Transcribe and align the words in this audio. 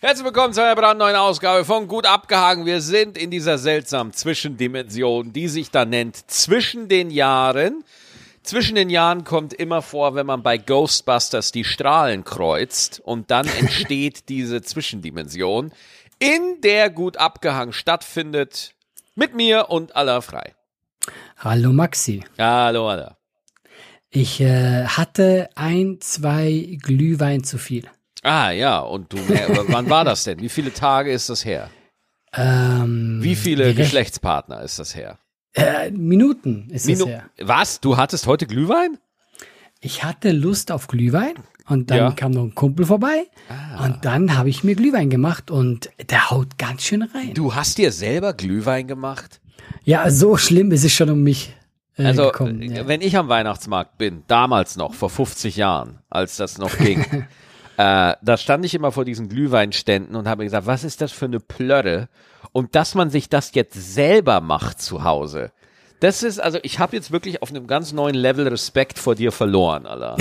Herzlich 0.00 0.26
willkommen 0.26 0.52
zu 0.52 0.62
einer 0.62 0.76
brandneuen 0.76 1.16
Ausgabe 1.16 1.64
von 1.64 1.88
Gut 1.88 2.04
abgehangen. 2.04 2.66
Wir 2.66 2.82
sind 2.82 3.16
in 3.16 3.30
dieser 3.30 3.56
seltsamen 3.56 4.12
Zwischendimension, 4.12 5.32
die 5.32 5.48
sich 5.48 5.70
da 5.70 5.86
nennt 5.86 6.30
Zwischen 6.30 6.88
den 6.88 7.10
Jahren. 7.10 7.82
Zwischen 8.42 8.74
den 8.74 8.90
Jahren 8.90 9.24
kommt 9.24 9.54
immer 9.54 9.80
vor, 9.80 10.14
wenn 10.14 10.26
man 10.26 10.42
bei 10.42 10.58
Ghostbusters 10.58 11.50
die 11.50 11.64
Strahlen 11.64 12.24
kreuzt 12.24 13.00
und 13.00 13.30
dann 13.30 13.46
entsteht 13.58 14.28
diese 14.28 14.60
Zwischendimension, 14.60 15.72
in 16.18 16.60
der 16.60 16.90
Gut 16.90 17.16
abgehangen 17.16 17.72
stattfindet. 17.72 18.74
Mit 19.14 19.34
mir 19.34 19.70
und 19.70 19.96
aller 19.96 20.20
frei. 20.20 20.54
Hallo 21.38 21.72
Maxi. 21.72 22.22
Hallo 22.38 22.90
aller. 22.90 23.16
Ich 24.10 24.42
äh, 24.42 24.84
hatte 24.84 25.48
ein, 25.54 26.02
zwei 26.02 26.76
Glühwein 26.82 27.44
zu 27.44 27.56
viel. 27.56 27.88
Ah 28.28 28.50
ja, 28.50 28.80
und 28.80 29.12
du, 29.12 29.18
wann 29.68 29.88
war 29.88 30.04
das 30.04 30.24
denn? 30.24 30.40
Wie 30.40 30.48
viele 30.48 30.72
Tage 30.72 31.12
ist 31.12 31.28
das 31.30 31.44
her? 31.44 31.70
Ähm, 32.34 33.18
Wie 33.22 33.36
viele 33.36 33.72
Geschlechtspartner 33.72 34.62
ist 34.62 34.80
das 34.80 34.96
her? 34.96 35.18
Äh, 35.54 35.90
Minuten 35.92 36.68
ist 36.70 36.86
Minu 36.86 37.04
es 37.04 37.10
her. 37.10 37.30
Was? 37.40 37.80
Du 37.80 37.96
hattest 37.96 38.26
heute 38.26 38.46
Glühwein? 38.46 38.98
Ich 39.80 40.02
hatte 40.02 40.32
Lust 40.32 40.72
auf 40.72 40.88
Glühwein 40.88 41.34
und 41.68 41.90
dann 41.90 41.98
Ja. 41.98 42.10
kam 42.10 42.32
noch 42.32 42.42
ein 42.42 42.54
Kumpel 42.56 42.84
vorbei 42.84 43.26
Ah. 43.48 43.84
und 43.84 44.04
dann 44.04 44.36
habe 44.36 44.48
ich 44.48 44.64
mir 44.64 44.74
Glühwein 44.74 45.08
gemacht 45.08 45.50
und 45.52 45.90
der 46.10 46.30
haut 46.30 46.58
ganz 46.58 46.82
schön 46.82 47.02
rein. 47.02 47.32
Du 47.34 47.54
hast 47.54 47.78
dir 47.78 47.92
selber 47.92 48.32
Glühwein 48.34 48.88
gemacht? 48.88 49.40
Ja, 49.84 50.10
so 50.10 50.36
schlimm 50.36 50.72
ist 50.72 50.84
es 50.84 50.92
schon 50.92 51.10
um 51.10 51.22
mich 51.22 51.54
äh, 51.96 52.06
Also, 52.06 52.24
gekommen. 52.26 52.60
Ja. 52.60 52.88
wenn 52.88 53.00
ich 53.02 53.16
am 53.16 53.28
Weihnachtsmarkt 53.28 53.98
bin, 53.98 54.24
damals 54.26 54.76
noch, 54.76 54.94
vor 54.94 55.10
50 55.10 55.56
Jahren, 55.56 56.00
als 56.10 56.36
das 56.36 56.58
noch 56.58 56.76
ging, 56.76 57.04
äh, 57.76 58.14
da 58.22 58.36
stand 58.36 58.64
ich 58.64 58.74
immer 58.74 58.92
vor 58.92 59.04
diesen 59.04 59.28
Glühweinständen 59.28 60.16
und 60.16 60.28
habe 60.28 60.40
mir 60.40 60.46
gesagt, 60.46 60.66
was 60.66 60.84
ist 60.84 61.00
das 61.00 61.12
für 61.12 61.26
eine 61.26 61.40
Plörre? 61.40 62.08
Und 62.52 62.74
dass 62.74 62.94
man 62.94 63.10
sich 63.10 63.28
das 63.28 63.54
jetzt 63.54 63.74
selber 63.94 64.40
macht 64.40 64.80
zu 64.80 65.04
Hause. 65.04 65.52
Das 66.00 66.22
ist, 66.22 66.38
also 66.38 66.58
ich 66.62 66.78
habe 66.78 66.96
jetzt 66.96 67.10
wirklich 67.10 67.42
auf 67.42 67.50
einem 67.50 67.66
ganz 67.66 67.92
neuen 67.92 68.14
Level 68.14 68.48
Respekt 68.48 68.98
vor 68.98 69.14
dir 69.14 69.32
verloren, 69.32 69.86
Alter. 69.86 70.16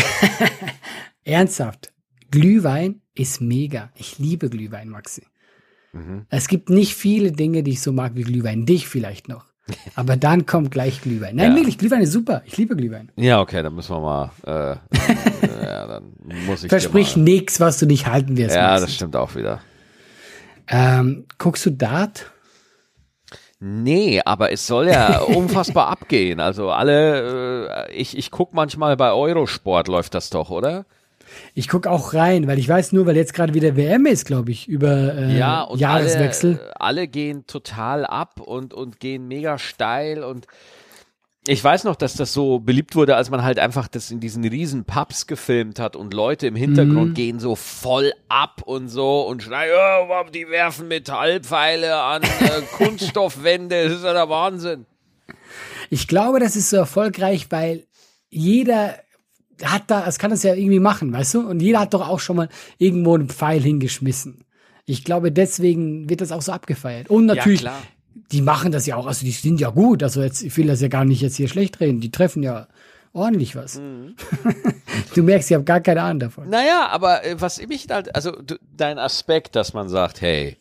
Ernsthaft, 1.24 1.92
Glühwein 2.32 3.02
ist 3.14 3.42
mega. 3.42 3.92
Ich 3.96 4.20
liebe 4.20 4.50
Glühwein, 4.50 4.90
Maxi. 4.90 5.24
Mhm. 5.94 6.26
Es 6.30 6.48
gibt 6.48 6.70
nicht 6.70 6.96
viele 6.96 7.32
Dinge, 7.32 7.64
die 7.64 7.72
ich 7.72 7.82
so 7.82 7.92
mag 7.92 8.16
wie 8.16 8.24
Glühwein. 8.24 8.66
Dich 8.66 8.88
vielleicht 8.88 9.28
noch. 9.28 9.46
Aber 9.96 10.16
dann 10.18 10.46
kommt 10.46 10.72
gleich 10.72 11.02
Glühwein. 11.02 11.36
Nein, 11.36 11.52
Ja. 11.52 11.56
wirklich, 11.58 11.78
Glühwein 11.78 12.02
ist 12.02 12.12
super. 12.12 12.42
Ich 12.46 12.58
liebe 12.58 12.76
Glühwein. 12.76 13.12
Ja, 13.16 13.42
okay, 13.42 13.64
dann 13.64 13.74
müssen 13.76 13.96
wir 13.96 14.00
mal, 14.02 14.32
äh, 14.46 14.76
ja, 15.66 15.88
dann 15.88 16.14
muss 16.46 16.64
ich 16.64 16.70
Versprich 16.70 17.16
nichts, 17.16 17.60
was 17.60 17.80
du 17.80 17.86
nicht 17.86 18.06
halten 18.08 18.38
wirst. 18.38 18.56
Ja, 18.56 18.70
Maxi. 18.72 18.86
das 18.86 18.96
stimmt 18.96 19.16
auch 19.16 19.36
wieder. 19.36 19.62
Ähm, 20.68 21.26
guckst 21.38 21.66
du 21.66 21.72
Dart? 21.72 22.32
Nee, 23.60 24.22
aber 24.24 24.52
es 24.52 24.68
soll 24.68 24.88
ja 24.88 25.20
unfassbar 25.22 25.88
abgehen. 25.88 26.40
Also 26.40 26.70
alle, 26.72 27.88
äh, 27.88 27.94
ich, 27.94 28.18
ich 28.18 28.30
guck 28.30 28.54
manchmal 28.54 28.98
bei 28.98 29.12
Eurosport 29.12 29.88
läuft 29.88 30.14
das 30.14 30.30
doch, 30.30 30.50
oder? 30.50 30.86
Ich 31.54 31.68
guck 31.68 31.88
auch 31.88 32.14
rein, 32.14 32.48
weil 32.48 32.60
ich 32.60 32.68
weiß 32.68 32.92
nur, 32.92 33.06
weil 33.06 33.16
jetzt 33.16 33.34
gerade 33.34 33.54
wieder 33.54 33.76
WM 33.76 34.06
ist, 34.06 34.26
glaube 34.26 34.52
ich, 34.52 34.68
über 34.68 35.16
äh, 35.16 35.38
Ja, 35.38 35.62
und 35.62 35.80
Jahreswechsel. 35.80 36.60
Alle, 36.60 36.82
alle 36.82 37.08
gehen 37.08 37.46
total 37.48 38.06
ab 38.06 38.42
und, 38.42 38.74
und 38.74 39.00
gehen 39.00 39.28
mega 39.28 39.58
steil 39.58 40.24
und 40.24 40.48
ich 41.48 41.64
weiß 41.64 41.84
noch, 41.84 41.96
dass 41.96 42.16
das 42.16 42.34
so 42.34 42.60
beliebt 42.60 42.96
wurde, 42.96 43.16
als 43.16 43.30
man 43.30 43.44
halt 43.44 43.60
einfach 43.60 43.88
das 43.88 44.10
in 44.10 44.20
diesen 44.20 44.44
riesen 44.46 44.84
Pubs 44.86 45.28
gefilmt 45.28 45.80
hat 45.80 45.96
und 45.96 46.12
Leute 46.14 46.48
im 46.48 46.56
Hintergrund 46.56 47.14
gehen 47.14 47.40
so 47.40 47.56
voll 47.56 48.14
ab 48.30 48.64
und 48.66 48.88
so 48.90 49.22
und 49.28 49.44
schreien, 49.44 49.72
oh, 50.10 50.30
die 50.32 50.50
werfen 50.50 50.88
Metallpfeile 50.88 51.98
an 52.02 52.24
äh, 52.24 52.62
Kunststoffwände, 52.78 53.84
das 53.84 53.98
ist 53.98 54.04
ja 54.04 54.14
der 54.14 54.30
Wahnsinn. 54.30 54.88
Ich 55.92 56.08
glaube, 56.08 56.40
das 56.40 56.56
ist 56.56 56.72
so 56.72 56.78
erfolgreich, 56.78 57.48
weil 57.52 57.86
jeder 58.30 58.96
hat 59.64 59.84
da, 59.88 60.06
es 60.08 60.20
kann 60.20 60.32
das 60.32 60.44
ja 60.44 60.54
irgendwie 60.54 60.80
machen, 60.80 61.14
weißt 61.14 61.36
du? 61.36 61.48
Und 61.48 61.62
jeder 61.62 61.80
hat 61.80 61.94
doch 61.94 62.08
auch 62.08 62.20
schon 62.20 62.36
mal 62.36 62.50
irgendwo 62.78 63.16
einen 63.16 63.30
Pfeil 63.30 63.62
hingeschmissen. 63.62 64.44
Ich 64.86 65.04
glaube, 65.04 65.32
deswegen 65.32 66.10
wird 66.10 66.22
das 66.22 66.32
auch 66.32 66.42
so 66.42 66.52
abgefeiert. 66.52 67.10
Und 67.10 67.26
natürlich, 67.26 67.62
klar. 67.62 67.82
die 68.32 68.42
machen 68.42 68.72
das 68.72 68.86
ja 68.86 68.96
auch, 68.96 69.08
also 69.08 69.26
die 69.26 69.32
sind 69.32 69.60
ja 69.60 69.70
gut. 69.70 70.04
Also 70.04 70.22
jetzt, 70.22 70.44
ich 70.44 70.56
will 70.58 70.68
das 70.68 70.82
ja 70.82 70.88
gar 70.88 71.06
nicht 71.06 71.22
jetzt 71.22 71.38
hier 71.38 71.48
schlecht 71.48 71.80
reden. 71.80 72.02
Die 72.02 72.12
treffen 72.12 72.44
ja 72.44 72.68
ordentlich 73.14 73.56
was. 73.56 73.80
Mhm. 73.80 74.16
du 75.16 75.24
merkst, 75.24 75.50
ich 75.50 75.56
habe 75.56 75.64
gar 75.64 75.80
keine 75.80 76.04
Ahnung 76.04 76.20
davon. 76.20 76.50
Naja, 76.50 76.88
aber 76.92 77.24
äh, 77.26 77.40
was 77.40 77.66
mich 77.66 77.88
halt, 77.90 78.14
also 78.14 78.32
du, 78.32 78.56
dein 78.76 79.00
Aspekt, 79.00 79.56
dass 79.56 79.74
man 79.74 79.90
sagt, 79.90 80.22
hey, 80.22 80.58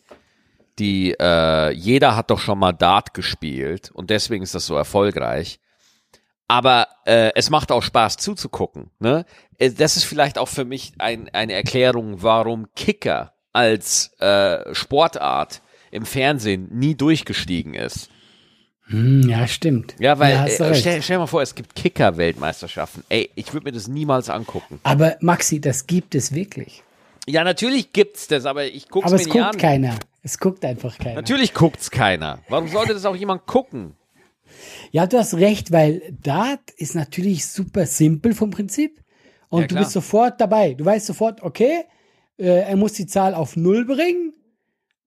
die, 0.79 1.15
äh, 1.19 1.71
jeder 1.71 2.15
hat 2.15 2.31
doch 2.31 2.39
schon 2.39 2.59
mal 2.59 2.73
Dart 2.73 3.13
gespielt 3.13 3.91
und 3.93 4.09
deswegen 4.09 4.43
ist 4.43 4.55
das 4.55 4.65
so 4.65 4.75
erfolgreich. 4.75 5.59
Aber 6.47 6.87
äh, 7.05 7.31
es 7.35 7.49
macht 7.49 7.71
auch 7.71 7.81
Spaß 7.81 8.17
zuzugucken. 8.17 8.91
Ne? 8.99 9.25
Äh, 9.57 9.71
Das 9.71 9.97
ist 9.97 10.03
vielleicht 10.03 10.37
auch 10.37 10.47
für 10.47 10.65
mich 10.65 10.93
ein, 10.99 11.29
eine 11.33 11.53
Erklärung, 11.53 12.21
warum 12.21 12.67
Kicker 12.75 13.33
als 13.53 14.11
äh, 14.19 14.73
Sportart 14.75 15.61
im 15.91 16.05
Fernsehen 16.05 16.67
nie 16.71 16.93
durchgestiegen 16.95 17.73
ist. 17.73 18.09
Hm, 18.87 19.27
ja, 19.27 19.47
stimmt. 19.47 19.95
Ja, 19.97 20.19
weil 20.19 20.35
du 20.57 20.63
äh, 20.63 20.75
stell, 20.75 21.01
stell 21.01 21.15
dir 21.15 21.19
mal 21.19 21.25
vor, 21.27 21.41
es 21.41 21.55
gibt 21.55 21.73
Kicker-Weltmeisterschaften. 21.73 23.03
Ey, 23.09 23.31
ich 23.35 23.51
würde 23.53 23.63
mir 23.65 23.71
das 23.71 23.87
niemals 23.87 24.29
angucken. 24.29 24.79
Aber 24.83 25.15
Maxi, 25.21 25.59
das 25.59 25.87
gibt 25.87 26.13
es 26.13 26.33
wirklich. 26.35 26.83
Ja, 27.27 27.43
natürlich 27.43 27.91
gibt's 27.93 28.27
das, 28.27 28.45
aber 28.45 28.65
ich 28.65 28.87
guck's 28.89 29.07
Aber 29.07 29.15
mir 29.15 29.21
es 29.21 29.25
nicht 29.25 29.33
guckt 29.33 29.45
an. 29.45 29.57
keiner. 29.57 29.95
Es 30.21 30.37
guckt 30.37 30.63
einfach 30.65 30.97
keiner. 30.99 31.15
Natürlich 31.15 31.53
guckt's 31.55 31.89
keiner. 31.89 32.39
Warum 32.49 32.67
sollte 32.67 32.93
das 32.93 33.05
auch 33.05 33.15
jemand 33.15 33.47
gucken? 33.47 33.95
Ja, 34.91 35.07
du 35.07 35.17
hast 35.17 35.33
recht, 35.35 35.71
weil 35.71 36.01
Dart 36.21 36.71
ist 36.77 36.95
natürlich 36.95 37.47
super 37.47 37.85
simpel 37.85 38.33
vom 38.33 38.49
Prinzip. 38.51 39.01
Und 39.49 39.61
Ja, 39.61 39.67
du 39.67 39.75
bist 39.75 39.91
sofort 39.91 40.39
dabei. 40.41 40.73
Du 40.73 40.85
weißt 40.85 41.05
sofort, 41.05 41.41
okay, 41.43 41.83
äh, 42.37 42.61
er 42.61 42.75
muss 42.75 42.93
die 42.93 43.07
Zahl 43.07 43.33
auf 43.33 43.55
Null 43.55 43.85
bringen. 43.85 44.33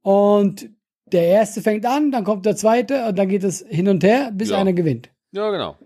Und 0.02 0.70
der 1.12 1.24
erste 1.26 1.62
fängt 1.62 1.86
an, 1.86 2.10
dann 2.12 2.24
kommt 2.24 2.46
der 2.46 2.56
zweite 2.56 3.06
und 3.06 3.18
dann 3.18 3.28
geht 3.28 3.44
es 3.44 3.64
hin 3.68 3.88
und 3.88 4.04
her, 4.04 4.30
bis 4.32 4.50
Ja. 4.50 4.58
einer 4.58 4.72
gewinnt. 4.72 5.10
Ja, 5.32 5.50
genau. 5.50 5.76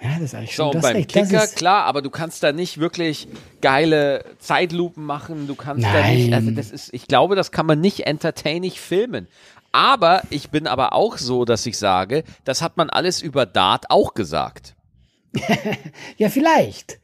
Ja, 0.00 0.14
das 0.14 0.22
ist 0.22 0.34
eigentlich 0.34 0.50
So, 0.56 0.64
schon 0.64 0.66
und 0.68 0.74
das 0.76 0.82
beim 0.82 0.96
recht. 0.96 1.14
Das 1.14 1.28
Kicker, 1.28 1.46
klar, 1.46 1.84
aber 1.84 2.02
du 2.02 2.10
kannst 2.10 2.42
da 2.42 2.50
nicht 2.52 2.78
wirklich 2.78 3.28
geile 3.60 4.24
Zeitlupen 4.40 5.04
machen. 5.04 5.46
Du 5.46 5.54
kannst 5.54 5.84
da 5.84 5.92
Nein. 5.92 6.16
nicht, 6.16 6.32
also 6.32 6.50
das 6.50 6.70
ist, 6.72 6.92
ich 6.92 7.06
glaube, 7.06 7.36
das 7.36 7.52
kann 7.52 7.66
man 7.66 7.80
nicht 7.80 8.00
entertaining 8.06 8.72
filmen. 8.72 9.28
Aber 9.72 10.22
ich 10.30 10.50
bin 10.50 10.66
aber 10.66 10.92
auch 10.92 11.16
so, 11.16 11.44
dass 11.44 11.64
ich 11.66 11.78
sage, 11.78 12.24
das 12.44 12.60
hat 12.60 12.76
man 12.76 12.90
alles 12.90 13.22
über 13.22 13.46
Dart 13.46 13.86
auch 13.88 14.14
gesagt. 14.14 14.74
ja, 16.18 16.28
vielleicht. 16.28 16.98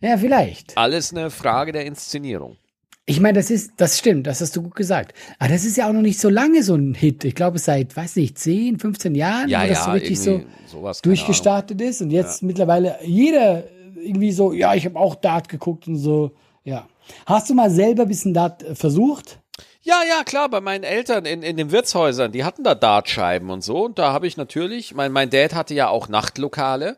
Ja, 0.00 0.18
vielleicht. 0.18 0.76
Alles 0.76 1.12
eine 1.12 1.30
Frage 1.30 1.72
der 1.72 1.86
Inszenierung. 1.86 2.56
Ich 3.04 3.18
meine, 3.18 3.38
das 3.38 3.50
ist, 3.50 3.72
das 3.78 3.98
stimmt, 3.98 4.26
das 4.26 4.40
hast 4.40 4.54
du 4.54 4.62
gut 4.62 4.76
gesagt. 4.76 5.14
Aber 5.38 5.48
das 5.48 5.64
ist 5.64 5.76
ja 5.76 5.88
auch 5.88 5.92
noch 5.92 6.02
nicht 6.02 6.20
so 6.20 6.28
lange 6.28 6.62
so 6.62 6.76
ein 6.76 6.94
Hit. 6.94 7.24
Ich 7.24 7.34
glaube, 7.34 7.58
seit, 7.58 7.96
weiß 7.96 8.16
nicht, 8.16 8.38
10, 8.38 8.78
15 8.78 9.14
Jahren, 9.14 9.48
Ja, 9.48 9.64
wo 9.64 9.68
das 9.68 9.78
ja, 9.78 9.84
so 9.84 9.90
richtig 9.90 10.20
so 10.20 10.42
sowas, 10.66 11.02
durchgestartet 11.02 11.80
ist. 11.80 12.00
Und 12.02 12.10
jetzt 12.10 12.42
mittlerweile 12.42 12.98
jeder 13.02 13.64
irgendwie 13.96 14.32
so, 14.32 14.52
ja, 14.52 14.74
ich 14.74 14.84
habe 14.84 14.98
auch 14.98 15.14
Dart 15.16 15.48
geguckt 15.48 15.88
und 15.88 15.96
so. 15.96 16.32
Ja. 16.64 16.86
Hast 17.26 17.50
du 17.50 17.54
mal 17.54 17.70
selber 17.70 18.02
ein 18.02 18.08
bisschen 18.08 18.34
Dart 18.34 18.62
äh, 18.62 18.74
versucht? 18.74 19.40
Ja, 19.84 20.00
ja, 20.08 20.22
klar, 20.24 20.48
bei 20.48 20.60
meinen 20.60 20.84
Eltern 20.84 21.24
in, 21.24 21.42
in 21.42 21.56
den 21.56 21.72
Wirtshäusern, 21.72 22.30
die 22.30 22.44
hatten 22.44 22.62
da 22.62 22.74
Dartscheiben 22.76 23.50
und 23.50 23.64
so. 23.64 23.84
Und 23.84 23.98
da 23.98 24.12
habe 24.12 24.26
ich 24.28 24.36
natürlich, 24.36 24.94
mein, 24.94 25.10
mein 25.10 25.28
Dad 25.28 25.54
hatte 25.54 25.74
ja 25.74 25.88
auch 25.88 26.08
Nachtlokale. 26.08 26.96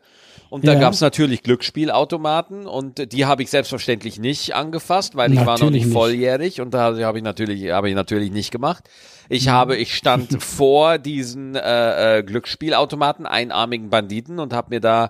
Und 0.51 0.67
da 0.67 0.73
Ja. 0.73 0.79
gab's 0.79 1.01
natürlich 1.01 1.41
Glücksspielautomaten 1.41 2.67
und 2.67 3.11
die 3.11 3.25
habe 3.25 3.41
ich 3.41 3.49
selbstverständlich 3.49 4.19
nicht 4.19 4.53
angefasst, 4.53 5.15
weil 5.15 5.33
ich 5.33 5.43
war 5.43 5.57
noch 5.57 5.71
nicht 5.71 5.85
nicht. 5.85 5.93
volljährig 5.93 6.61
und 6.61 6.71
da 6.73 6.95
habe 6.95 7.17
ich 7.17 7.23
natürlich 7.23 7.71
habe 7.71 7.89
ich 7.89 7.95
natürlich 7.95 8.31
nicht 8.31 8.51
gemacht. 8.51 8.83
Ich 9.27 9.49
habe 9.49 9.75
ich 9.75 9.95
stand 9.95 10.41
vor 10.43 10.99
diesen 10.99 11.55
äh, 11.55 12.19
äh, 12.19 12.23
Glücksspielautomaten, 12.23 13.25
einarmigen 13.25 13.89
Banditen 13.89 14.37
und 14.39 14.53
habe 14.53 14.75
mir 14.75 14.79
da 14.79 15.09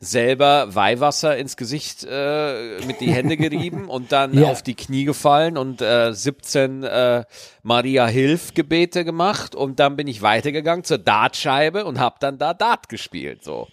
selber 0.00 0.74
Weihwasser 0.74 1.36
ins 1.36 1.56
Gesicht 1.56 2.04
äh, 2.08 2.80
mit 2.86 3.00
die 3.00 3.12
Hände 3.12 3.36
gerieben 3.36 3.88
und 3.88 4.12
dann 4.12 4.36
Ja. 4.36 4.50
auf 4.50 4.62
die 4.62 4.74
Knie 4.74 5.04
gefallen 5.04 5.56
und 5.56 5.80
äh, 5.82 6.12
17 6.12 6.82
äh, 6.84 7.24
Maria 7.62 8.06
Hilf 8.06 8.54
Gebete 8.54 9.04
gemacht 9.04 9.54
und 9.54 9.80
dann 9.80 9.96
bin 9.96 10.06
ich 10.06 10.22
weitergegangen 10.22 10.84
zur 10.84 10.98
Dartscheibe 10.98 11.84
und 11.84 11.98
habe 11.98 12.16
dann 12.20 12.38
da 12.38 12.54
Dart 12.54 12.88
gespielt 12.88 13.42
so. 13.44 13.68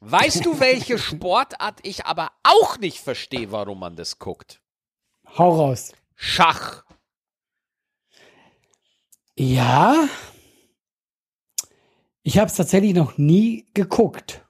Weißt 0.00 0.44
du, 0.46 0.58
welche 0.60 0.98
Sportart 0.98 1.80
ich 1.82 2.06
aber 2.06 2.30
auch 2.42 2.78
nicht 2.78 2.98
verstehe, 3.00 3.52
warum 3.52 3.80
man 3.80 3.96
das 3.96 4.18
guckt? 4.18 4.60
Hau 5.36 5.54
raus. 5.56 5.92
Schach. 6.16 6.84
Ja. 9.36 10.08
Ich 12.22 12.38
habe 12.38 12.46
es 12.48 12.54
tatsächlich 12.54 12.94
noch 12.94 13.16
nie 13.16 13.66
geguckt. 13.74 14.44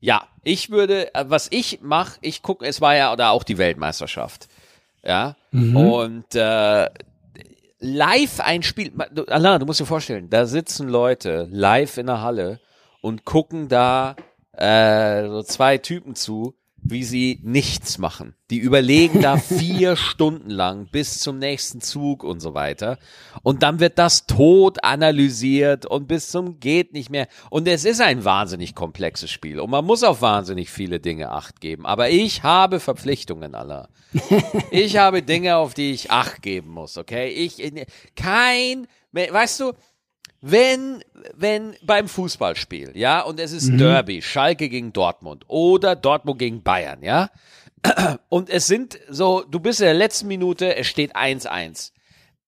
Ja, 0.00 0.28
ich 0.44 0.70
würde, 0.70 1.14
äh, 1.14 1.24
was 1.28 1.48
ich 1.50 1.80
mache, 1.82 2.18
ich 2.20 2.42
gucke, 2.42 2.64
es 2.66 2.80
war 2.80 2.94
ja 2.94 3.14
da 3.16 3.30
auch 3.30 3.44
die 3.44 3.58
Weltmeisterschaft. 3.58 4.48
Ja. 5.02 5.36
Und 5.52 6.34
äh, 6.34 6.88
live 7.78 8.40
ein 8.40 8.62
Spiel. 8.62 8.92
Du, 9.12 9.24
Alain, 9.24 9.60
du 9.60 9.66
musst 9.66 9.80
dir 9.80 9.86
vorstellen, 9.86 10.28
da 10.30 10.46
sitzen 10.46 10.88
Leute 10.88 11.48
live 11.50 11.98
in 11.98 12.06
der 12.06 12.20
Halle 12.20 12.60
und 13.00 13.24
gucken 13.24 13.68
da 13.68 14.16
äh, 14.52 15.26
so 15.26 15.42
zwei 15.42 15.78
Typen 15.78 16.14
zu, 16.14 16.54
wie 16.90 17.04
sie 17.04 17.40
nichts 17.42 17.98
machen. 17.98 18.34
Die 18.50 18.58
überlegen 18.58 19.20
da 19.20 19.36
vier 19.36 19.96
Stunden 19.96 20.50
lang 20.50 20.88
bis 20.90 21.20
zum 21.20 21.38
nächsten 21.38 21.80
Zug 21.80 22.24
und 22.24 22.40
so 22.40 22.54
weiter. 22.54 22.98
Und 23.42 23.62
dann 23.62 23.80
wird 23.80 23.98
das 23.98 24.26
tot 24.26 24.82
analysiert 24.82 25.86
und 25.86 26.08
bis 26.08 26.30
zum 26.30 26.60
geht 26.60 26.92
nicht 26.92 27.10
mehr. 27.10 27.28
Und 27.50 27.68
es 27.68 27.84
ist 27.84 28.00
ein 28.00 28.24
wahnsinnig 28.24 28.74
komplexes 28.74 29.30
Spiel 29.30 29.60
und 29.60 29.70
man 29.70 29.84
muss 29.84 30.02
auf 30.02 30.22
wahnsinnig 30.22 30.70
viele 30.70 31.00
Dinge 31.00 31.30
Acht 31.30 31.60
geben. 31.60 31.86
Aber 31.86 32.10
ich 32.10 32.42
habe 32.42 32.80
Verpflichtungen, 32.80 33.54
aller. 33.54 33.88
Ich 34.70 34.96
habe 34.98 35.22
Dinge, 35.22 35.56
auf 35.56 35.74
die 35.74 35.92
ich 35.92 36.10
Acht 36.10 36.42
geben 36.42 36.70
muss, 36.70 36.96
okay? 36.96 37.28
Ich, 37.28 37.62
kein, 38.16 38.86
weißt 39.12 39.60
du, 39.60 39.72
wenn, 40.40 41.02
wenn 41.34 41.76
beim 41.82 42.08
Fußballspiel, 42.08 42.92
ja, 42.94 43.20
und 43.22 43.40
es 43.40 43.52
ist 43.52 43.70
Derby, 43.78 44.22
Schalke 44.22 44.68
gegen 44.68 44.92
Dortmund 44.92 45.44
oder 45.48 45.96
Dortmund 45.96 46.38
gegen 46.38 46.62
Bayern, 46.62 47.02
ja, 47.02 47.30
und 48.28 48.48
es 48.50 48.66
sind 48.66 48.98
so, 49.08 49.42
du 49.42 49.60
bist 49.60 49.80
in 49.80 49.86
der 49.86 49.94
letzten 49.94 50.28
Minute, 50.28 50.76
es 50.76 50.86
steht 50.86 51.16
1-1. 51.16 51.92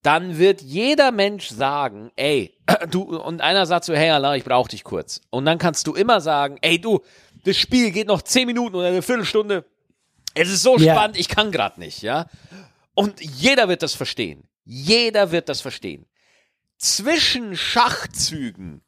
Dann 0.02 0.38
wird 0.38 0.62
jeder 0.62 1.12
Mensch 1.12 1.48
sagen, 1.48 2.10
ey, 2.16 2.56
du, 2.90 3.02
und 3.02 3.40
einer 3.40 3.66
sagt 3.66 3.84
so, 3.84 3.94
hey 3.94 4.10
Allah, 4.10 4.34
ich 4.36 4.44
brauch 4.44 4.68
dich 4.68 4.82
kurz. 4.82 5.20
Und 5.30 5.44
dann 5.44 5.58
kannst 5.58 5.86
du 5.86 5.94
immer 5.94 6.20
sagen, 6.20 6.58
ey 6.62 6.80
du, 6.80 7.00
das 7.44 7.56
Spiel 7.56 7.90
geht 7.90 8.06
noch 8.06 8.22
10 8.22 8.46
Minuten 8.46 8.76
oder 8.76 8.88
eine 8.88 9.02
Viertelstunde. 9.02 9.64
Es 10.34 10.48
ist 10.48 10.62
so 10.62 10.78
Ja. 10.78 10.94
spannend, 10.94 11.18
ich 11.18 11.28
kann 11.28 11.50
gerade 11.52 11.80
nicht, 11.80 12.02
ja. 12.02 12.26
Und 12.94 13.20
jeder 13.20 13.68
wird 13.68 13.82
das 13.82 13.94
verstehen. 13.94 14.44
Jeder 14.64 15.32
wird 15.32 15.48
das 15.48 15.60
verstehen 15.60 16.06
zwischen 16.80 17.56
Schachzügen 17.56 18.80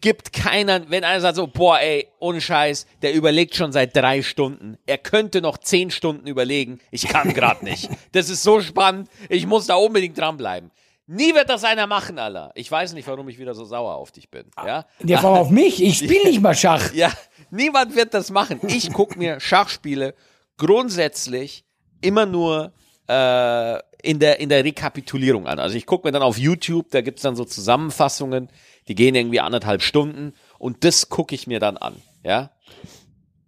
gibt 0.00 0.32
keiner, 0.32 0.88
wenn 0.90 1.04
einer 1.04 1.20
sagt 1.20 1.36
so, 1.36 1.46
boah, 1.46 1.78
ey, 1.78 2.08
ohne 2.18 2.40
Scheiß, 2.40 2.86
der 3.02 3.14
überlegt 3.14 3.54
schon 3.54 3.72
seit 3.72 3.94
drei 3.94 4.22
Stunden. 4.22 4.78
Er 4.86 4.98
könnte 4.98 5.40
noch 5.42 5.58
zehn 5.58 5.90
Stunden 5.90 6.26
überlegen. 6.26 6.80
Ich 6.90 7.06
kann 7.08 7.34
gerade 7.34 7.64
nicht. 7.64 7.88
Das 8.12 8.30
ist 8.30 8.42
so 8.42 8.60
spannend. 8.60 9.08
Ich 9.28 9.46
muss 9.46 9.66
da 9.66 9.74
unbedingt 9.74 10.16
dranbleiben. 10.18 10.70
Nie 11.06 11.34
wird 11.34 11.48
das 11.48 11.62
einer 11.62 11.86
machen, 11.86 12.18
Allah. 12.18 12.50
Ich 12.54 12.70
weiß 12.70 12.94
nicht, 12.94 13.06
warum 13.06 13.28
ich 13.28 13.38
wieder 13.38 13.54
so 13.54 13.64
sauer 13.64 13.94
auf 13.94 14.10
dich 14.10 14.28
bin. 14.30 14.46
Ja? 14.64 14.86
Der 15.00 15.22
war 15.22 15.32
auf 15.38 15.50
mich. 15.50 15.80
Ich 15.80 15.98
spiele 15.98 16.24
nicht 16.24 16.40
mal 16.40 16.54
Schach. 16.54 16.92
Ja, 16.94 17.12
niemand 17.50 17.94
wird 17.94 18.14
das 18.14 18.30
machen. 18.30 18.60
Ich 18.66 18.92
gucke 18.92 19.18
mir 19.18 19.38
Schachspiele 19.38 20.14
grundsätzlich 20.56 21.64
immer 22.00 22.26
nur 22.26 22.72
äh, 23.08 23.78
in, 24.02 24.18
der, 24.18 24.40
in 24.40 24.48
der 24.48 24.64
Rekapitulierung 24.64 25.46
an. 25.46 25.58
Also 25.58 25.76
ich 25.76 25.86
gucke 25.86 26.06
mir 26.06 26.12
dann 26.12 26.22
auf 26.22 26.38
YouTube, 26.38 26.90
da 26.90 27.00
gibt's 27.00 27.22
dann 27.22 27.36
so 27.36 27.44
Zusammenfassungen, 27.44 28.48
die 28.88 28.94
gehen 28.94 29.14
irgendwie 29.14 29.40
anderthalb 29.40 29.82
Stunden 29.82 30.34
und 30.58 30.84
das 30.84 31.08
gucke 31.08 31.34
ich 31.34 31.46
mir 31.46 31.60
dann 31.60 31.76
an. 31.76 31.96
Ja, 32.24 32.50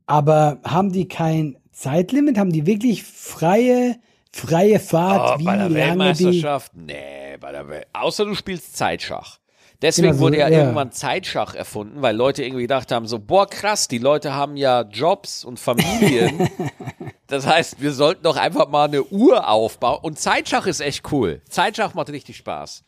Aber 0.07 0.61
haben 0.65 0.93
die 0.93 1.09
kein 1.09 1.57
Zeitlimit? 1.73 2.39
Haben 2.39 2.53
die 2.53 2.67
wirklich 2.67 3.03
freie, 3.05 3.97
freie 4.33 4.81
Fahrt? 4.81 5.37
oh, 5.37 5.39
wie 5.41 5.45
bei 5.45 5.57
der 5.57 5.69
lange 5.69 6.13
die? 6.15 6.25
Weltmeisterschaft? 6.27 6.73
Nee, 6.77 7.37
bei 7.41 7.53
der 7.53 7.69
Welt. 7.69 7.87
Außer 7.93 8.25
du 8.25 8.35
spielst 8.35 8.77
Zeitschach. 8.77 9.38
Deswegen 9.81 10.09
Genau 10.09 10.19
so, 10.19 10.25
wurde 10.25 10.39
ja, 10.39 10.49
ja. 10.49 10.59
irgendwann 10.59 10.91
Zeitschach 10.91 11.55
erfunden, 11.55 12.03
weil 12.03 12.17
Leute 12.17 12.43
irgendwie 12.43 12.63
gedacht 12.63 12.91
haben, 12.91 13.07
so, 13.07 13.21
boah, 13.21 13.47
krass, 13.47 13.87
die 13.87 13.99
Leute 13.99 14.35
haben 14.35 14.57
ja 14.57 14.83
Jobs 14.83 15.45
und 15.45 15.61
Familien. 15.61 16.49
das 17.29 17.47
heißt, 17.47 17.81
wir 17.81 17.93
sollten 17.93 18.25
doch 18.25 18.37
einfach 18.37 18.69
mal 18.69 18.89
eine 18.89 19.05
Uhr 19.05 19.49
aufbauen. 19.49 20.01
Und 20.03 20.19
Zeitschach 20.19 20.67
ist 20.67 20.81
echt 20.81 21.13
cool. 21.13 21.43
Zeitschach 21.49 21.95
macht 21.95 22.11
richtig 22.11 22.37
Spaß. 22.37 22.85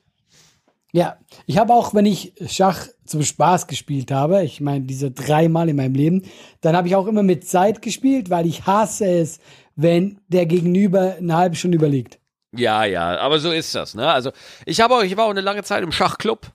Ja, 0.92 1.18
ich 1.46 1.58
habe 1.58 1.72
auch, 1.72 1.94
wenn 1.94 2.06
ich 2.06 2.32
Schach 2.48 2.88
zum 3.04 3.22
Spaß 3.22 3.68
gespielt 3.68 4.10
habe, 4.10 4.42
ich 4.42 4.60
meine, 4.60 4.84
diese 4.84 5.12
dreimal 5.12 5.68
in 5.68 5.76
meinem 5.76 5.94
Leben, 5.94 6.22
dann 6.60 6.76
habe 6.76 6.88
ich 6.88 6.96
auch 6.96 7.06
immer 7.06 7.22
mit 7.22 7.46
Zeit 7.46 7.82
gespielt, 7.82 8.30
weil 8.30 8.46
ich 8.46 8.66
hasse 8.66 9.06
es, 9.06 9.38
wenn 9.76 10.20
der 10.26 10.46
Gegenüber 10.46 11.14
eine 11.18 11.36
halbe 11.36 11.54
Stunde 11.54 11.76
überlegt. 11.76 12.18
Ja, 12.56 12.84
ja, 12.84 13.16
aber 13.18 13.38
so 13.38 13.52
ist 13.52 13.72
das, 13.76 13.94
ne? 13.94 14.10
Also, 14.10 14.32
ich 14.66 14.80
habe 14.80 14.96
auch, 14.96 15.02
ich 15.04 15.16
war 15.16 15.26
auch 15.26 15.30
eine 15.30 15.40
lange 15.40 15.62
Zeit 15.62 15.84
im 15.84 15.92
Schachclub. 15.92 16.50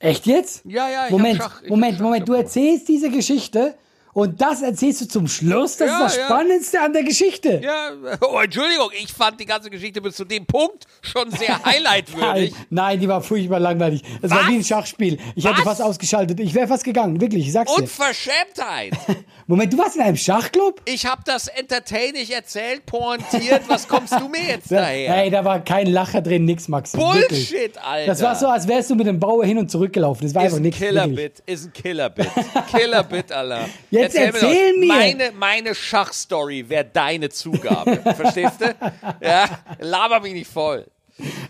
Echt 0.00 0.26
jetzt? 0.26 0.64
Ja, 0.64 0.88
ja, 0.88 1.06
ich 1.06 1.10
Moment, 1.10 1.38
Schach, 1.38 1.62
Moment, 1.68 1.94
hab 1.94 2.02
Moment, 2.02 2.28
du 2.28 2.34
erzählst 2.34 2.88
diese 2.88 3.10
Geschichte 3.10 3.74
und 4.18 4.40
das 4.40 4.62
erzählst 4.62 5.00
du 5.00 5.06
zum 5.06 5.28
Schluss? 5.28 5.76
Das 5.76 5.88
Ja, 5.88 5.96
ist 5.98 6.02
das 6.04 6.16
ja. 6.16 6.24
Spannendste 6.26 6.80
an 6.80 6.92
der 6.92 7.04
Geschichte. 7.04 7.60
Ja, 7.62 7.90
oh, 8.20 8.38
Entschuldigung, 8.40 8.90
ich 9.00 9.12
fand 9.12 9.38
die 9.40 9.44
ganze 9.46 9.70
Geschichte 9.70 10.00
bis 10.00 10.16
zu 10.16 10.24
dem 10.24 10.44
Punkt 10.44 10.86
schon 11.02 11.30
sehr 11.30 11.62
highlightwürdig. 11.64 12.52
Nein, 12.52 12.66
nein, 12.70 13.00
die 13.00 13.08
war 13.08 13.20
furchtbar 13.22 13.60
langweilig. 13.60 14.02
Es 14.20 14.30
war 14.30 14.48
wie 14.48 14.56
ein 14.56 14.64
Schachspiel. 14.64 15.18
Ich 15.36 15.44
hätte 15.44 15.58
Was? 15.58 15.64
fast 15.64 15.82
ausgeschaltet. 15.82 16.40
Ich 16.40 16.52
wäre 16.54 16.66
fast 16.66 16.82
gegangen, 16.84 17.20
wirklich, 17.20 17.46
ich 17.46 17.52
sag's 17.52 17.72
dir. 17.74 17.82
Unverschämtheit. 17.82 18.92
Moment, 19.46 19.72
du 19.72 19.78
warst 19.78 19.96
in 19.96 20.02
einem 20.02 20.16
Schachclub? 20.16 20.82
Ich 20.84 21.06
habe 21.06 21.22
das 21.24 21.48
entertaining 21.48 22.28
erzählt, 22.28 22.84
pointiert. 22.86 23.62
Was 23.68 23.88
kommst 23.88 24.12
du 24.12 24.28
mir 24.28 24.42
jetzt 24.46 24.70
daher? 24.70 25.12
Hey, 25.12 25.30
da 25.30 25.44
war 25.44 25.60
kein 25.64 25.86
Lacher 25.86 26.20
drin, 26.20 26.44
nix, 26.44 26.68
Max. 26.68 26.92
Wirklich. 26.94 27.50
Bullshit, 27.50 27.78
Alter. 27.82 28.06
Das 28.06 28.20
war 28.22 28.34
so, 28.34 28.46
als 28.48 28.68
wärst 28.68 28.90
du 28.90 28.94
mit 28.94 29.06
dem 29.06 29.18
Bauer 29.18 29.44
hin 29.44 29.56
und 29.58 29.70
zurück 29.70 29.92
gelaufen. 29.92 30.24
Das 30.24 30.34
war 30.34 30.42
ist 30.42 30.46
einfach 30.46 30.58
ein 30.58 30.62
nichts. 30.64 30.80
wirklich. 30.80 31.00
Killerbit, 31.02 31.42
ist 31.46 31.64
ein 31.66 31.72
Killerbit. 31.72 32.28
Killerbit, 32.70 33.32
Alter. 33.32 33.68
Jetzt 33.90 34.07
doch, 34.14 34.20
erzähl 34.20 34.78
mir. 34.78 34.86
Meine, 34.88 35.32
meine 35.32 35.74
Schachstory 35.74 36.68
wäre 36.68 36.84
deine 36.84 37.28
Zugabe. 37.30 37.96
Verstehst 38.16 38.60
du? 38.60 38.74
Ja, 39.20 39.48
laber 39.80 40.20
mich 40.20 40.32
nicht 40.34 40.50
voll. 40.50 40.86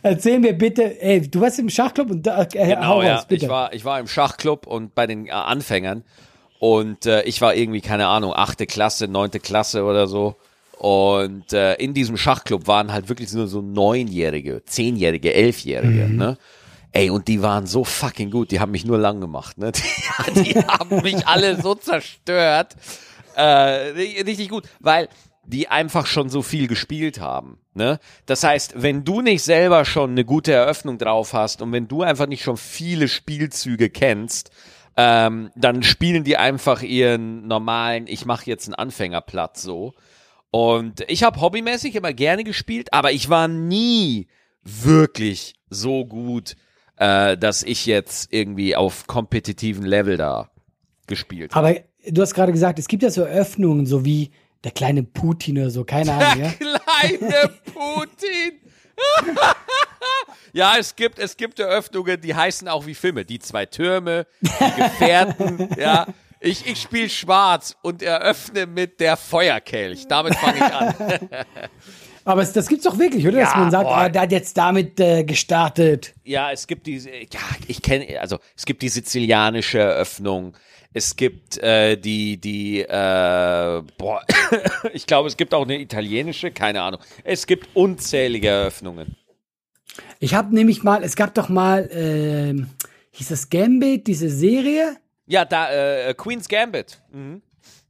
Erzähl 0.02 0.38
mir 0.38 0.54
bitte, 0.54 1.00
ey, 1.00 1.28
du 1.28 1.40
warst 1.40 1.58
im 1.58 1.68
Schachclub 1.68 2.10
und 2.10 2.26
da, 2.26 2.42
äh, 2.42 2.46
Genau, 2.46 3.02
ja. 3.02 3.16
raus. 3.16 3.26
Ich 3.28 3.48
war, 3.48 3.72
ich 3.74 3.84
war 3.84 4.00
im 4.00 4.08
Schachclub 4.08 4.66
und 4.66 4.94
bei 4.94 5.06
den 5.06 5.26
äh, 5.26 5.30
Anfängern 5.32 6.04
und 6.58 7.04
äh, 7.06 7.22
ich 7.24 7.40
war 7.40 7.54
irgendwie, 7.54 7.80
keine 7.82 8.06
Ahnung, 8.06 8.32
achte 8.34 8.66
Klasse, 8.66 9.08
neunte 9.08 9.40
Klasse 9.40 9.84
oder 9.84 10.06
so. 10.06 10.36
Und 10.78 11.52
äh, 11.52 11.74
in 11.74 11.92
diesem 11.92 12.16
Schachclub 12.16 12.66
waren 12.66 12.92
halt 12.92 13.08
wirklich 13.08 13.32
nur 13.32 13.48
so 13.48 13.60
neunjährige, 13.60 14.62
zehnjährige, 14.64 15.34
elfjährige, 15.34 16.08
ne? 16.08 16.38
Ey, 16.92 17.10
und 17.10 17.28
die 17.28 17.42
waren 17.42 17.66
so 17.66 17.84
fucking 17.84 18.30
gut, 18.30 18.50
die 18.50 18.60
haben 18.60 18.72
mich 18.72 18.84
nur 18.84 18.98
lang 18.98 19.20
gemacht, 19.20 19.58
ne? 19.58 19.72
Die, 20.34 20.42
die 20.54 20.54
haben 20.58 21.02
mich 21.02 21.26
alle 21.26 21.60
so 21.60 21.74
zerstört. 21.74 22.76
Äh, 23.36 23.92
ri- 23.92 24.26
richtig 24.26 24.48
gut, 24.48 24.64
weil 24.80 25.08
die 25.44 25.68
einfach 25.68 26.06
schon 26.06 26.28
so 26.28 26.42
viel 26.42 26.66
gespielt 26.66 27.20
haben. 27.20 27.58
Ne? 27.74 27.98
Das 28.26 28.42
heißt, 28.42 28.74
wenn 28.82 29.04
du 29.04 29.20
nicht 29.22 29.42
selber 29.42 29.84
schon 29.84 30.10
eine 30.10 30.24
gute 30.24 30.52
Eröffnung 30.52 30.98
drauf 30.98 31.32
hast 31.32 31.62
und 31.62 31.72
wenn 31.72 31.88
du 31.88 32.02
einfach 32.02 32.26
nicht 32.26 32.42
schon 32.42 32.56
viele 32.56 33.06
Spielzüge 33.08 33.88
kennst, 33.90 34.50
ähm, 34.96 35.50
dann 35.54 35.82
spielen 35.82 36.24
die 36.24 36.36
einfach 36.36 36.82
ihren 36.82 37.46
normalen, 37.46 38.06
ich 38.08 38.26
mache 38.26 38.46
jetzt 38.46 38.66
einen 38.66 38.74
Anfängerplatz 38.74 39.62
so. 39.62 39.94
Und 40.50 41.04
ich 41.08 41.22
habe 41.22 41.40
hobbymäßig 41.40 41.94
immer 41.94 42.12
gerne 42.12 42.42
gespielt, 42.44 42.92
aber 42.92 43.12
ich 43.12 43.28
war 43.30 43.46
nie 43.48 44.26
wirklich 44.64 45.54
so 45.70 46.04
gut, 46.04 46.56
äh, 46.98 47.36
dass 47.36 47.62
ich 47.62 47.86
jetzt 47.86 48.32
irgendwie 48.32 48.76
auf 48.76 49.06
kompetitiven 49.06 49.84
Level 49.84 50.16
da 50.16 50.50
gespielt 51.06 51.54
habe. 51.54 51.68
Aber 51.68 51.80
du 52.10 52.22
hast 52.22 52.34
gerade 52.34 52.52
gesagt, 52.52 52.78
es 52.78 52.88
gibt 52.88 53.02
ja 53.02 53.10
so 53.10 53.22
Öffnungen, 53.22 53.86
so 53.86 54.04
wie 54.04 54.30
der 54.64 54.72
kleine 54.72 55.02
Putin 55.02 55.58
oder 55.58 55.70
so, 55.70 55.84
keine 55.84 56.12
Ahnung, 56.12 56.44
ja? 56.44 56.52
Kleine 56.52 57.50
Putin. 57.72 58.60
ja, 60.52 60.74
es 60.78 60.96
gibt, 60.96 61.18
es 61.18 61.36
gibt 61.36 61.60
Eröffnungen, 61.60 62.20
die 62.20 62.34
heißen 62.34 62.66
auch 62.68 62.86
wie 62.86 62.94
Filme. 62.94 63.24
Die 63.24 63.38
zwei 63.38 63.66
Türme, 63.66 64.26
die 64.40 64.82
Gefährten, 64.82 65.68
ja. 65.78 66.06
Ich, 66.40 66.66
ich 66.66 66.80
spiele 66.80 67.08
schwarz 67.08 67.76
und 67.82 68.00
eröffne 68.00 68.66
mit 68.66 69.00
der 69.00 69.16
Feuerkelch. 69.16 70.06
Damit 70.06 70.36
fange 70.36 70.56
ich 70.58 70.62
an. 70.62 70.94
Aber 72.28 72.42
es, 72.42 72.52
das 72.52 72.68
gibt's 72.68 72.84
doch 72.84 72.98
wirklich, 72.98 73.26
oder? 73.26 73.40
Dass 73.40 73.54
Ja, 73.54 73.58
man 73.60 73.70
sagt, 73.70 73.84
boah. 73.84 73.96
ah, 73.96 74.08
der 74.10 74.20
hat 74.22 74.32
jetzt 74.32 74.54
damit 74.58 75.00
äh, 75.00 75.24
gestartet. 75.24 76.12
Ja, 76.24 76.52
es 76.52 76.66
gibt 76.66 76.86
diese, 76.86 77.08
ja, 77.10 77.40
ich 77.66 77.80
kenne, 77.80 78.20
also 78.20 78.38
es 78.54 78.66
gibt 78.66 78.82
die 78.82 78.90
sizilianische 78.90 79.78
Eröffnung. 79.78 80.54
Es 80.92 81.16
gibt 81.16 81.56
äh, 81.56 81.96
die, 81.96 82.38
die, 82.38 82.80
äh, 82.80 82.86
boah, 83.96 84.22
ich 84.92 85.06
glaube, 85.06 85.28
es 85.28 85.38
gibt 85.38 85.54
auch 85.54 85.62
eine 85.62 85.80
italienische, 85.80 86.50
keine 86.50 86.82
Ahnung. 86.82 87.00
Es 87.24 87.46
gibt 87.46 87.68
unzählige 87.74 88.48
Eröffnungen. 88.48 89.16
Ich 90.20 90.34
habe 90.34 90.54
nämlich 90.54 90.82
mal, 90.82 91.02
es 91.02 91.16
gab 91.16 91.32
doch 91.32 91.48
mal, 91.48 91.88
ähm, 91.92 92.68
hieß 93.12 93.28
das 93.28 93.48
Gambit, 93.48 94.06
diese 94.06 94.28
Serie? 94.28 94.96
Ja, 95.26 95.46
da, 95.46 95.70
äh, 95.72 96.12
Queen's 96.12 96.46
Gambit. 96.46 97.00
Mhm. 97.10 97.40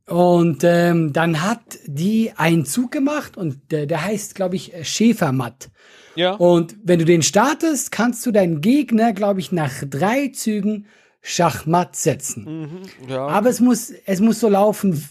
Und 0.09 0.65
ähm, 0.65 1.13
dann 1.13 1.43
hat 1.43 1.79
die 1.85 2.33
einen 2.37 2.65
Zug 2.65 2.91
gemacht 2.91 3.37
und 3.37 3.71
der, 3.71 3.87
der 3.87 4.05
heißt, 4.05 4.35
glaube 4.35 4.57
ich, 4.57 4.75
äh, 4.75 4.85
Schäfermatt. 4.85 5.71
Ja. 6.15 6.33
Und 6.33 6.77
wenn 6.83 6.99
du 6.99 7.05
den 7.05 7.23
startest, 7.23 7.93
kannst 7.93 8.25
du 8.25 8.33
deinen 8.33 8.61
Gegner, 8.61 9.13
glaube 9.13 9.41
ich, 9.41 9.53
nach 9.53 9.73
drei 9.89 10.29
Zügen 10.29 10.87
Schachmatt 11.21 11.95
setzen. 11.95 12.83
ja. 13.07 13.27
Aber 13.27 13.51
es 13.51 13.61
muss, 13.61 13.93
es 14.07 14.21
muss 14.21 14.41
so 14.41 14.49
laufen, 14.49 15.07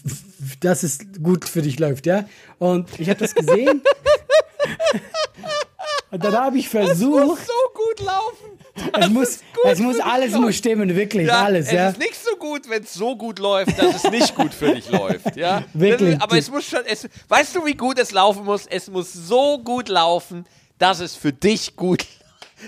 dass 0.60 0.82
es 0.82 0.98
gut 1.22 1.44
für 1.44 1.62
dich 1.62 1.78
läuft, 1.78 2.06
ja. 2.06 2.24
Und 2.58 2.88
ich 2.98 3.08
habe 3.08 3.20
das 3.20 3.34
gesehen 3.34 3.82
Und 6.10 6.24
dann 6.24 6.34
habe 6.34 6.58
ich 6.58 6.66
Es 6.66 6.70
versucht, 6.70 7.26
muss 7.26 7.38
so 7.46 7.52
gut 7.74 8.06
laufen. 8.06 8.58
es 9.00 9.08
muss, 9.08 9.38
es 9.64 9.78
muss 9.80 10.00
alles 10.00 10.32
muss 10.34 10.56
stimmen, 10.56 10.94
wirklich, 10.94 11.26
Ja, 11.26 11.44
alles, 11.44 11.66
es 11.66 11.72
ja. 11.72 11.88
ist 11.90 11.98
nicht 11.98 12.14
so 12.14 12.36
gut, 12.36 12.68
wenn 12.68 12.82
es 12.82 12.94
so 12.94 13.16
gut 13.16 13.38
läuft, 13.38 13.78
dass 13.78 14.04
es 14.04 14.10
nicht 14.10 14.34
gut 14.34 14.54
für 14.54 14.74
dich 14.74 14.88
läuft, 14.90 15.36
ja. 15.36 15.64
Wirklich. 15.74 16.14
Das 16.14 16.22
Aber 16.22 16.38
es 16.38 16.50
muss 16.50 16.64
schon, 16.64 16.80
es, 16.86 17.08
weißt 17.28 17.56
du, 17.56 17.64
wie 17.66 17.74
gut 17.74 17.98
es 17.98 18.12
laufen 18.12 18.44
muss? 18.44 18.66
Es 18.66 18.88
muss 18.88 19.12
so 19.12 19.58
gut 19.58 19.88
laufen, 19.88 20.46
dass 20.78 21.00
es 21.00 21.14
für 21.14 21.32
dich 21.32 21.74
gut. 21.76 22.04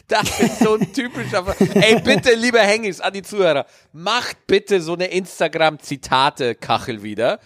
Das 0.07 0.39
ist 0.39 0.61
so 0.61 0.75
ein 0.75 0.93
typischer. 0.93 1.45
Ey, 1.75 2.01
bitte, 2.01 2.35
liebe 2.35 2.61
Hengis, 2.61 3.01
an 3.01 3.13
die 3.13 3.23
Zuhörer, 3.23 3.67
macht 3.93 4.47
bitte 4.47 4.81
so 4.81 4.93
eine 4.93 5.07
Instagram-Zitate-Kachel 5.07 7.03
wieder. 7.03 7.41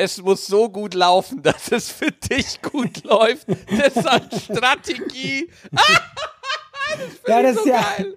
Es 0.00 0.20
muss 0.22 0.46
so 0.46 0.68
gut 0.70 0.94
laufen, 0.94 1.42
dass 1.42 1.70
es 1.70 1.90
für 1.90 2.10
dich 2.10 2.62
gut 2.62 3.04
läuft. 3.04 3.46
Das 3.78 3.96
ist 3.96 4.06
eine 4.08 4.28
Strategie. 4.40 5.50
Ja, 7.28 7.42
das 7.42 7.54
so 7.56 7.60
ist 7.62 7.66
ja. 7.68 7.80
geil. 7.96 8.16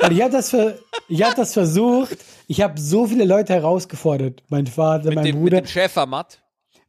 Und 0.00 0.12
ich 0.12 0.22
habe 0.22 0.32
das, 0.32 0.50
ver 0.50 0.78
ich 1.08 1.22
hab 1.22 1.36
das 1.36 1.52
versucht. 1.52 2.18
Ich 2.46 2.60
habe 2.62 2.80
so 2.80 3.06
viele 3.06 3.24
Leute 3.24 3.52
herausgefordert, 3.54 4.42
mein 4.48 4.66
Vater, 4.66 5.06
Mit 5.06 5.14
mein 5.16 5.24
dem, 5.24 5.34
mit 5.36 5.42
Bruder, 5.52 5.60
dem 5.62 5.66
Schäfermatt. 5.66 6.40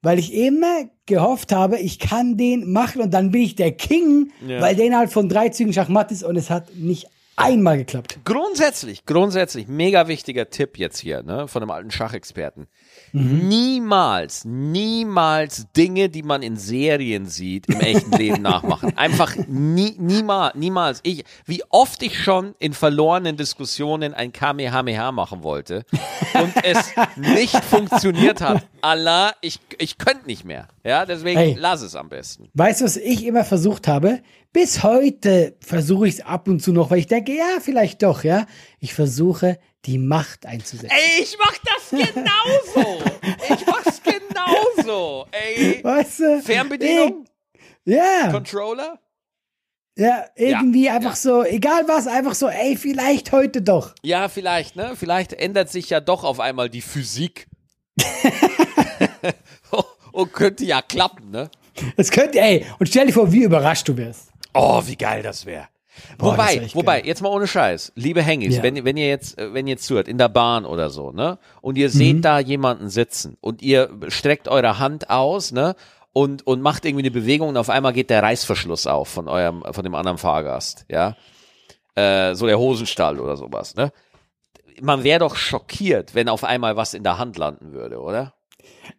weil 0.01 0.19
ich 0.19 0.34
immer 0.34 0.86
gehofft 1.05 1.51
habe, 1.51 1.77
ich 1.79 2.00
kann 2.00 2.38
den 2.38 2.72
machen 2.72 3.01
und 3.01 3.12
dann 3.13 3.31
bin 3.31 3.41
ich 3.41 3.55
der 3.55 3.72
King, 3.74 4.31
Ja. 4.48 4.62
weil 4.62 4.75
der 4.75 4.86
innerhalb 4.86 5.12
von 5.12 5.27
drei 5.29 5.50
Zügen 5.50 5.74
Schachmatt 5.74 6.12
ist 6.12 6.24
und 6.24 6.36
es 6.36 6.50
hat 6.50 6.75
nicht 6.75 7.08
einmal 7.36 7.77
geklappt. 7.77 8.19
Grundsätzlich, 8.25 9.05
grundsätzlich, 9.05 9.67
mega 9.67 10.08
wichtiger 10.08 10.50
Tipp 10.50 10.77
jetzt 10.77 11.00
hier, 11.00 11.24
ne, 11.24 11.48
von 11.48 11.62
einem 11.62 11.72
alten 11.72 11.91
Schachexperten. 11.91 12.67
Niemals, 13.13 14.45
niemals 14.45 15.67
Dinge, 15.75 16.09
die 16.09 16.23
man 16.23 16.41
in 16.41 16.55
Serien 16.57 17.25
sieht, 17.25 17.67
im 17.67 17.79
echten 17.79 18.11
Leben 18.11 18.41
nachmachen. 18.41 18.95
Einfach 18.97 19.35
nie, 19.47 19.95
niemals, 19.97 20.55
niemals. 20.55 20.99
Ich, 21.03 21.23
wie 21.45 21.63
oft 21.69 22.01
ich 22.03 22.21
schon 22.21 22.55
in 22.59 22.73
verlorenen 22.73 23.37
Diskussionen 23.37 24.13
ein 24.13 24.31
Kamehameha 24.31 25.11
machen 25.11 25.43
wollte 25.43 25.85
und 26.33 26.53
es 26.63 26.91
nicht 27.15 27.55
funktioniert 27.63 28.41
hat. 28.41 28.67
Allah, 28.81 29.33
ich, 29.41 29.59
ich 29.77 29.97
könnte 29.97 30.25
nicht 30.27 30.45
mehr. 30.45 30.67
Ja, 30.83 31.05
deswegen 31.05 31.39
Hey. 31.39 31.55
lass 31.59 31.81
es 31.81 31.95
am 31.95 32.09
besten. 32.09 32.49
Weißt 32.53 32.81
du, 32.81 32.85
was 32.85 32.97
ich 32.97 33.25
immer 33.25 33.43
versucht 33.43 33.87
habe? 33.87 34.19
Bis 34.51 34.81
heute 34.83 35.55
versuche 35.59 36.07
ich 36.07 36.15
es 36.15 36.21
ab 36.21 36.47
und 36.47 36.61
zu 36.61 36.71
noch, 36.73 36.89
weil 36.89 36.99
ich 36.99 37.07
denke, 37.07 37.33
ja, 37.35 37.59
vielleicht 37.61 38.01
doch, 38.03 38.23
ja. 38.23 38.45
Ich 38.79 38.93
versuche, 38.93 39.59
die 39.86 39.98
Macht 39.98 40.45
einzusetzen. 40.45 40.89
Ey, 40.91 41.24
ich 41.24 41.38
mach 41.39 41.57
das 41.57 41.89
genauso. 41.89 43.00
Ich 43.53 43.65
mach's 43.65 44.01
genauso. 44.03 45.25
Ey, 45.31 45.83
Weißt 45.83 46.19
du? 46.19 46.41
Fernbedienung? 46.41 47.25
Ja, 47.86 48.29
Controller? 48.31 49.00
ja, 49.98 50.25
irgendwie 50.36 50.86
Ja, 50.86 50.95
einfach 50.95 51.12
ja. 51.12 51.15
so, 51.15 51.43
egal 51.43 51.88
was, 51.88 52.07
einfach 52.07 52.36
so, 52.36 52.48
ey, 52.50 52.75
vielleicht 52.77 53.31
heute 53.31 53.62
doch. 53.62 53.95
Ja, 54.03 54.29
vielleicht, 54.29 54.75
ne? 54.75 54.95
Vielleicht 54.98 55.33
ändert 55.33 55.69
sich 55.69 55.89
ja 55.89 56.00
doch 56.00 56.24
auf 56.24 56.39
einmal 56.39 56.69
die 56.69 56.81
Physik. 56.81 57.48
Und 60.12 60.33
könnte 60.33 60.65
ja 60.65 60.81
klappen, 60.81 61.31
ne? 61.31 61.50
Das 61.95 62.12
könnte, 62.12 62.39
ey, 62.41 62.65
und 62.79 62.88
stell 62.88 63.05
dir 63.07 63.13
vor, 63.13 63.31
wie 63.31 63.43
überrascht 63.43 63.88
du 63.88 63.95
wärst. 63.95 64.31
Oh, 64.53 64.81
wie 64.86 64.98
geil 64.98 65.24
das 65.24 65.45
wäre. 65.45 65.67
Boah, 66.17 66.33
Wobei, 66.33 66.67
wobei, 66.73 66.99
geil. 66.99 67.07
jetzt 67.07 67.21
mal 67.21 67.29
ohne 67.29 67.47
Scheiß, 67.47 67.91
liebe 67.95 68.21
Hengis, 68.21 68.57
Ja. 68.57 68.63
wenn, 68.63 68.83
wenn 68.85 68.97
ihr 68.97 69.07
jetzt, 69.07 69.37
äh, 69.39 69.53
wenn 69.53 69.67
ihr 69.67 69.73
jetzt 69.75 69.85
zuhört, 69.85 70.07
in 70.07 70.17
der 70.17 70.29
Bahn 70.29 70.65
oder 70.65 70.89
so, 70.89 71.11
ne, 71.11 71.37
und 71.61 71.77
ihr 71.77 71.89
seht 71.89 72.17
Mhm. 72.17 72.21
da 72.21 72.39
jemanden 72.39 72.89
sitzen 72.89 73.37
und 73.41 73.61
ihr 73.61 73.89
streckt 74.09 74.47
eure 74.47 74.79
Hand 74.79 75.09
aus, 75.09 75.51
ne, 75.51 75.75
und, 76.11 76.45
und 76.45 76.61
macht 76.61 76.85
irgendwie 76.85 77.03
eine 77.03 77.11
Bewegung 77.11 77.49
und 77.49 77.57
auf 77.57 77.69
einmal 77.69 77.93
geht 77.93 78.09
der 78.09 78.23
Reißverschluss 78.23 78.87
auf 78.87 79.07
von 79.07 79.27
eurem, 79.27 79.63
von 79.71 79.83
dem 79.83 79.95
anderen 79.95 80.17
Fahrgast, 80.17 80.85
ja, 80.89 81.15
äh, 81.95 82.33
so 82.35 82.45
der 82.47 82.59
Hosenstall 82.59 83.19
oder 83.19 83.37
sowas, 83.37 83.75
ne. 83.75 83.91
Man 84.81 85.03
wäre 85.03 85.19
doch 85.19 85.35
schockiert, 85.35 86.15
wenn 86.15 86.27
auf 86.29 86.43
einmal 86.43 86.75
was 86.75 86.93
in 86.93 87.03
der 87.03 87.17
Hand 87.17 87.37
landen 87.37 87.71
würde, 87.73 87.99
oder? 88.01 88.33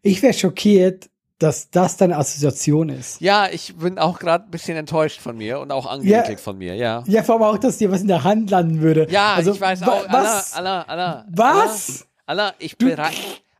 Ich 0.02 0.22
wäre 0.22 0.32
schockiert, 0.34 1.09
dass 1.40 1.70
das 1.70 1.96
deine 1.96 2.16
Assoziation 2.16 2.90
ist. 2.90 3.20
Ja, 3.20 3.48
ich 3.50 3.74
bin 3.74 3.98
auch 3.98 4.18
gerade 4.18 4.44
ein 4.44 4.50
bisschen 4.50 4.76
enttäuscht 4.76 5.20
von 5.20 5.36
mir 5.36 5.58
und 5.58 5.72
auch 5.72 5.86
angeekelt 5.86 6.38
von 6.38 6.56
mir, 6.58 6.74
ja. 6.74 7.02
Ja, 7.06 7.22
vor 7.22 7.36
allem 7.36 7.44
auch, 7.44 7.58
dass 7.58 7.78
dir 7.78 7.90
was 7.90 8.02
in 8.02 8.08
der 8.08 8.24
Hand 8.24 8.50
landen 8.50 8.80
würde. 8.82 9.06
Ja, 9.10 9.34
also, 9.34 9.52
ich 9.52 9.60
weiß 9.60 9.82
auch. 9.84 10.06
Allah, 10.06 10.12
Was? 10.12 10.52
Allah, 10.52 10.82
Allah. 10.82 11.26
Was? 11.30 12.06
Allah, 12.26 12.42
Allah 12.42 12.54
ich, 12.58 12.76
berei 12.76 13.10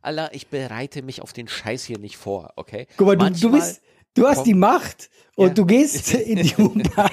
Allah, 0.03 0.29
ich 0.31 0.47
bereite 0.47 1.01
mich 1.01 1.21
auf 1.21 1.33
den 1.33 1.47
Scheiß 1.47 1.83
hier 1.83 1.99
nicht 1.99 2.17
vor, 2.17 2.53
okay? 2.55 2.87
Guck 2.97 3.07
mal, 3.07 3.15
du, 3.15 3.29
du 3.29 3.51
bist, 3.51 3.81
du 4.15 4.27
hast 4.27 4.43
die 4.43 4.53
Macht 4.53 5.09
und 5.35 5.47
Ja. 5.49 5.53
du 5.53 5.65
gehst 5.65 6.13
in 6.13 6.41
die 6.43 6.53
U-Bahn 6.57 7.09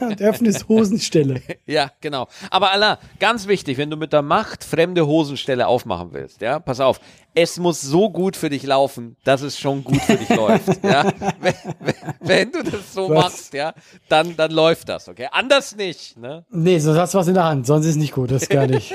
und 0.00 0.20
öffnest 0.22 0.68
Hosenstelle. 0.68 1.42
Ja, 1.66 1.90
genau. 2.00 2.26
Aber 2.50 2.72
Allah, 2.72 2.98
ganz 3.20 3.46
wichtig, 3.46 3.78
wenn 3.78 3.90
du 3.90 3.96
mit 3.96 4.12
der 4.12 4.22
Macht 4.22 4.64
fremde 4.64 5.06
Hosenstelle 5.06 5.66
aufmachen 5.66 6.12
willst, 6.12 6.40
ja, 6.40 6.58
pass 6.58 6.80
auf. 6.80 7.00
Es 7.34 7.58
muss 7.58 7.80
so 7.80 8.10
gut 8.10 8.36
für 8.36 8.50
dich 8.50 8.62
laufen, 8.64 9.16
dass 9.24 9.40
es 9.42 9.58
schon 9.58 9.84
gut 9.84 10.00
für 10.02 10.16
dich 10.16 10.28
läuft, 10.34 10.82
ja. 10.84 11.10
Wenn, 11.40 11.54
wenn, 11.80 11.94
wenn 12.20 12.52
du 12.52 12.62
das 12.62 12.92
so 12.92 13.08
Was? 13.08 13.24
machst, 13.24 13.54
ja, 13.54 13.72
dann, 14.08 14.36
dann 14.36 14.50
läuft 14.50 14.88
das, 14.88 15.08
okay? 15.08 15.28
Anders 15.30 15.76
nicht, 15.76 16.18
ne? 16.18 16.44
Nee, 16.50 16.78
sonst 16.78 16.98
hast 16.98 17.14
du 17.14 17.18
was 17.18 17.28
in 17.28 17.34
der 17.34 17.44
Hand, 17.44 17.66
sonst 17.66 17.86
ist 17.86 17.96
nicht 17.96 18.12
gut, 18.12 18.30
das 18.30 18.42
ist 18.42 18.50
gar 18.50 18.66
nicht. 18.66 18.94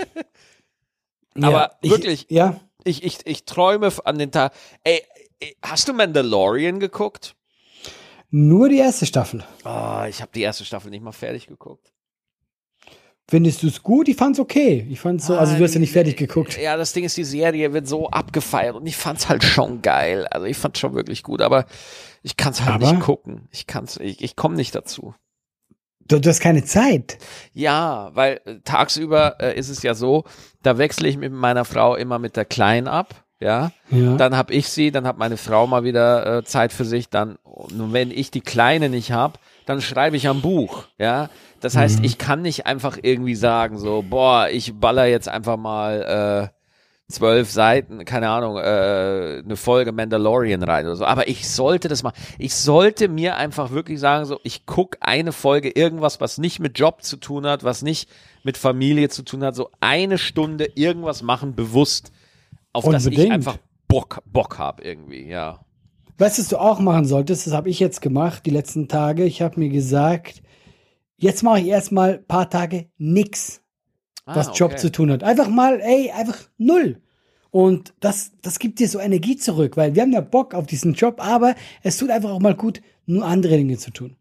Aber 1.41 1.71
ich, 1.81 1.91
wirklich- 1.91 2.25
Ja. 2.29 2.59
Ich, 2.83 3.03
ich, 3.03 3.19
ich 3.25 3.43
träume 3.43 3.91
an 4.05 4.17
den 4.17 4.31
Tag. 4.31 4.53
Ey, 4.85 5.01
hast 5.63 5.87
du 5.87 5.93
Mandalorian 5.93 6.79
geguckt? 6.79 7.35
Nur 8.29 8.69
die 8.69 8.77
erste 8.77 9.05
Staffel. 9.05 9.43
Oh, 9.63 10.03
ich 10.07 10.21
habe 10.21 10.31
die 10.33 10.41
erste 10.41 10.65
Staffel 10.65 10.91
nicht 10.91 11.03
mal 11.03 11.11
fertig 11.11 11.47
geguckt. 11.47 11.93
Findest 13.29 13.61
du 13.61 13.67
es 13.67 13.83
gut? 13.83 14.07
Ich 14.07 14.15
fand's 14.15 14.39
okay. 14.39 14.87
Ich 14.89 15.01
fand's 15.01 15.27
so, 15.27 15.37
also 15.37 15.57
du 15.57 15.63
hast 15.63 15.73
ja 15.73 15.81
nicht 15.81 15.91
fertig 15.91 16.15
geguckt. 16.15 16.57
Ja, 16.57 16.77
das 16.77 16.93
Ding 16.93 17.03
ist, 17.03 17.17
die 17.17 17.25
Serie 17.25 17.73
wird 17.73 17.85
so 17.85 18.09
abgefeiert 18.09 18.75
und 18.75 18.87
ich 18.87 18.95
fand's 18.95 19.27
halt 19.27 19.43
schon 19.43 19.81
geil. 19.81 20.27
Also 20.27 20.45
ich 20.45 20.57
fand's 20.57 20.79
schon 20.79 20.93
wirklich 20.93 21.23
gut, 21.23 21.41
aber 21.41 21.65
ich 22.23 22.37
kann's 22.37 22.61
halt 22.61 22.75
Aber? 22.75 22.91
nicht 22.93 23.01
gucken. 23.01 23.49
Ich 23.51 23.67
kann's, 23.67 23.97
ich, 23.97 24.23
ich 24.23 24.37
komme 24.37 24.55
nicht 24.55 24.73
dazu. 24.75 25.13
Du, 26.07 26.21
du 26.21 26.29
hast 26.29 26.39
keine 26.39 26.63
Zeit. 26.63 27.17
Ja, 27.53 28.11
weil 28.13 28.39
äh, 28.45 28.59
tagsüber 28.63 29.41
äh, 29.41 29.59
ist 29.59 29.67
es 29.67 29.83
ja 29.83 29.93
so, 29.93 30.23
da 30.63 30.77
wechsle 30.77 31.09
ich 31.09 31.17
mit 31.17 31.33
meiner 31.33 31.65
Frau 31.65 31.95
immer 31.95 32.19
mit 32.19 32.37
der 32.37 32.45
Kleinen 32.45 32.87
ab. 32.87 33.25
Ja, 33.39 33.71
Ja. 33.91 34.15
dann 34.15 34.35
hab 34.35 34.49
ich 34.49 34.67
sie, 34.69 34.89
dann 34.91 35.05
hat 35.05 35.17
meine 35.17 35.37
Frau 35.37 35.67
mal 35.67 35.83
wieder 35.83 36.37
äh, 36.37 36.43
Zeit 36.43 36.73
für 36.73 36.85
sich. 36.85 37.09
Dann, 37.09 37.37
wenn 37.69 38.09
ich 38.09 38.31
die 38.31 38.41
Kleine 38.41 38.89
nicht 38.89 39.11
hab, 39.11 39.39
dann 39.65 39.79
schreibe 39.81 40.17
ich 40.17 40.27
am 40.27 40.41
Buch. 40.41 40.85
Ja, 40.97 41.29
das 41.59 41.75
heißt, 41.75 41.99
ich 42.03 42.17
kann 42.17 42.41
nicht 42.41 42.65
einfach 42.65 42.97
irgendwie 43.01 43.35
sagen 43.35 43.77
so, 43.77 44.03
boah, 44.07 44.47
ich 44.49 44.73
baller 44.79 45.05
jetzt 45.05 45.27
einfach 45.29 45.57
mal 45.57 46.49
äh, 46.51 46.57
zwölf 47.13 47.49
Seiten, 47.51 48.05
keine 48.05 48.29
Ahnung, 48.29 48.57
äh, 48.57 49.41
eine 49.43 49.55
Folge 49.55 49.91
Mandalorian 49.91 50.63
rein 50.63 50.85
oder 50.85 50.95
so. 50.95 51.05
Aber 51.05 51.27
ich 51.27 51.47
sollte 51.49 51.87
das 51.87 52.03
mal, 52.03 52.13
ich 52.37 52.53
sollte 52.55 53.07
mir 53.07 53.37
einfach 53.37 53.71
wirklich 53.71 53.99
sagen 53.99 54.25
so, 54.25 54.39
ich 54.43 54.65
guck 54.65 54.97
eine 54.99 55.31
Folge 55.31 55.69
irgendwas, 55.69 56.19
was 56.21 56.37
nicht 56.37 56.59
mit 56.59 56.77
Job 56.77 57.03
zu 57.03 57.17
tun 57.17 57.45
hat, 57.45 57.63
was 57.63 57.81
nicht 57.81 58.09
mit 58.43 58.57
Familie 58.57 59.09
zu 59.09 59.23
tun 59.23 59.43
hat, 59.43 59.55
so 59.55 59.69
eine 59.79 60.17
Stunde 60.17 60.69
irgendwas 60.75 61.21
machen 61.21 61.55
bewusst, 61.55 62.11
auf 62.85 62.91
das 62.91 63.05
ich 63.05 63.09
Unbedingt. 63.11 63.33
einfach 63.33 63.57
Bock, 63.87 64.21
Bock 64.25 64.59
hab 64.59 64.83
irgendwie, 64.83 65.27
ja. 65.27 65.65
Weißt 66.17 66.37
du, 66.37 66.41
was 66.41 66.49
du 66.49 66.57
auch 66.57 66.79
machen 66.79 67.05
solltest? 67.05 67.45
Das 67.47 67.53
habe 67.53 67.69
ich 67.69 67.79
jetzt 67.79 68.01
gemacht 68.01 68.45
die 68.45 68.49
letzten 68.51 68.87
Tage. 68.87 69.23
Ich 69.23 69.41
habe 69.41 69.59
mir 69.59 69.69
gesagt, 69.69 70.41
jetzt 71.17 71.43
mache 71.43 71.59
ich 71.59 71.67
erstmal 71.67 72.15
ein 72.15 72.25
paar 72.25 72.49
Tage 72.49 72.89
nix, 72.97 73.61
was 74.25 74.49
Ah, 74.49 74.53
Job 74.53 74.71
okay. 74.71 74.79
zu 74.81 74.91
tun 74.91 75.11
hat. 75.11 75.23
Einfach 75.23 75.47
mal, 75.47 75.79
ey, 75.79 76.11
einfach 76.11 76.37
null. 76.57 77.01
Und 77.49 77.93
das, 77.99 78.31
das 78.41 78.59
gibt 78.59 78.79
dir 78.79 78.89
so 78.89 78.99
Energie 78.99 79.37
zurück, 79.37 79.77
weil 79.77 79.95
wir 79.95 80.01
haben 80.01 80.11
ja 80.11 80.21
Bock 80.21 80.53
auf 80.53 80.65
diesen 80.65 80.93
Job, 80.93 81.23
aber 81.23 81.55
es 81.81 81.97
tut 81.97 82.09
einfach 82.09 82.31
auch 82.31 82.41
mal 82.41 82.55
gut, 82.55 82.81
nur 83.05 83.25
andere 83.25 83.55
Dinge 83.55 83.77
zu 83.77 83.91
tun. 83.91 84.17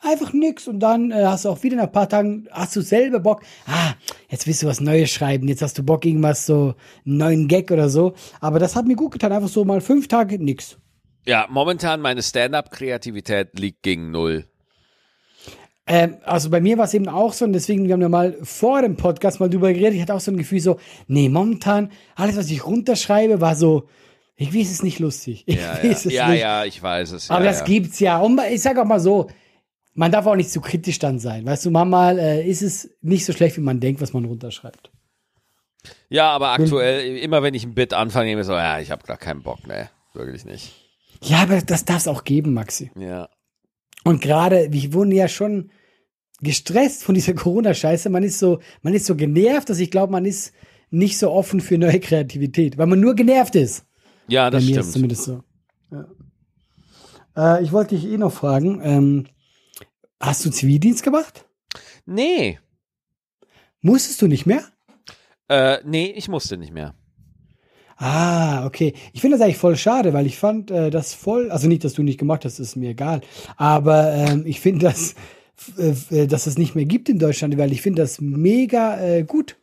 Einfach 0.00 0.32
nix 0.32 0.68
und 0.68 0.80
dann 0.80 1.10
äh, 1.10 1.24
hast 1.24 1.44
du 1.44 1.48
auch 1.48 1.62
wieder 1.62 1.76
nach 1.76 1.84
ein 1.84 1.92
paar 1.92 2.08
Tagen, 2.08 2.46
hast 2.52 2.76
du 2.76 2.82
selber 2.82 3.18
Bock, 3.18 3.42
ah, 3.66 3.94
jetzt 4.28 4.46
willst 4.46 4.62
du 4.62 4.68
was 4.68 4.80
Neues 4.80 5.10
schreiben, 5.10 5.48
jetzt 5.48 5.62
hast 5.62 5.76
du 5.76 5.82
Bock, 5.82 6.04
irgendwas 6.04 6.46
so, 6.46 6.74
einen 7.04 7.16
neuen 7.16 7.48
Gag 7.48 7.70
oder 7.72 7.88
so. 7.88 8.14
Aber 8.40 8.58
das 8.58 8.76
hat 8.76 8.86
mir 8.86 8.94
gut 8.94 9.12
getan, 9.12 9.32
einfach 9.32 9.48
so 9.48 9.64
mal 9.64 9.80
fünf 9.80 10.06
Tage 10.06 10.38
nix. 10.38 10.78
Ja, 11.26 11.46
momentan 11.50 12.00
meine 12.00 12.22
Stand-up-Kreativität 12.22 13.58
liegt 13.58 13.82
gegen 13.82 14.10
null. 14.12 14.46
Ähm, 15.88 16.18
also 16.24 16.50
bei 16.50 16.60
mir 16.60 16.78
war 16.78 16.84
es 16.84 16.94
eben 16.94 17.08
auch 17.08 17.32
so 17.32 17.44
und 17.44 17.52
deswegen, 17.52 17.86
wir 17.86 17.94
haben 17.94 18.02
ja 18.02 18.08
mal 18.08 18.36
vor 18.42 18.82
dem 18.82 18.96
Podcast 18.96 19.40
mal 19.40 19.48
drüber 19.48 19.72
geredet, 19.72 19.94
ich 19.94 20.02
hatte 20.02 20.14
auch 20.14 20.20
so 20.20 20.30
ein 20.30 20.36
Gefühl 20.36 20.60
so, 20.60 20.78
nee, 21.06 21.28
momentan, 21.28 21.90
alles, 22.14 22.36
was 22.36 22.50
ich 22.50 22.64
runterschreibe, 22.64 23.40
war 23.40 23.56
so, 23.56 23.88
irgendwie 24.36 24.60
ist 24.62 24.70
es 24.70 24.82
nicht 24.82 25.00
lustig. 25.00 25.44
Ja, 25.48 25.78
Irgendwie 25.82 26.10
ja, 26.10 26.22
ja, 26.26 26.30
nicht. 26.30 26.40
ja, 26.40 26.64
ich 26.64 26.82
weiß 26.82 27.12
es. 27.12 27.30
Aber 27.30 27.44
ja, 27.44 27.50
das 27.50 27.60
ja. 27.60 27.64
gibt's 27.64 27.98
ja. 28.00 28.18
Und 28.20 28.40
ich 28.50 28.62
sag 28.62 28.78
auch 28.78 28.84
mal 28.84 29.00
so, 29.00 29.28
man 29.98 30.12
darf 30.12 30.26
auch 30.26 30.36
nicht 30.36 30.50
zu 30.50 30.60
kritisch 30.60 31.00
dann 31.00 31.18
sein. 31.18 31.44
Weißt 31.44 31.66
du, 31.66 31.72
manchmal 31.72 32.20
äh, 32.20 32.48
ist 32.48 32.62
es 32.62 32.96
nicht 33.02 33.24
so 33.24 33.32
schlecht, 33.32 33.56
wie 33.56 33.62
man 33.62 33.80
denkt, 33.80 34.00
was 34.00 34.12
man 34.12 34.24
runterschreibt. 34.24 34.92
Ja, 36.08 36.30
aber 36.30 36.50
aktuell, 36.50 37.16
immer 37.16 37.42
wenn 37.42 37.54
ich 37.54 37.64
ein 37.64 37.74
Bit 37.74 37.94
anfange, 37.94 38.26
nehme 38.28 38.42
ich 38.42 38.46
so, 38.46 38.52
ja, 38.52 38.78
ich 38.78 38.92
habe 38.92 39.04
gar 39.04 39.16
keinen 39.16 39.42
Bock, 39.42 39.66
ne, 39.66 39.90
wirklich 40.14 40.44
nicht. 40.44 40.72
Ja, 41.22 41.38
aber 41.38 41.60
das 41.62 41.84
darf 41.84 41.98
es 41.98 42.08
auch 42.08 42.22
geben, 42.22 42.54
Maxi. 42.54 42.92
Ja. 42.96 43.28
Und 44.04 44.20
gerade, 44.20 44.68
wir 44.70 44.92
wurden 44.92 45.10
ja 45.10 45.26
schon 45.26 45.72
gestresst 46.42 47.02
von 47.02 47.16
dieser 47.16 47.34
Corona-Scheiße. 47.34 48.08
Man 48.08 48.22
ist 48.22 48.38
so, 48.38 48.60
man 48.82 48.94
ist 48.94 49.06
so 49.06 49.16
genervt, 49.16 49.68
dass 49.68 49.80
ich 49.80 49.90
glaube, 49.90 50.12
man 50.12 50.26
ist 50.26 50.52
nicht 50.90 51.18
so 51.18 51.32
offen 51.32 51.60
für 51.60 51.76
neue 51.76 51.98
Kreativität, 51.98 52.78
weil 52.78 52.86
man 52.86 53.00
nur 53.00 53.16
genervt 53.16 53.56
ist. 53.56 53.84
Ja, 54.28 54.48
das 54.48 54.62
Bei 54.62 54.66
mir 54.66 54.74
stimmt. 54.74 54.86
ist 54.86 54.92
zumindest 54.92 55.24
so. 55.24 55.42
Ja. 55.90 57.56
Äh, 57.56 57.64
ich 57.64 57.72
wollte 57.72 57.96
dich 57.96 58.04
eh 58.06 58.16
noch 58.16 58.32
fragen, 58.32 58.80
ähm, 58.84 59.26
hast 60.20 60.44
du 60.44 60.50
Zivildienst 60.50 61.02
gemacht? 61.02 61.44
Nee, 62.06 62.58
Musstest 63.80 64.20
du 64.22 64.26
nicht 64.26 64.44
mehr? 64.46 64.64
äh, 65.48 65.78
nee, 65.84 66.12
ich 66.16 66.28
musste 66.28 66.56
nicht 66.58 66.72
mehr. 66.72 66.94
Ah, 67.96 68.64
okay. 68.66 68.94
Ich 69.12 69.20
finde 69.20 69.36
das 69.36 69.44
eigentlich 69.44 69.56
voll 69.56 69.76
schade, 69.76 70.12
weil 70.12 70.26
ich 70.26 70.36
fand 70.36 70.70
äh, 70.70 70.90
das 70.90 71.14
voll, 71.14 71.50
also 71.50 71.66
nicht, 71.68 71.84
dass 71.84 71.94
du 71.94 72.02
nicht 72.02 72.18
gemacht 72.18 72.44
hast, 72.44 72.58
ist 72.58 72.76
mir 72.76 72.90
egal, 72.90 73.20
aber 73.56 74.12
ähm, 74.12 74.44
ich 74.46 74.60
finde 74.60 74.86
das, 74.86 75.14
äh, 75.76 76.26
dass 76.26 76.46
es 76.46 76.58
nicht 76.58 76.74
mehr 76.74 76.84
gibt 76.84 77.08
in 77.08 77.18
Deutschland, 77.18 77.56
weil 77.58 77.72
ich 77.72 77.82
finde 77.82 78.02
das 78.02 78.20
mega 78.20 79.00
äh, 79.00 79.24
gut, 79.24 79.56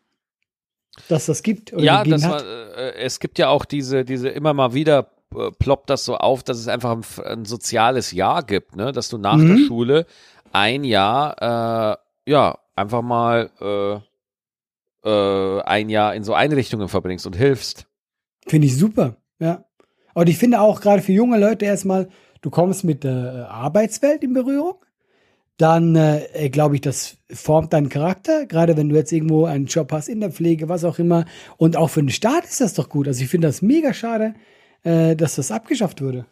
dass 1.08 1.26
das 1.28 1.44
gibt 1.44 1.72
oder 1.74 1.84
ja, 1.84 2.04
das 2.04 2.24
war, 2.24 2.42
äh, 2.44 2.96
es 2.96 3.20
gibt 3.20 3.38
ja 3.40 3.50
auch 3.50 3.64
diese, 3.66 4.04
diese 4.06 4.30
immer 4.30 4.54
mal 4.54 4.74
wieder 4.74 5.12
äh, 5.36 5.52
ploppt 5.58 5.90
das 5.90 6.04
so 6.06 6.18
auf, 6.18 6.44
dass 6.44 6.58
es 6.58 6.68
einfach 6.68 6.92
ein, 6.92 7.26
ein 7.26 7.46
soziales 7.46 8.12
Jahr 8.12 8.44
gibt, 8.44 8.76
ne? 8.76 8.92
Dass 8.92 9.08
du 9.10 9.18
nach 9.18 9.38
Mhm. 9.38 9.48
der 9.48 9.58
Schule 9.66 10.06
ein 10.56 10.86
Jahr, 10.86 11.98
äh, 12.26 12.32
ja, 12.32 12.58
einfach 12.76 13.02
mal 13.02 13.52
äh, 13.60 15.10
äh, 15.10 15.62
ein 15.64 15.90
Jahr 15.90 16.16
in 16.16 16.24
so 16.24 16.34
Einrichtungen 16.34 16.88
verbringst 16.88 17.28
und 17.28 17.36
hilfst. 17.36 17.88
Finde 18.48 18.68
ich 18.68 18.78
super, 18.78 19.18
ja. 19.40 19.66
Und 20.14 20.30
ich 20.30 20.38
finde 20.38 20.62
auch 20.62 20.80
gerade 20.80 21.02
für 21.02 21.12
junge 21.12 21.38
Leute 21.38 21.66
erstmal, 21.66 22.08
du 22.42 22.50
kommst 22.50 22.86
mit 22.86 23.04
der 23.04 23.12
äh, 23.34 23.52
Arbeitswelt 23.52 24.24
in 24.24 24.34
Berührung. 24.34 24.76
Dann 25.58 25.96
äh, 25.96 26.50
glaube 26.50 26.76
ich, 26.76 26.82
das 26.82 27.18
formt 27.32 27.74
deinen 27.74 27.90
Charakter, 27.90 28.46
gerade 28.46 28.76
wenn 28.78 28.90
du 28.90 28.96
jetzt 28.96 29.12
irgendwo 29.12 29.46
einen 29.46 29.66
Job 29.66 29.92
hast 29.92 30.10
in 30.10 30.20
der 30.22 30.32
Pflege, 30.32 30.70
was 30.70 30.84
auch 30.84 31.00
immer. 31.00 31.26
Und 31.58 31.76
auch 31.76 31.90
für 31.90 32.02
den 32.02 32.10
Staat 32.10 32.46
ist 32.46 32.62
das 32.62 32.74
doch 32.74 32.90
gut. 32.90 33.08
Also 33.08 33.24
ich 33.24 33.30
finde 33.30 33.48
das 33.48 33.62
mega 33.62 33.94
schade, 33.94 34.36
äh, 34.84 35.16
dass 35.16 35.36
das 35.36 35.52
abgeschafft 35.52 36.02
wurde. 36.02 36.26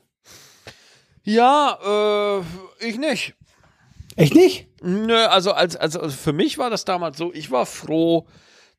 Ja, 1.24 1.78
äh, 1.86 2.86
ich 2.86 2.98
nicht. 2.98 3.36
Echt 4.16 4.36
nicht? 4.36 4.68
Nö, 4.82 5.16
also 5.16 5.52
als, 5.52 5.76
also 5.76 6.08
für 6.10 6.34
mich 6.34 6.58
war 6.58 6.70
das 6.70 6.86
damals 6.86 7.18
so, 7.18 7.34
ich 7.34 7.52
war 7.52 7.66
froh, 7.66 8.26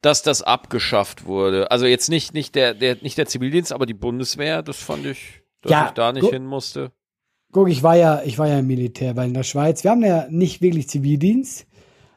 dass 0.00 0.22
das 0.22 0.42
abgeschafft 0.42 1.24
wurde. 1.24 1.70
Also 1.70 1.86
jetzt 1.86 2.10
nicht, 2.10 2.34
nicht 2.34 2.54
der, 2.54 2.74
der, 2.74 2.96
nicht 3.00 3.16
der 3.16 3.26
Zivildienst, 3.26 3.72
aber 3.72 3.86
die 3.86 3.94
Bundeswehr, 3.94 4.62
das 4.62 4.76
fand 4.78 5.06
ich, 5.06 5.42
dass 5.62 5.72
Ja, 5.72 5.86
ich 5.86 5.92
da 5.92 6.12
nicht 6.12 6.28
hin 6.28 6.44
musste. 6.44 6.92
Guck, 7.52 7.68
ich 7.68 7.82
war 7.82 7.96
ja, 7.96 8.22
ich 8.24 8.38
war 8.38 8.48
ja 8.48 8.58
im 8.58 8.66
Militär, 8.66 9.16
weil 9.16 9.28
in 9.28 9.34
der 9.34 9.44
Schweiz, 9.44 9.84
wir 9.84 9.92
haben 9.92 10.04
ja 10.04 10.26
nicht 10.28 10.60
wirklich 10.60 10.88
Zivildienst. 10.88 11.66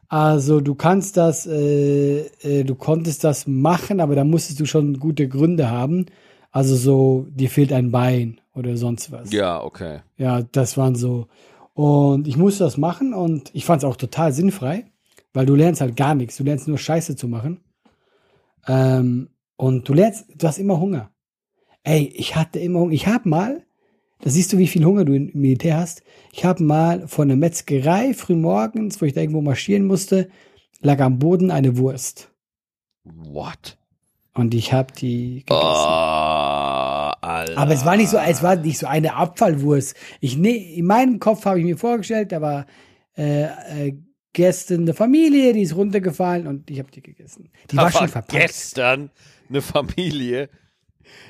Also 0.09 0.61
du 0.61 0.73
kannst 0.73 1.17
das, 1.17 1.45
äh, 1.45 2.21
äh, 2.41 2.63
du 2.63 2.75
konntest 2.75 3.23
das 3.23 3.45
machen, 3.45 3.99
aber 3.99 4.15
da 4.15 4.23
musstest 4.23 4.59
du 4.59 4.65
schon 4.65 4.99
gute 4.99 5.27
Gründe 5.27 5.69
haben. 5.69 6.07
Also 6.51 6.75
so, 6.75 7.27
dir 7.29 7.49
fehlt 7.49 7.71
ein 7.71 7.91
Bein 7.91 8.41
oder 8.53 8.77
sonst 8.77 9.11
was. 9.11 9.31
Ja, 9.31 9.61
okay. 9.61 9.99
Ja, 10.17 10.41
das 10.51 10.77
waren 10.77 10.95
so. 10.95 11.27
Und 11.77 12.27
ich 12.27 12.37
musste 12.37 12.63
das 12.63 12.77
machen 12.77 13.13
und 13.13 13.51
ich 13.53 13.63
fand 13.63 13.83
es 13.83 13.87
auch 13.87 13.97
total 13.97 14.33
sinnfrei, 14.33 14.85
weil 15.31 15.45
du 15.45 15.53
lernst 15.53 15.79
halt 15.79 15.95
gar 15.95 16.15
nichts. 16.15 16.35
Du 16.37 16.43
lernst 16.43 16.67
nur 16.67 16.79
Scheiße 16.79 17.15
zu 17.15 17.27
machen. 17.27 17.59
Ähm, 18.67 19.29
und 19.57 19.87
du 19.87 19.93
lernst, 19.93 20.25
du 20.35 20.47
hast 20.47 20.57
immer 20.57 20.79
Hunger. 20.79 21.11
Ey, 21.83 22.11
ich 22.15 22.35
hatte 22.35 22.57
immer 22.57 22.79
Hunger. 22.79 22.93
Ich 22.93 23.05
habe 23.05 23.29
mal, 23.29 23.63
da 24.21 24.31
siehst 24.31 24.51
du, 24.51 24.57
wie 24.57 24.65
viel 24.65 24.83
Hunger 24.83 25.05
du 25.05 25.13
im 25.13 25.29
Militär 25.35 25.77
hast. 25.77 26.01
Ich 26.31 26.45
habe 26.45 26.63
mal 26.63 27.07
von 27.07 27.27
der 27.27 27.37
Metzgerei 27.37 28.15
frühmorgens, 28.15 28.99
wo 28.99 29.05
ich 29.05 29.13
da 29.13 29.21
irgendwo 29.21 29.41
marschieren 29.41 29.85
musste, 29.85 30.29
lag 30.81 30.99
am 30.99 31.19
Boden 31.19 31.51
eine 31.51 31.77
Wurst. 31.77 32.31
What? 33.03 33.77
Und 34.33 34.55
ich 34.55 34.73
habe 34.73 34.93
die 34.93 35.43
gegessen. 35.45 35.61
Oh, 35.61 36.46
Alter. 37.27 37.57
Aber 37.57 37.73
es 37.73 37.85
war 37.85 37.97
nicht 37.97 38.09
so, 38.09 38.17
es 38.17 38.41
war 38.43 38.55
nicht 38.55 38.77
so 38.79 38.87
eine 38.87 39.15
Abfallwurst. 39.15 39.95
Ich 40.21 40.37
ne, 40.37 40.49
in 40.55 40.85
meinem 40.85 41.19
Kopf 41.19 41.45
habe 41.45 41.59
ich 41.59 41.65
mir 41.65 41.77
vorgestellt, 41.77 42.31
da 42.31 42.41
war 42.41 42.65
äh, 43.17 43.43
äh, 43.87 43.97
gestern 44.33 44.81
eine 44.81 44.93
Familie, 44.93 45.53
die 45.53 45.61
ist 45.61 45.75
runtergefallen 45.75 46.47
und 46.47 46.69
ich 46.69 46.79
habe 46.79 46.91
die 46.91 47.01
gegessen. 47.01 47.49
Die 47.71 47.75
Da 47.75 47.83
war 47.83 47.91
schon 47.91 48.07
verpackt. 48.07 48.31
gestern 48.31 49.09
eine 49.49 49.61
Familie. 49.61 50.49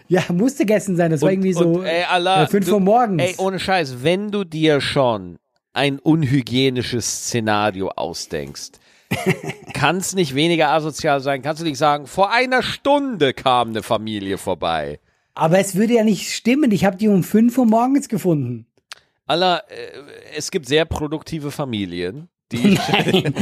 Ja, 0.07 0.23
musste 0.33 0.65
gegessen 0.65 0.95
sein. 0.97 1.12
Das 1.12 1.21
war 1.21 1.27
Und- 1.27 1.33
irgendwie 1.33 1.53
so 1.53 1.67
und, 1.75 1.86
ey, 1.86 2.03
Allah, 2.03 2.43
äh, 2.43 2.47
fünf 2.47 2.65
du- 2.65 2.73
Uhr 2.73 2.79
morgens. 2.79 3.21
Ey, 3.21 3.36
ohne 3.38 3.60
Scheiß, 3.60 4.03
wenn 4.03 4.31
du 4.31 4.43
dir 4.43 4.81
schon 4.81 5.38
ein 5.73 5.99
unhygienisches 5.99 7.05
Szenario 7.27 7.89
ausdenkst, 7.89 8.71
kann 9.73 9.97
es 9.97 10.15
nicht 10.15 10.36
weniger 10.36 10.69
asozial 10.69 11.21
sein. 11.21 11.41
Kannst 11.41 11.62
du 11.62 11.65
nicht 11.65 11.77
sagen, 11.77 12.07
vor 12.07 12.31
einer 12.31 12.62
Stunde 12.63 13.33
kam 13.33 13.69
eine 13.69 13.83
Familie 13.83 14.38
vorbei. 14.38 14.99
Aber 15.38 15.60
es 15.60 15.76
würde 15.76 15.93
ja 15.93 16.04
nicht 16.04 16.32
stimmen. 16.34 16.71
Ich 16.71 16.84
habe 16.84 16.97
die 16.97 17.08
um 17.08 17.23
5 17.23 17.56
Uhr 17.60 17.65
morgens 17.67 18.10
gefunden. 18.10 18.65
Allah, 19.28 19.62
äh, 19.69 20.36
es 20.36 20.50
gibt 20.50 20.67
sehr 20.67 20.86
produktive 20.86 21.52
Familien, 21.52 22.28
die 22.52 22.80
Nein, 22.91 23.34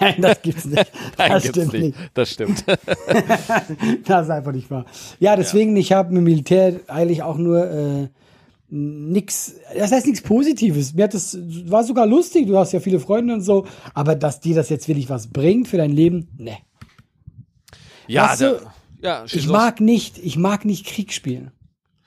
nein, 0.00 0.14
das 0.18 0.40
gibt's 0.40 0.64
nicht. 0.64 0.90
Nein, 1.18 1.30
Das 1.32 1.42
gibt's 1.42 1.58
stimmt 1.58 1.72
nicht. 1.74 1.98
Das 2.14 2.30
stimmt. 2.30 2.64
Das 4.04 4.24
ist 4.24 4.30
einfach 4.30 4.52
nicht 4.52 4.70
wahr. 4.70 4.86
Ja, 5.18 5.36
deswegen, 5.36 5.76
ich 5.76 5.92
habe 5.92 6.16
im 6.16 6.24
Militär 6.24 6.80
eigentlich 6.86 7.22
auch 7.22 7.36
nur 7.36 7.70
äh, 7.70 8.08
nix, 8.70 9.56
das 9.76 9.92
heißt 9.92 10.06
nichts 10.06 10.22
Positives. 10.22 10.94
Mir 10.94 11.04
hat 11.04 11.14
das, 11.14 11.36
war 11.66 11.84
sogar 11.84 12.06
lustig, 12.06 12.46
du 12.46 12.56
hast 12.56 12.72
ja 12.72 12.80
viele 12.80 12.98
Freunde 13.00 13.34
und 13.34 13.42
so, 13.42 13.66
aber 13.92 14.14
dass 14.14 14.40
dir 14.40 14.54
das 14.54 14.70
jetzt 14.70 14.88
wirklich 14.88 15.10
was 15.10 15.26
bringt 15.26 15.68
für 15.68 15.76
dein 15.76 15.90
Leben, 15.90 16.28
ne. 16.38 16.56
ja, 18.06 18.34
du, 18.36 18.60
da, 18.60 18.74
ja, 19.02 19.24
Ich 19.30 19.46
mag 19.48 19.80
nicht, 19.80 20.18
ich 20.18 20.36
mag 20.36 20.64
nicht 20.64 20.86
Krieg 20.86 21.12
spielen. 21.12 21.52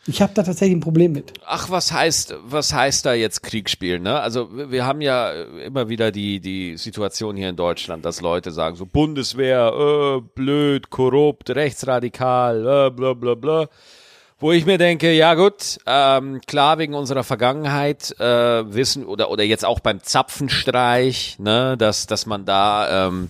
Ich 0.08 0.22
habe 0.22 0.34
da 0.36 0.44
tatsächlich 0.44 0.78
ein 0.78 0.82
Problem 0.82 1.14
mit. 1.14 1.34
Ach, 1.48 1.72
was 1.72 1.92
heißt, 1.92 2.36
was 2.46 2.74
heißt 2.74 3.08
da 3.08 3.14
jetzt 3.14 3.42
Krieg 3.42 3.70
spielen, 3.70 4.04
ne? 4.04 4.20
Also, 4.20 4.56
wir 4.56 4.70
wir 4.70 4.86
haben 4.86 5.02
ja 5.02 5.32
immer 5.32 5.90
wieder 5.90 6.12
die, 6.12 6.40
die 6.40 6.78
Situation 6.78 7.36
hier 7.36 7.50
in 7.50 7.56
Deutschland, 7.56 8.06
dass 8.06 8.22
Leute 8.22 8.52
sagen 8.52 8.76
so, 8.76 8.86
Bundeswehr, 8.86 9.74
äh, 9.74 10.22
blöd, 10.36 10.92
korrupt, 10.92 11.50
rechtsradikal, 11.50 12.60
äh, 12.60 12.92
bla, 12.92 13.14
bla, 13.14 13.34
bla. 13.34 13.68
Wo 14.38 14.52
ich 14.52 14.66
mir 14.66 14.78
denke, 14.78 15.12
ja 15.14 15.34
gut, 15.34 15.80
ähm, 15.88 16.42
klar, 16.46 16.78
wegen 16.78 16.94
unserer 16.94 17.24
Vergangenheit 17.24 18.14
äh, 18.20 18.74
wissen, 18.74 19.06
oder, 19.06 19.32
oder 19.32 19.44
jetzt 19.44 19.66
auch 19.66 19.80
beim 19.80 20.04
Zapfenstreich, 20.04 21.38
ne, 21.40 21.78
dass, 21.78 22.06
dass 22.06 22.26
man 22.28 22.46
da, 22.46 23.08
ähm, 23.08 23.30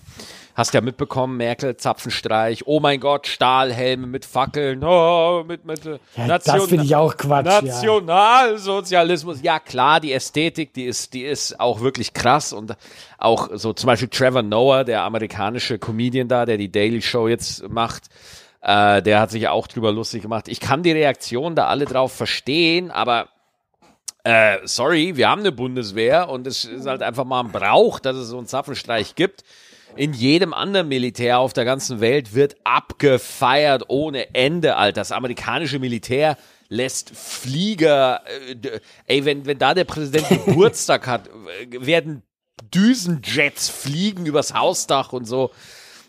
Hast 0.56 0.72
ja 0.72 0.80
mitbekommen, 0.80 1.36
Merkel, 1.36 1.76
Zapfenstreich, 1.76 2.66
oh 2.66 2.80
mein 2.80 2.98
Gott, 2.98 3.26
Stahlhelme 3.26 4.06
mit 4.06 4.24
Fackeln, 4.24 4.82
oh, 4.82 5.44
mit, 5.46 5.66
mit 5.66 5.84
äh, 5.84 5.98
Ja, 6.16 6.38
das 6.38 6.64
finde 6.64 6.84
ich 6.84 6.96
auch 6.96 7.14
Quatsch. 7.14 7.44
Ja. 7.44 7.60
Nationalsozialismus. 7.60 9.42
Ja. 9.42 9.60
klar, 9.60 10.00
die 10.00 10.14
Ästhetik, 10.14 10.72
die 10.72 10.84
ist, 10.84 11.12
die 11.12 11.24
ist 11.24 11.60
auch 11.60 11.82
wirklich 11.82 12.14
krass 12.14 12.54
und 12.54 12.74
auch 13.18 13.50
so 13.52 13.74
zum 13.74 13.86
Beispiel 13.86 14.08
Trevor 14.08 14.42
Noah, 14.42 14.84
der 14.84 15.02
amerikanische 15.02 15.78
Comedian 15.78 16.26
da, 16.26 16.46
der 16.46 16.56
die 16.56 16.72
Daily 16.72 17.02
Show 17.02 17.28
jetzt 17.28 17.68
macht, 17.68 18.04
äh, 18.62 19.02
der 19.02 19.20
hat 19.20 19.30
sich 19.30 19.48
auch 19.48 19.66
drüber 19.66 19.92
lustig 19.92 20.22
gemacht. 20.22 20.48
Ich 20.48 20.60
kann 20.60 20.82
die 20.82 20.92
Reaktion 20.92 21.54
da 21.54 21.66
alle 21.66 21.84
drauf 21.84 22.14
verstehen, 22.14 22.90
aber 22.90 23.28
äh, 24.24 24.58
sorry, 24.64 25.16
wir 25.16 25.28
haben 25.28 25.42
eine 25.42 25.52
Bundeswehr 25.52 26.30
und 26.30 26.46
es 26.46 26.64
ist 26.64 26.86
halt 26.86 27.02
einfach 27.02 27.24
mal 27.24 27.40
ein 27.40 27.52
Brauch, 27.52 28.00
dass 28.00 28.16
es 28.16 28.28
so 28.28 28.38
einen 28.38 28.46
Zapfenstreich 28.46 29.14
gibt. 29.16 29.44
In 29.94 30.12
jedem 30.12 30.52
anderen 30.52 30.88
Militär 30.88 31.38
auf 31.38 31.52
der 31.52 31.64
ganzen 31.64 32.00
Welt 32.00 32.34
wird 32.34 32.56
abgefeiert 32.64 33.84
ohne 33.88 34.34
Ende, 34.34 34.76
Alter. 34.76 35.00
Das 35.00 35.12
amerikanische 35.12 35.78
Militär 35.78 36.36
lässt 36.68 37.10
Flieger, 37.10 38.22
äh, 38.48 38.80
ey, 39.06 39.24
wenn, 39.24 39.46
wenn 39.46 39.58
da 39.58 39.74
der 39.74 39.84
Präsident 39.84 40.28
Geburtstag 40.46 41.06
hat, 41.06 41.30
werden 41.70 42.22
Düsenjets 42.74 43.68
fliegen 43.68 44.26
übers 44.26 44.54
Hausdach 44.54 45.12
und 45.12 45.24
so. 45.24 45.50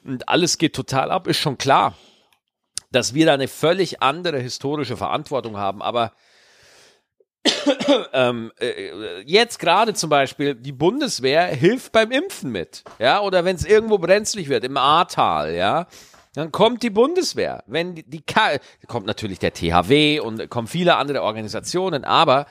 Und 0.04 0.28
alles 0.30 0.58
geht 0.58 0.74
total 0.74 1.12
ab, 1.12 1.28
ist 1.28 1.38
schon 1.38 1.58
klar, 1.58 1.96
dass 2.92 3.14
wir 3.14 3.26
da 3.26 3.34
eine 3.34 3.48
völlig 3.48 4.02
andere 4.02 4.40
historische 4.40 4.98
Verantwortung 4.98 5.58
haben. 5.58 5.82
Aber 5.82 6.14
ähm, 8.14 8.52
äh, 8.60 9.22
jetzt 9.26 9.60
gerade 9.60 9.94
zum 9.94 10.10
Beispiel, 10.10 10.56
die 10.56 10.72
Bundeswehr 10.72 11.46
hilft 11.48 11.92
beim 11.92 12.12
Impfen 12.12 12.52
mit, 12.52 12.84
ja, 13.00 13.22
oder 13.22 13.46
wenn 13.46 13.56
es 13.56 13.66
irgendwo 13.66 13.98
brenzlig 13.98 14.50
wird, 14.50 14.64
im 14.64 14.78
Ahrtal, 14.78 15.54
ja, 15.54 15.88
dann 16.34 16.52
kommt 16.52 16.84
die 16.84 16.92
Bundeswehr. 16.92 17.64
Wenn 17.66 17.96
die, 17.96 18.04
die 18.04 18.24
kommt 18.88 19.08
natürlich 19.08 19.40
der 19.40 19.54
THW 19.54 20.20
und 20.20 20.50
kommen 20.50 20.68
viele 20.68 20.96
andere 20.96 21.24
Organisationen, 21.24 22.04
aber 22.04 22.46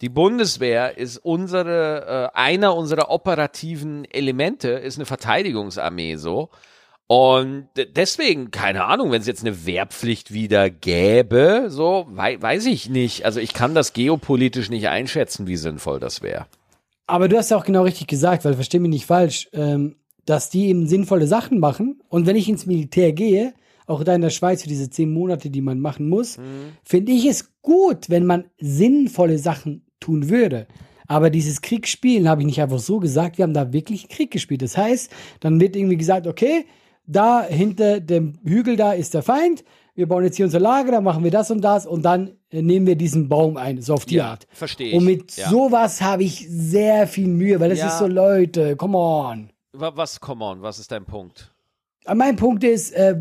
die 0.00 0.08
Bundeswehr 0.08 0.98
ist 0.98 1.18
unsere, 1.18 2.30
äh, 2.34 2.36
einer 2.36 2.74
unserer 2.74 3.10
operativen 3.10 4.04
Elemente, 4.04 4.70
ist 4.70 4.98
eine 4.98 5.06
Verteidigungsarmee 5.06 6.16
so. 6.16 6.50
Und 7.06 7.68
deswegen, 7.94 8.50
keine 8.50 8.84
Ahnung, 8.84 9.10
wenn 9.10 9.20
es 9.20 9.26
jetzt 9.26 9.42
eine 9.44 9.66
Wehrpflicht 9.66 10.32
wieder 10.32 10.70
gäbe, 10.70 11.66
so, 11.68 12.06
wei 12.10 12.40
weiß 12.40 12.64
ich 12.66 12.88
nicht. 12.88 13.26
Also 13.26 13.40
ich 13.40 13.52
kann 13.52 13.74
das 13.74 13.92
geopolitisch 13.92 14.70
nicht 14.70 14.88
einschätzen, 14.88 15.46
wie 15.46 15.56
sinnvoll 15.56 16.00
das 16.00 16.22
wäre. 16.22 16.46
Aber 17.06 17.28
du 17.28 17.36
hast 17.36 17.50
ja 17.50 17.58
auch 17.58 17.64
genau 17.66 17.82
richtig 17.82 18.06
gesagt, 18.06 18.44
weil 18.46 18.54
versteh 18.54 18.78
mich 18.78 18.90
nicht 18.90 19.06
falsch, 19.06 19.48
ähm, 19.52 19.96
dass 20.24 20.48
die 20.48 20.68
eben 20.68 20.86
sinnvolle 20.86 21.26
Sachen 21.26 21.58
machen. 21.58 22.00
Und 22.08 22.26
wenn 22.26 22.36
ich 22.36 22.48
ins 22.48 22.64
Militär 22.64 23.12
gehe, 23.12 23.52
auch 23.86 24.02
da 24.02 24.14
in 24.14 24.22
der 24.22 24.30
Schweiz 24.30 24.62
für 24.62 24.68
diese 24.70 24.88
zehn 24.88 25.12
Monate, 25.12 25.50
die 25.50 25.60
man 25.60 25.80
machen 25.80 26.08
muss, 26.08 26.38
Mhm. 26.38 26.72
finde 26.82 27.12
ich 27.12 27.26
es 27.26 27.52
gut, 27.60 28.08
wenn 28.08 28.24
man 28.24 28.46
sinnvolle 28.58 29.36
Sachen 29.38 29.84
tun 30.00 30.30
würde. 30.30 30.66
Aber 31.06 31.28
dieses 31.28 31.60
Kriegsspielen 31.60 32.26
habe 32.30 32.40
ich 32.40 32.46
nicht 32.46 32.62
einfach 32.62 32.78
so 32.78 32.98
gesagt, 32.98 33.36
wir 33.36 33.42
haben 33.42 33.52
da 33.52 33.74
wirklich 33.74 34.08
Krieg 34.08 34.30
gespielt. 34.30 34.62
Das 34.62 34.78
heißt, 34.78 35.10
dann 35.40 35.60
wird 35.60 35.76
irgendwie 35.76 35.98
gesagt, 35.98 36.26
okay, 36.26 36.64
da 37.06 37.42
hinter 37.42 38.00
dem 38.00 38.38
Hügel 38.44 38.76
da 38.76 38.92
ist 38.92 39.14
der 39.14 39.22
Feind, 39.22 39.64
wir 39.94 40.08
bauen 40.08 40.24
jetzt 40.24 40.36
hier 40.36 40.46
unser 40.46 40.58
Lager, 40.60 40.90
dann 40.92 41.04
machen 41.04 41.22
wir 41.22 41.30
das 41.30 41.50
und 41.50 41.60
das 41.60 41.86
und 41.86 42.02
dann 42.02 42.32
äh, 42.50 42.62
nehmen 42.62 42.86
wir 42.86 42.96
diesen 42.96 43.28
Baum 43.28 43.56
ein, 43.56 43.80
so 43.80 43.94
auf 43.94 44.04
die 44.06 44.16
Ja, 44.16 44.30
Art. 44.32 44.46
verstehe 44.50 44.88
ich. 44.88 44.94
Und 44.94 45.04
mit 45.04 45.36
Ja. 45.36 45.48
sowas 45.50 46.00
habe 46.02 46.24
ich 46.24 46.46
sehr 46.48 47.06
viel 47.06 47.28
Mühe, 47.28 47.60
weil 47.60 47.70
das 47.70 47.78
Ja. 47.78 47.86
ist 47.88 47.98
so, 47.98 48.06
Leute, 48.08 48.74
come 48.76 48.98
on. 48.98 49.50
Wa- 49.72 49.92
Was, 49.94 50.20
come 50.20 50.44
on, 50.44 50.62
was 50.62 50.78
ist 50.78 50.90
dein 50.90 51.04
Punkt? 51.04 51.50
Mein 52.12 52.36
Punkt 52.36 52.64
ist, 52.64 52.90
äh, 52.92 53.16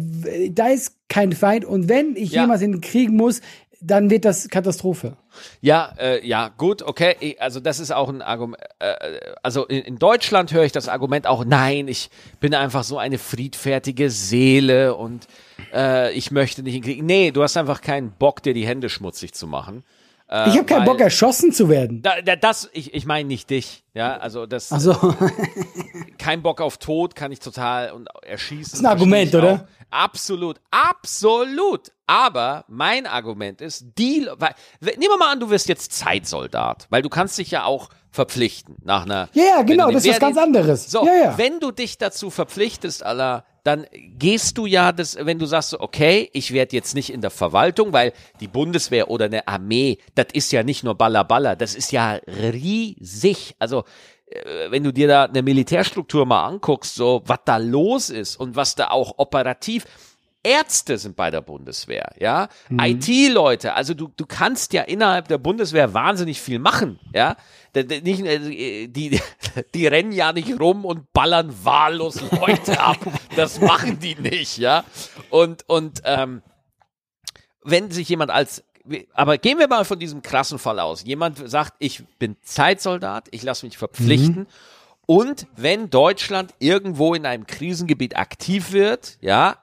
da 0.51 0.67
ist 0.67 0.97
kein 1.07 1.31
Feind 1.31 1.63
und 1.63 1.87
wenn 1.89 2.15
ich 2.17 2.31
jemals 2.31 2.61
in 2.61 2.73
den 2.73 2.81
Krieg 2.81 3.11
muss, 3.11 3.39
dann 3.85 4.09
wird 4.09 4.25
das 4.25 4.47
Katastrophe. 4.49 5.17
Ja, 5.61 5.93
äh, 5.99 6.25
ja, 6.25 6.49
gut, 6.57 6.81
okay. 6.81 7.35
Also 7.39 7.59
das 7.59 7.79
ist 7.79 7.91
auch 7.91 8.09
ein 8.09 8.21
Argument. 8.21 8.61
Äh, 8.79 9.19
also 9.43 9.65
in, 9.65 9.81
in 9.81 9.99
Deutschland 9.99 10.53
höre 10.53 10.63
ich 10.63 10.71
das 10.71 10.87
Argument 10.87 11.27
auch, 11.27 11.43
nein, 11.43 11.87
ich 11.87 12.09
bin 12.39 12.55
einfach 12.55 12.83
so 12.83 12.97
eine 12.97 13.17
friedfertige 13.17 14.09
Seele 14.09 14.95
und 14.95 15.27
äh, 15.73 16.13
ich 16.13 16.31
möchte 16.31 16.63
nicht 16.63 16.75
in 16.75 16.81
Krieg. 16.81 17.03
Nee, 17.03 17.31
du 17.31 17.43
hast 17.43 17.57
einfach 17.57 17.81
keinen 17.81 18.11
Bock, 18.11 18.41
dir 18.41 18.53
die 18.53 18.65
Hände 18.65 18.89
schmutzig 18.89 19.33
zu 19.33 19.47
machen. 19.47 19.83
Äh, 20.29 20.49
ich 20.49 20.55
habe 20.55 20.65
keinen 20.65 20.85
Bock, 20.85 20.99
erschossen 20.99 21.51
zu 21.51 21.69
werden. 21.69 22.01
Da, 22.01 22.21
da, 22.21 22.35
das, 22.35 22.69
ich, 22.73 22.93
ich 22.93 23.05
meine 23.05 23.27
nicht 23.27 23.49
dich, 23.49 23.83
ja, 23.93 24.17
also 24.17 24.45
das, 24.45 24.71
Also, 24.71 24.95
kein 26.17 26.41
Bock 26.41 26.61
auf 26.61 26.77
Tod 26.77 27.15
kann 27.15 27.31
ich 27.31 27.39
total 27.39 27.91
und 27.91 28.07
erschießen. 28.23 28.63
Das 28.63 28.73
ist 28.73 28.79
ein 28.79 28.85
Argument, 28.85 29.35
oder? 29.35 29.53
auch. 29.53 29.83
Absolut, 29.91 30.59
absolut. 30.71 31.91
Aber 32.05 32.65
mein 32.67 33.07
Argument 33.07 33.61
ist, 33.61 33.85
die, 33.97 34.27
weil, 34.37 34.53
nehmen 34.81 35.03
wir 35.03 35.17
mal 35.17 35.31
an, 35.31 35.39
du 35.39 35.49
wirst 35.49 35.69
jetzt 35.69 35.93
Zeitsoldat, 35.93 36.87
weil 36.89 37.01
du 37.01 37.09
kannst 37.09 37.37
dich 37.37 37.51
ja 37.51 37.63
auch 37.63 37.89
verpflichten 38.11 38.75
nach 38.83 39.05
einer. 39.05 39.29
Ja, 39.33 39.59
wenn 39.59 39.65
genau, 39.65 39.89
das 39.89 40.05
ist 40.05 40.11
was 40.11 40.19
ganz 40.19 40.37
anderes. 40.37 40.91
So, 40.91 41.05
Ja, 41.05 41.13
ja. 41.13 41.37
wenn 41.37 41.59
du 41.59 41.71
dich 41.71 41.97
dazu 41.97 42.29
verpflichtest, 42.29 43.03
Allah, 43.03 43.45
dann 43.63 43.87
gehst 43.93 44.57
du 44.57 44.65
ja 44.65 44.91
das, 44.91 45.17
wenn 45.19 45.39
du 45.39 45.45
sagst, 45.45 45.71
so, 45.71 45.79
okay, 45.79 46.29
ich 46.33 46.51
werde 46.51 46.75
jetzt 46.75 46.93
nicht 46.93 47.11
in 47.11 47.21
der 47.21 47.31
Verwaltung, 47.31 47.93
weil 47.93 48.11
die 48.41 48.47
Bundeswehr 48.47 49.09
oder 49.09 49.25
eine 49.25 49.47
Armee, 49.47 49.97
das 50.15 50.27
ist 50.33 50.51
ja 50.51 50.63
nicht 50.63 50.83
nur 50.83 50.95
Baller 50.95 51.23
Baller, 51.23 51.55
das 51.55 51.73
ist 51.73 51.91
ja 51.91 52.19
riesig. 52.27 53.55
Also 53.59 53.85
äh, 54.27 54.69
wenn 54.69 54.83
du 54.83 54.91
dir 54.91 55.07
da 55.07 55.23
eine 55.23 55.41
Militärstruktur 55.41 56.25
mal 56.25 56.45
anguckst, 56.45 56.95
so 56.95 57.23
was 57.25 57.39
da 57.45 57.57
los 57.57 58.09
ist 58.09 58.35
und 58.35 58.55
was 58.55 58.75
da 58.75 58.89
auch 58.89 59.13
operativ 59.17 59.85
Ärzte 60.43 60.97
sind 60.97 61.15
bei 61.15 61.31
der 61.31 61.41
Bundeswehr, 61.41 62.13
ja, 62.19 62.49
IT-Leute, 62.69 63.73
also 63.73 63.93
du, 63.93 64.09
du 64.15 64.25
kannst 64.25 64.73
ja 64.73 64.83
innerhalb 64.83 65.27
der 65.29 65.37
Bundeswehr 65.37 65.93
wahnsinnig 65.93 66.41
viel 66.41 66.59
machen, 66.59 66.99
ja, 67.13 67.37
nicht, 67.73 68.25
äh, 68.25 68.87
die, 68.87 69.19
die 69.73 69.87
rennen 69.87 70.11
ja 70.11 70.33
nicht 70.33 70.59
rum 70.59 70.85
und 70.85 71.13
ballern 71.13 71.53
wahllos 71.63 72.19
Leute 72.31 72.79
ab, 72.79 72.97
das 73.35 73.61
machen 73.61 73.99
die 73.99 74.15
nicht, 74.15 74.57
ja, 74.57 74.83
und, 75.29 75.67
und, 75.69 76.01
ähm, 76.03 76.41
wenn 77.63 77.89
sich 77.91 78.09
jemand 78.09 78.29
als 78.29 78.63
aber 79.13 79.37
gehen 79.37 79.59
wir 79.59 79.69
mal 79.69 79.85
von 79.85 79.97
diesem 79.97 80.21
krassen 80.21 80.59
Fall 80.59 80.77
aus. 80.77 81.05
Jemand 81.05 81.49
sagt, 81.49 81.73
ich 81.79 82.03
bin 82.19 82.35
Zeitsoldat, 82.41 83.29
ich 83.31 83.41
lasse 83.41 83.65
mich 83.65 83.77
verpflichten. 83.77 84.45
Und 85.05 85.47
wenn 85.55 85.89
Deutschland 85.89 86.53
irgendwo 86.59 87.13
in 87.13 87.25
einem 87.25 87.45
Krisengebiet 87.45 88.15
aktiv 88.15 88.71
wird, 88.71 89.17
ja, 89.21 89.57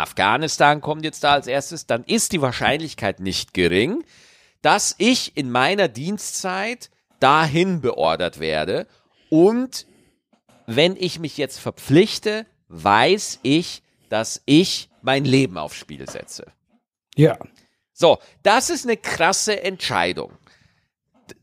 Afghanistan 0.00 0.80
kommt 0.80 1.04
jetzt 1.04 1.24
da 1.24 1.32
als 1.32 1.46
erstes, 1.46 1.86
dann 1.86 2.04
ist 2.04 2.32
die 2.32 2.42
Wahrscheinlichkeit 2.42 3.20
nicht 3.20 3.54
gering, 3.54 4.04
dass 4.62 4.94
ich 4.98 5.36
in 5.36 5.50
meiner 5.50 5.88
Dienstzeit 5.88 6.90
dahin 7.18 7.80
beordert 7.80 8.40
werde. 8.40 8.86
Und 9.28 9.86
wenn 10.66 10.96
ich 10.96 11.18
mich 11.18 11.36
jetzt 11.36 11.58
verpflichte, 11.58 12.46
weiß 12.68 13.40
ich, 13.42 13.82
dass 14.08 14.42
ich 14.46 14.90
mein 15.02 15.24
Leben 15.24 15.56
aufs 15.58 15.76
Spiel 15.76 16.08
setze. 16.08 16.46
ja. 17.16 17.38
So, 17.92 18.18
das 18.42 18.70
ist 18.70 18.86
eine 18.86 18.96
krasse 18.96 19.62
Entscheidung. 19.62 20.32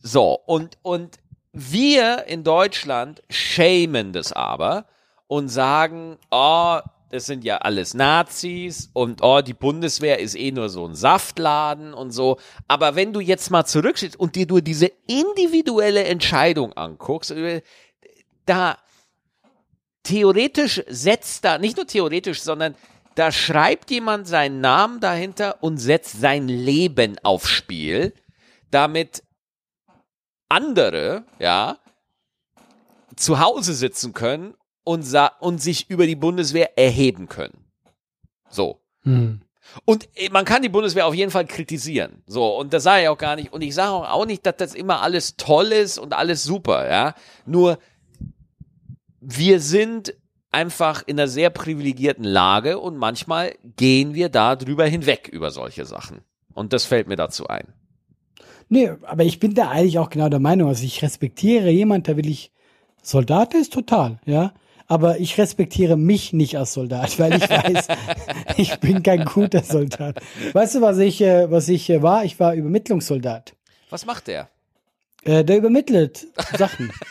So, 0.01 0.39
und, 0.47 0.79
und 0.81 1.19
wir 1.51 2.25
in 2.25 2.43
Deutschland 2.43 3.21
schämen 3.29 4.11
das 4.11 4.33
aber 4.33 4.87
und 5.27 5.49
sagen, 5.49 6.17
oh, 6.31 6.79
das 7.09 7.25
sind 7.25 7.43
ja 7.43 7.57
alles 7.59 7.93
Nazis 7.93 8.89
und 8.93 9.21
oh, 9.21 9.41
die 9.41 9.53
Bundeswehr 9.53 10.19
ist 10.19 10.35
eh 10.35 10.51
nur 10.51 10.69
so 10.69 10.85
ein 10.85 10.95
Saftladen 10.95 11.93
und 11.93 12.11
so. 12.11 12.37
Aber 12.67 12.95
wenn 12.95 13.13
du 13.13 13.21
jetzt 13.21 13.49
mal 13.49 13.65
zurückstehst 13.65 14.19
und 14.19 14.35
dir 14.35 14.45
nur 14.45 14.61
diese 14.61 14.91
individuelle 15.07 16.03
Entscheidung 16.03 16.73
anguckst, 16.73 17.31
äh, 17.31 17.61
da 18.45 18.77
theoretisch 20.03 20.83
setzt 20.87 21.45
da, 21.45 21.57
nicht 21.57 21.77
nur 21.77 21.87
theoretisch, 21.87 22.41
sondern 22.41 22.75
da 23.15 23.31
schreibt 23.31 23.89
jemand 23.89 24.27
seinen 24.27 24.61
Namen 24.61 24.99
dahinter 24.99 25.63
und 25.63 25.77
setzt 25.77 26.19
sein 26.19 26.47
Leben 26.47 27.17
aufs 27.23 27.49
Spiel, 27.49 28.13
damit 28.69 29.23
andere, 30.49 31.25
ja, 31.39 31.77
zu 33.15 33.39
Hause 33.39 33.73
sitzen 33.73 34.13
können 34.13 34.53
und, 34.87 35.03
sa 35.03 35.27
und 35.41 35.61
sich 35.61 35.89
über 35.89 36.07
die 36.07 36.15
Bundeswehr 36.15 36.77
erheben 36.77 37.27
können. 37.27 37.65
So. 38.49 38.79
Hm. 39.03 39.41
Und 39.83 40.07
äh, 40.15 40.29
man 40.29 40.45
kann 40.45 40.61
die 40.61 40.69
Bundeswehr 40.69 41.05
auf 41.05 41.13
jeden 41.13 41.29
Fall 41.29 41.45
kritisieren. 41.45 42.23
So, 42.25 42.57
und 42.57 42.71
das 42.71 42.83
sage 42.83 43.03
ich 43.03 43.09
auch 43.09 43.17
gar 43.17 43.35
nicht. 43.35 43.51
Und 43.51 43.61
ich 43.61 43.75
sage 43.75 43.91
auch, 43.91 44.25
nicht, 44.25 44.45
dass 44.45 44.55
das 44.55 44.73
immer 44.73 45.01
alles 45.01 45.35
toll 45.35 45.73
ist 45.73 45.99
und 45.99 46.13
alles 46.13 46.45
super, 46.45 46.89
ja. 46.89 47.15
Nur, 47.45 47.79
wir 49.19 49.59
sind 49.59 50.15
einfach 50.51 51.03
in 51.05 51.19
einer 51.19 51.27
sehr 51.27 51.49
privilegierten 51.49 52.23
Lage 52.23 52.79
und 52.79 52.95
manchmal 52.95 53.55
gehen 53.75 54.13
wir 54.13 54.29
da 54.29 54.55
drüber 54.55 54.85
hinweg 54.85 55.27
über 55.27 55.51
solche 55.51 55.85
Sachen. 55.85 56.21
Und 56.53 56.71
das 56.71 56.85
fällt 56.85 57.09
mir 57.09 57.17
dazu 57.17 57.47
ein. 57.47 57.73
Nee, 58.69 58.91
aber 59.03 59.25
ich 59.25 59.39
bin 59.39 59.53
da 59.53 59.69
eigentlich 59.69 59.99
auch 59.99 60.09
genau 60.09 60.29
der 60.29 60.39
Meinung. 60.39 60.69
Also 60.69 60.85
ich 60.85 61.01
respektiere 61.01 61.69
jemand, 61.71 62.07
der 62.07 62.15
wirklich 62.15 62.51
Soldat 63.01 63.53
ist, 63.53 63.73
total, 63.73 64.19
ja. 64.25 64.53
Aber 64.87 65.19
ich 65.19 65.37
respektiere 65.37 65.97
mich 65.97 66.31
nicht 66.31 66.57
als 66.57 66.73
Soldat, 66.73 67.19
weil 67.19 67.35
ich 67.35 67.49
weiß, 67.49 67.87
ich 68.57 68.79
bin 68.79 69.03
kein 69.03 69.25
guter 69.25 69.61
Soldat. 69.61 70.19
Weißt 70.53 70.75
du, 70.75 70.81
was 70.81 70.97
ich, 70.97 71.21
äh, 71.21 71.51
was 71.51 71.67
ich 71.67 71.89
äh, 71.89 72.01
war? 72.01 72.23
Ich 72.23 72.39
war 72.39 72.53
Übermittlungssoldat. 72.53 73.53
Was 73.89 74.05
macht 74.05 74.27
der? 74.27 74.49
Äh, 75.23 75.43
der 75.43 75.57
übermittelt 75.57 76.27
Sachen. 76.57 76.91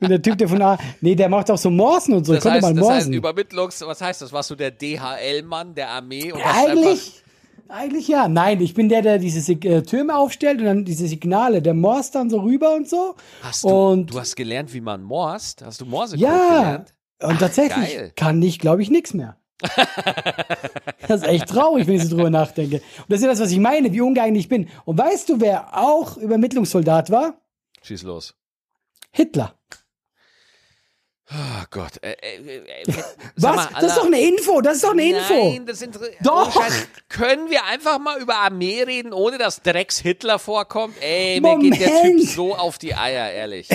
Bin 0.00 0.08
der 0.08 0.22
Typ, 0.22 0.38
der 0.38 0.48
von 0.48 0.62
A. 0.62 0.78
Nee, 1.02 1.14
der 1.14 1.28
macht 1.28 1.50
auch 1.50 1.58
so 1.58 1.70
Morsen 1.70 2.14
und 2.14 2.24
so. 2.24 2.34
Das 2.34 2.44
heißt, 2.44 2.62
mal 2.62 2.74
das 2.74 2.80
heißt 2.88 2.90
morsen. 2.90 3.12
Übermittlungs, 3.12 3.82
was 3.82 4.00
heißt 4.00 4.22
das? 4.22 4.32
Warst 4.32 4.50
du 4.50 4.54
der 4.56 4.70
DHL-Mann 4.70 5.74
der 5.74 5.90
Armee? 5.90 6.32
Und 6.32 6.40
einfach, 6.40 6.70
Eigentlich, 6.70 7.22
eigentlich 7.70 8.08
ja. 8.08 8.28
Nein, 8.28 8.60
ich 8.60 8.74
bin 8.74 8.88
der, 8.88 9.02
der 9.02 9.18
diese 9.18 9.40
Sig 9.40 9.64
äh, 9.64 9.82
Türme 9.82 10.16
aufstellt 10.16 10.60
und 10.60 10.66
dann 10.66 10.84
diese 10.84 11.06
Signale, 11.06 11.62
der 11.62 11.74
morst 11.74 12.14
dann 12.14 12.30
so 12.30 12.40
rüber 12.40 12.74
und 12.74 12.88
so. 12.88 13.14
hast 13.42 13.64
du, 13.64 13.68
und 13.68 14.06
du 14.06 14.18
hast 14.18 14.36
gelernt, 14.36 14.72
wie 14.74 14.80
man 14.80 15.02
morst? 15.02 15.64
Hast 15.64 15.80
du 15.80 15.86
Morse 15.86 16.16
ja, 16.16 16.48
gelernt? 16.48 16.94
und 17.22 17.38
tatsächlich 17.38 17.94
geil. 17.94 18.12
kann 18.16 18.42
ich, 18.42 18.58
glaube 18.58 18.82
ich, 18.82 18.90
nichts 18.90 19.14
mehr. 19.14 19.36
das 21.06 21.20
ist 21.22 21.28
echt 21.28 21.48
traurig, 21.48 21.86
wenn 21.86 21.96
ich 21.96 22.04
so 22.04 22.16
drüber 22.16 22.30
nachdenke. 22.30 22.76
Und 22.76 23.04
das 23.08 23.18
ist 23.18 23.24
ja 23.24 23.30
das, 23.30 23.40
was 23.40 23.50
ich 23.50 23.58
meine, 23.58 23.92
wie 23.92 24.00
ungeeignet 24.00 24.40
ich 24.40 24.48
bin. 24.48 24.68
Und 24.84 24.96
weißt 24.98 25.28
du, 25.28 25.40
wer 25.40 25.76
auch 25.76 26.16
Übermittlungssoldat 26.16 27.10
war? 27.10 27.34
Schieß 27.82 28.04
los. 28.04 28.34
Hitler. 29.10 29.54
Oh 31.32 31.64
Gott. 31.70 31.92
Äh, 32.02 32.12
äh, 32.22 32.56
äh, 32.56 32.86
Was? 32.88 33.14
sag 33.36 33.54
mal, 33.56 33.68
das 33.80 33.84
ist 33.92 33.96
doch 33.98 34.06
eine 34.06 34.20
Info. 34.20 34.60
Das 34.60 34.74
ist 34.76 34.84
doch 34.84 34.90
eine 34.92 35.04
Info. 35.04 35.50
Nein, 35.52 35.64
das 35.66 35.80
inter- 35.80 36.00
Doch. 36.24 36.56
Ohne 36.56 36.64
Scheiß. 36.66 36.88
Können 37.08 37.50
wir 37.50 37.64
einfach 37.66 37.98
mal 38.00 38.20
über 38.20 38.36
Armee 38.36 38.82
reden, 38.82 39.12
ohne 39.12 39.38
dass 39.38 39.62
Drecks 39.62 39.98
Hitler 40.00 40.38
vorkommt? 40.40 40.96
Ey, 41.00 41.40
mir 41.40 41.56
geht 41.58 41.80
der 41.80 41.86
Typ 41.88 41.96
Moment. 42.02 42.28
so 42.30 42.54
auf 42.56 42.78
die 42.78 42.94
Eier, 42.96 43.30
ehrlich. 43.30 43.68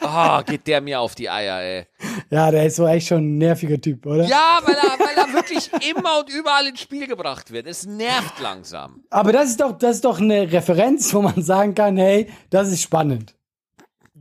Oh, 0.00 0.40
geht 0.46 0.66
der 0.66 0.80
mir 0.80 1.00
auf 1.00 1.14
die 1.14 1.28
Eier, 1.28 1.60
ey. 1.60 1.86
Ja, 2.30 2.50
der 2.50 2.64
ist 2.66 2.76
so 2.76 2.86
echt 2.86 3.08
schon 3.08 3.18
ein 3.18 3.38
nerviger 3.38 3.78
Typ, 3.80 4.06
oder? 4.06 4.24
Ja, 4.24 4.60
weil 4.64 4.74
er, 4.76 4.98
weil 4.98 5.16
er 5.16 5.32
wirklich 5.34 5.68
immer 5.90 6.20
und 6.20 6.30
überall 6.30 6.66
ins 6.68 6.80
Spiel 6.80 7.06
gebracht 7.06 7.50
wird. 7.50 7.66
Es 7.66 7.84
nervt 7.84 8.40
langsam. 8.40 9.04
Aber 9.10 9.32
das 9.32 9.50
ist 9.50 9.60
doch, 9.60 9.72
das 9.76 9.96
ist 9.96 10.04
doch 10.06 10.20
eine 10.20 10.50
Referenz, 10.50 11.12
wo 11.12 11.20
man 11.20 11.42
sagen 11.42 11.74
kann, 11.74 11.96
hey, 11.98 12.30
das 12.50 12.68
ist 12.68 12.80
spannend. 12.82 13.34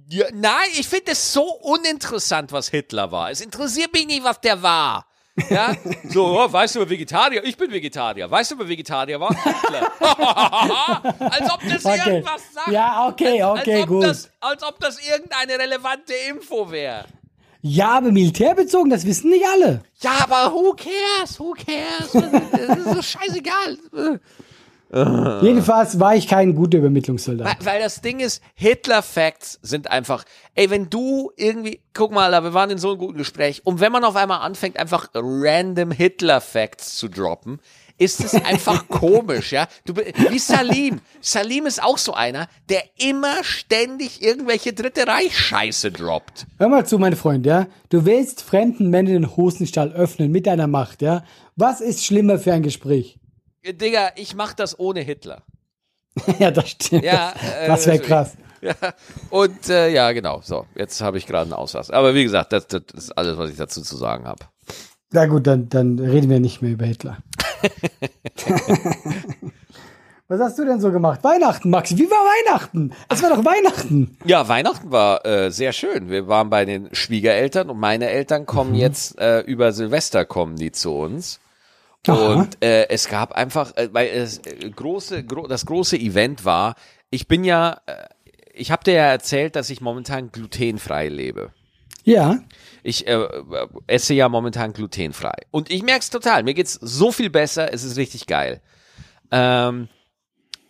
Ja, 0.08 0.26
nein, 0.34 0.68
ich 0.78 0.88
finde 0.88 1.12
es 1.12 1.34
so 1.34 1.44
uninteressant, 1.44 2.52
was 2.52 2.70
Hitler 2.70 3.12
war. 3.12 3.32
Es 3.32 3.42
interessiert 3.42 3.92
mich 3.94 4.06
nicht, 4.06 4.24
was 4.24 4.40
der 4.40 4.62
war. 4.62 5.08
Ja, 5.50 5.76
so, 6.10 6.26
oh, 6.40 6.52
weißt 6.52 6.76
du, 6.76 6.80
wer 6.80 6.90
Vegetarier? 6.90 7.44
Ich 7.44 7.58
bin 7.58 7.72
Vegetarier. 7.72 8.30
Weißt 8.30 8.52
du, 8.52 8.60
wer 8.60 8.68
Vegetarier 8.70 9.20
war? 9.20 9.34
Hitler. 9.34 9.92
als 11.32 11.52
ob 11.52 11.60
das 11.68 11.86
Okay. 11.86 12.10
irgendwas 12.10 12.42
sagt. 12.54 12.68
Ja, 12.72 13.08
okay, 13.08 13.42
als, 13.42 13.62
okay, 13.62 13.74
als 13.74 13.84
ob 13.84 13.88
gut. 13.90 14.04
Das, 14.04 14.30
als 14.40 14.64
ob 14.64 14.80
das 14.80 15.00
irgendeine 15.06 15.60
relevante 15.60 16.14
Info 16.30 16.70
wäre. 16.72 17.06
Ja, 17.62 17.98
aber 17.98 18.12
militärbezogen, 18.12 18.92
das 18.92 19.06
wissen 19.06 19.32
nicht 19.32 19.44
alle. 19.46 19.82
Ja, 20.02 20.12
aber 20.30 20.54
who 20.54 20.74
cares? 20.76 21.40
Who 21.40 21.54
cares? 21.54 22.12
Das 22.12 22.78
ist 22.78 22.94
so 22.94 23.02
scheißegal. 23.02 23.80
Jedenfalls 25.42 26.00
war 26.00 26.16
ich 26.16 26.28
kein 26.28 26.56
guter 26.56 26.78
Übermittlungssoldat. 26.78 27.46
Weil, 27.46 27.66
weil 27.66 27.82
das 27.82 28.00
Ding 28.00 28.22
ist, 28.22 28.42
Hitler-Facts 28.54 29.60
sind 29.62 29.92
einfach, 29.92 30.24
ey, 30.54 30.70
wenn 30.70 30.90
du 30.90 31.32
irgendwie, 31.36 31.82
guck 31.94 32.14
mal, 32.14 32.32
da, 32.32 32.44
wir 32.44 32.54
waren 32.54 32.70
in 32.70 32.78
so 32.78 32.92
einem 32.92 33.00
guten 33.00 33.18
Gespräch, 33.18 33.66
und 33.66 33.82
wenn 33.82 33.92
man 33.92 34.06
auf 34.06 34.16
einmal 34.16 34.40
anfängt, 34.40 34.78
einfach 34.78 35.10
random 35.14 35.92
Hitler-Facts 35.92 36.96
zu 36.96 37.10
droppen, 37.10 37.60
ist 37.98 38.24
es 38.24 38.36
einfach 38.36 38.88
komisch, 38.90 39.52
ja. 39.52 39.68
Du, 39.86 39.96
wie 39.96 40.40
Salim. 40.40 41.02
Salim 41.20 41.66
ist 41.66 41.84
auch 41.84 41.98
so 41.98 42.14
einer, 42.14 42.48
der 42.70 42.84
immer 42.98 43.44
ständig 43.44 44.22
irgendwelche 44.22 44.72
Dritte 44.72 45.08
Reich-Scheiße 45.08 45.92
droppt. 45.92 46.48
Hör 46.58 46.70
mal 46.70 46.86
zu, 46.86 47.00
mein 47.00 47.16
Freund, 47.18 47.46
ja. 47.46 47.68
Du 47.90 48.06
willst 48.06 48.44
fremden 48.44 48.90
Männern 48.90 49.14
den 49.14 49.36
Hosenstall 49.36 49.92
öffnen 49.92 50.32
mit 50.32 50.48
deiner 50.48 50.68
Macht, 50.68 51.02
ja. 51.02 51.24
Was 51.58 51.82
ist 51.82 52.06
schlimmer 52.06 52.40
für 52.40 52.54
ein 52.54 52.64
Gespräch? 52.64 53.18
Digga, 53.74 54.12
ich 54.16 54.36
mach 54.36 54.54
das 54.54 54.78
ohne 54.80 55.02
Hitler. 55.02 55.42
ja, 56.40 56.52
das 56.52 56.70
stimmt. 56.70 57.04
Ja, 57.04 57.34
das 57.34 57.68
das 57.68 57.88
wäre 57.88 57.98
äh, 57.98 58.00
krass. 58.00 58.38
Ja, 58.62 58.74
und 59.30 59.70
äh, 59.70 59.90
ja, 59.90 60.12
genau, 60.12 60.42
so. 60.42 60.66
Jetzt 60.74 61.00
habe 61.00 61.20
ich 61.20 61.28
gerade 61.28 61.44
einen 61.44 61.54
Ausraster. 61.54 61.94
Aber 61.94 62.16
wie 62.16 62.24
gesagt, 62.24 62.52
das, 62.52 62.66
das 62.66 62.82
ist 62.96 63.12
alles, 63.12 63.38
was 63.38 63.52
ich 63.52 63.58
dazu 63.58 63.84
zu 63.84 63.96
sagen 63.96 64.26
habe. 64.26 64.46
Na 65.12 65.28
gut, 65.28 65.46
dann, 65.46 65.70
dann 65.70 66.00
reden 66.00 66.32
wir 66.32 66.40
nicht 66.40 66.64
mehr 66.64 66.72
über 66.72 66.86
Hitler. 66.86 67.18
Was 70.28 70.40
hast 70.40 70.58
du 70.58 70.66
denn 70.66 70.82
so 70.82 70.92
gemacht? 70.92 71.24
Weihnachten, 71.24 71.70
Max. 71.70 71.96
Wie 71.96 72.10
war 72.10 72.18
Weihnachten? 72.18 72.94
Es 73.10 73.22
war 73.22 73.30
doch 73.30 73.46
Weihnachten. 73.46 74.18
Ja, 74.26 74.48
Weihnachten 74.48 74.92
war 74.92 75.24
äh, 75.24 75.52
sehr 75.52 75.72
schön. 75.72 76.10
Wir 76.10 76.28
waren 76.28 76.50
bei 76.50 76.66
den 76.66 76.90
Schwiegereltern 76.96 77.70
und 77.70 77.80
meine 77.80 78.10
Eltern 78.10 78.48
kommen 78.48 78.74
jetzt 78.74 79.20
äh, 79.20 79.42
über 79.42 79.72
Silvester 79.72 80.26
kommen 80.26 80.56
die 80.56 80.72
zu 80.72 80.96
uns. 80.96 81.40
Aha. 82.08 82.34
Und 82.34 82.64
äh, 82.64 82.88
es 82.90 83.08
gab 83.10 83.34
einfach, 83.34 83.76
äh, 83.76 83.90
weil 83.92 84.08
es 84.10 84.40
äh, 84.40 84.70
große, 84.70 85.24
gro 85.24 85.48
das 85.48 85.66
große 85.66 85.98
Event 85.98 86.46
war. 86.46 86.76
Ich 87.10 87.28
bin 87.28 87.44
ja, 87.44 87.82
äh, 87.86 88.06
ich 88.54 88.72
habe 88.72 88.84
dir 88.84 88.94
ja 88.94 89.06
erzählt, 89.06 89.56
dass 89.56 89.70
ich 89.70 89.82
momentan 89.82 90.32
glutenfrei 90.32 91.10
lebe. 91.10 91.52
Ja. 92.04 92.40
Ich 92.84 93.08
äh, 93.08 93.14
äh, 93.14 93.68
esse 93.88 94.14
ja 94.14 94.30
momentan 94.30 94.74
glutenfrei. 94.74 95.36
Und 95.52 95.72
ich 95.72 95.84
merke 95.84 96.02
es 96.02 96.10
total. 96.10 96.44
Mir 96.44 96.54
geht's 96.54 96.74
so 96.74 97.12
viel 97.12 97.30
besser. 97.30 97.74
Es 97.74 97.84
ist 97.84 97.98
richtig 97.98 98.28
geil. 98.28 98.62
Ähm, 99.32 99.90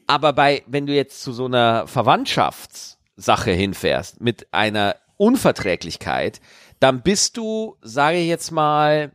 aber 0.07 0.33
bei, 0.33 0.63
wenn 0.67 0.85
du 0.85 0.93
jetzt 0.93 1.21
zu 1.21 1.33
so 1.33 1.45
einer 1.45 1.87
Verwandtschaftssache 1.87 3.51
hinfährst 3.51 4.21
mit 4.21 4.47
einer 4.53 4.95
Unverträglichkeit, 5.17 6.39
dann 6.79 7.01
bist 7.01 7.37
du, 7.37 7.77
sage 7.81 8.17
ich 8.17 8.27
jetzt 8.27 8.51
mal, 8.51 9.11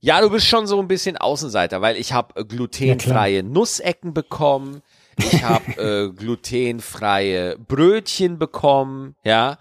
ja, 0.00 0.20
du 0.20 0.30
bist 0.30 0.46
schon 0.46 0.66
so 0.66 0.80
ein 0.80 0.88
bisschen 0.88 1.16
Außenseiter, 1.16 1.80
weil 1.80 1.96
ich 1.96 2.12
habe 2.12 2.44
glutenfreie 2.44 3.42
Nussecken 3.42 4.14
bekommen, 4.14 4.82
ich 5.16 5.42
habe 5.42 5.72
äh, 5.76 6.12
glutenfreie 6.12 7.56
Brötchen 7.58 8.38
bekommen, 8.38 9.16
ja. 9.24 9.58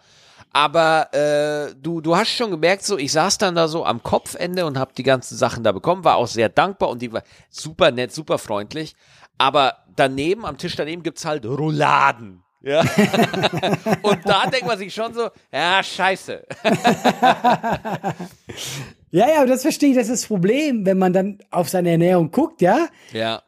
Aber 0.51 1.13
äh, 1.13 1.75
du, 1.81 1.99
du 1.99 2.15
hast 2.15 2.29
schon 2.29 2.49
gemerkt, 2.49 2.83
so 2.83 2.97
ich 2.97 3.11
saß 3.11 3.37
dann 3.37 3.55
da 3.55 3.67
so 3.67 3.85
am 3.85 4.01
Kopfende 4.03 4.65
und 4.65 4.79
habe 4.79 4.93
die 4.95 5.03
ganzen 5.03 5.35
Sachen 5.35 5.65
da 5.65 5.73
bekommen, 5.73 6.05
war 6.05 6.15
auch 6.15 6.27
sehr 6.27 6.47
dankbar 6.47 6.89
und 6.89 7.01
die 7.01 7.11
war 7.11 7.23
super 7.49 7.91
nett, 7.91 8.13
super 8.13 8.37
freundlich. 8.37 8.95
Aber 9.37 9.75
daneben, 9.95 10.45
am 10.45 10.57
Tisch 10.57 10.77
daneben 10.77 11.03
gibt's 11.03 11.25
halt 11.25 11.45
Rouladen. 11.45 12.41
Ja. 12.61 12.81
und 14.01 14.19
da 14.25 14.47
denkt 14.47 14.65
man 14.65 14.77
sich 14.77 14.93
schon 14.93 15.13
so, 15.13 15.29
ja, 15.51 15.83
scheiße. 15.83 16.45
Ja, 19.11 19.27
ja, 19.29 19.45
das 19.45 19.61
verstehe 19.61 19.89
ich, 19.91 19.95
das 19.95 20.09
ist 20.09 20.23
das 20.23 20.27
Problem, 20.27 20.85
wenn 20.85 20.97
man 20.97 21.13
dann 21.13 21.39
auf 21.49 21.69
seine 21.69 21.91
Ernährung 21.91 22.31
guckt, 22.31 22.61
ja. 22.61 22.87
Ja. 23.13 23.43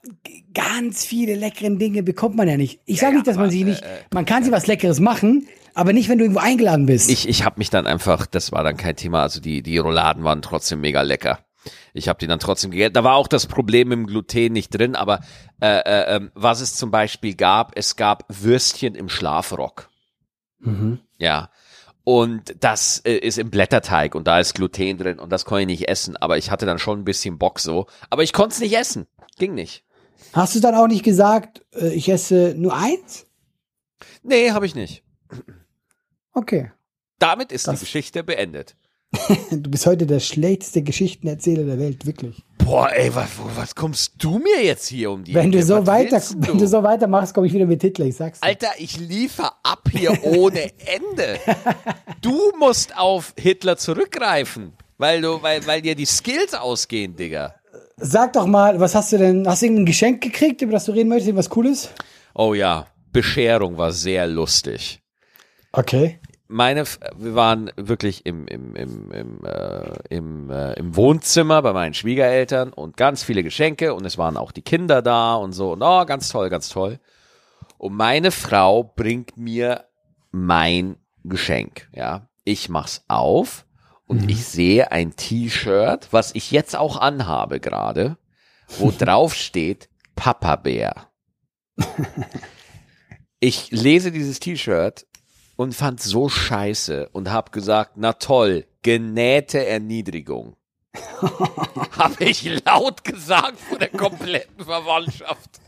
Ganz 0.54 1.06
viele 1.06 1.36
leckeren 1.36 1.78
Dinge 1.78 2.04
bekommt 2.04 2.36
man 2.36 2.48
ja 2.48 2.58
nicht. 2.58 2.80
Ich 2.86 3.00
sage 3.00 3.14
ja, 3.14 3.18
nicht, 3.18 3.28
dass 3.28 3.36
man 3.36 3.46
aber, 3.46 3.52
sich 3.52 3.66
nicht, 3.66 3.82
äh, 3.82 4.04
man 4.14 4.26
kann 4.26 4.44
sich 4.44 4.52
was 4.52 4.68
Leckeres 4.68 5.00
machen, 5.00 5.48
aber 5.74 5.94
nicht, 5.94 6.10
wenn 6.10 6.18
du 6.18 6.24
irgendwo 6.24 6.42
eingeladen 6.42 6.86
bist. 6.86 7.10
Ich, 7.10 7.28
ich 7.28 7.44
habe 7.44 7.56
mich 7.58 7.70
dann 7.70 7.86
einfach, 7.86 8.26
das 8.26 8.52
war 8.52 8.64
dann 8.64 8.78
kein 8.78 8.96
Thema, 8.96 9.22
also 9.22 9.42
die, 9.42 9.62
die 9.62 9.78
Rouladen 9.78 10.24
waren 10.24 10.42
trotzdem 10.42 10.82
mega 10.82 11.02
lecker. 11.02 11.40
Ich 11.94 12.08
habe 12.08 12.20
die 12.20 12.28
dann 12.28 12.40
trotzdem 12.40 12.72
gegessen. 12.72 12.94
Da 12.94 13.04
war 13.04 13.16
auch 13.16 13.28
das 13.28 13.48
Problem 13.48 13.92
im 13.92 14.08
Gluten 14.08 14.54
nicht 14.54 14.70
drin, 14.70 14.96
aber 14.96 15.22
äh, 15.62 15.80
äh, 15.80 16.16
ähm, 16.16 16.32
was 16.34 16.62
es 16.62 16.76
zum 16.76 16.92
Beispiel 16.92 17.36
gab, 17.36 17.74
es 17.76 17.96
gab 17.96 18.24
Würstchen 18.30 18.96
im 18.96 19.10
Schlafrock. 19.10 19.90
Mhm. 20.60 21.00
Ja. 21.18 21.50
Und 22.10 22.56
das 22.62 23.00
äh, 23.04 23.18
ist 23.18 23.38
im 23.38 23.50
Blätterteig 23.50 24.16
und 24.16 24.28
da 24.28 24.40
ist 24.40 24.54
Gluten 24.54 24.98
drin 24.98 25.20
und 25.20 25.30
das 25.30 25.44
konnte 25.44 25.64
ich 25.64 25.68
nicht 25.68 25.90
essen, 25.90 26.16
aber 26.16 26.38
ich 26.38 26.50
hatte 26.52 26.66
dann 26.66 26.80
schon 26.80 27.02
ein 27.02 27.04
bisschen 27.04 27.38
Bock 27.38 27.60
so. 27.60 27.86
Aber 28.10 28.24
ich 28.24 28.32
konnte 28.32 28.54
es 28.54 28.62
nicht 28.62 28.78
essen. 28.78 29.08
Ging 29.38 29.54
nicht. 29.54 29.84
Hast 30.32 30.56
du 30.56 30.62
dann 30.62 30.74
auch 30.74 30.88
nicht 30.88 31.04
gesagt, 31.04 31.66
äh, 31.76 31.90
ich 31.94 32.08
esse 32.08 32.56
nur 32.58 32.74
eins? 32.78 33.26
Nee, 34.24 34.52
habe 34.52 34.66
ich 34.66 34.74
nicht. 34.74 35.04
Okay. 36.32 36.72
Damit 37.20 37.52
ist 37.52 37.68
Das- 37.68 37.78
die 37.78 37.86
Geschichte 37.86 38.24
beendet. 38.24 38.78
Du 39.52 39.70
bist 39.70 39.86
heute 39.86 40.06
der 40.06 40.22
schlechteste 40.22 40.84
Geschichtenerzähler 40.84 41.66
der 41.66 41.78
Welt, 41.78 42.06
wirklich. 42.06 42.42
Boah, 42.68 42.92
ey, 42.94 43.16
was, 43.16 43.30
was 43.56 43.74
kommst 43.76 44.16
du 44.18 44.40
mir 44.40 44.62
jetzt 44.62 44.90
hier 44.90 45.12
um 45.12 45.24
die 45.24 45.34
Wenn 45.34 45.54
du 45.54 45.64
so 45.64 45.76
Was 45.76 45.88
weiter, 45.88 46.12
willst 46.18 46.36
wenn 46.38 46.58
du 46.58 46.68
so 46.68 46.84
weitermachst, 46.84 47.34
komme 47.34 47.48
ich 47.48 47.54
wieder 47.54 47.66
mit 47.66 47.82
Hitler, 47.82 48.08
ich 48.08 48.18
sag's 48.18 48.42
dir. 48.42 48.46
Alter, 48.46 48.72
ich 48.78 49.00
liefer 49.00 49.54
ab 49.64 49.88
hier 49.90 50.22
ohne 50.26 50.74
Ende. 50.86 51.40
Du 52.20 52.52
musst 52.60 52.98
auf 52.98 53.34
Hitler 53.40 53.78
zurückgreifen, 53.78 54.74
weil 54.98 55.22
du, 55.22 55.42
weil, 55.42 55.66
weil 55.66 55.82
dir 55.82 55.96
die 55.96 56.06
Skills 56.06 56.54
ausgehen, 56.54 57.16
Digga. 57.16 57.56
Sag 57.96 58.34
doch 58.34 58.46
mal, 58.46 58.78
was 58.82 58.96
hast 58.96 59.14
du 59.14 59.18
denn, 59.18 59.48
hast 59.48 59.62
du 59.62 59.68
irgendein 59.68 59.86
Geschenk 59.86 60.20
gekriegt, 60.22 60.62
über 60.62 60.74
das 60.74 60.84
du 60.84 60.92
reden 60.92 61.08
möchtest, 61.08 61.30
irgendwas 61.30 61.50
Cooles? 61.50 61.90
Oh 62.36 62.54
ja, 62.54 62.88
Bescherung 63.14 63.78
war 63.78 63.94
sehr 63.94 64.28
lustig. 64.28 65.00
Okay. 65.72 66.20
Meine, 66.50 66.86
wir 67.18 67.36
waren 67.36 67.72
wirklich 67.76 68.26
im, 68.26 68.48
im, 68.48 68.76
im, 68.76 69.12
im, 69.12 69.46
äh, 69.46 69.92
im, 70.10 70.50
äh, 70.50 70.74
im 70.74 70.96
Wohnzimmer 70.96 71.62
bei 71.62 71.74
meinen 71.74 71.94
Schwiegereltern 71.94 72.72
und 72.72 72.96
ganz 72.96 73.24
viele 73.24 73.44
Geschenke 73.44 73.94
und 73.94 74.06
es 74.06 74.18
waren 74.18 74.38
auch 74.38 74.52
die 74.52 74.62
Kinder 74.62 75.02
da 75.02 75.36
und 75.36 75.52
so. 75.52 75.74
Und 75.74 75.82
oh, 75.82 76.06
ganz 76.06 76.30
toll, 76.30 76.50
ganz 76.50 76.70
toll. 76.70 77.00
Und 77.78 77.96
meine 77.96 78.32
Frau 78.32 78.84
bringt 78.84 79.38
mir 79.38 79.86
mein 80.32 80.98
Geschenk. 81.24 81.90
Ja, 81.94 82.30
ich 82.46 82.70
mach's 82.70 83.04
auf 83.08 83.66
und 84.06 84.32
ich 84.32 84.46
sehe 84.46 84.92
ein 84.92 85.16
T-Shirt, 85.16 86.08
was 86.12 86.34
ich 86.34 86.52
jetzt 86.52 86.78
auch 86.78 86.98
anhabe 86.98 87.60
gerade, 87.60 88.18
wo 88.80 88.92
drauf 88.98 89.36
steht 89.36 89.90
Papa 90.16 90.56
Bär. 90.56 91.08
Ich 93.40 93.70
lese 93.70 94.12
dieses 94.12 94.40
T-Shirt 94.40 95.06
und 95.58 95.74
fand 95.74 96.02
so 96.02 96.30
scheiße 96.30 97.10
und 97.12 97.32
hab 97.32 97.52
gesagt, 97.52 97.94
na 97.96 98.14
toll, 98.14 98.66
genähte 98.84 99.66
Erniedrigung. 99.66 100.56
Habe 101.98 102.24
ich 102.24 102.64
laut 102.66 103.04
gesagt 103.04 103.60
vor 103.60 103.78
der 103.78 103.90
kompletten 103.90 104.64
Verwandtschaft. 104.64 105.60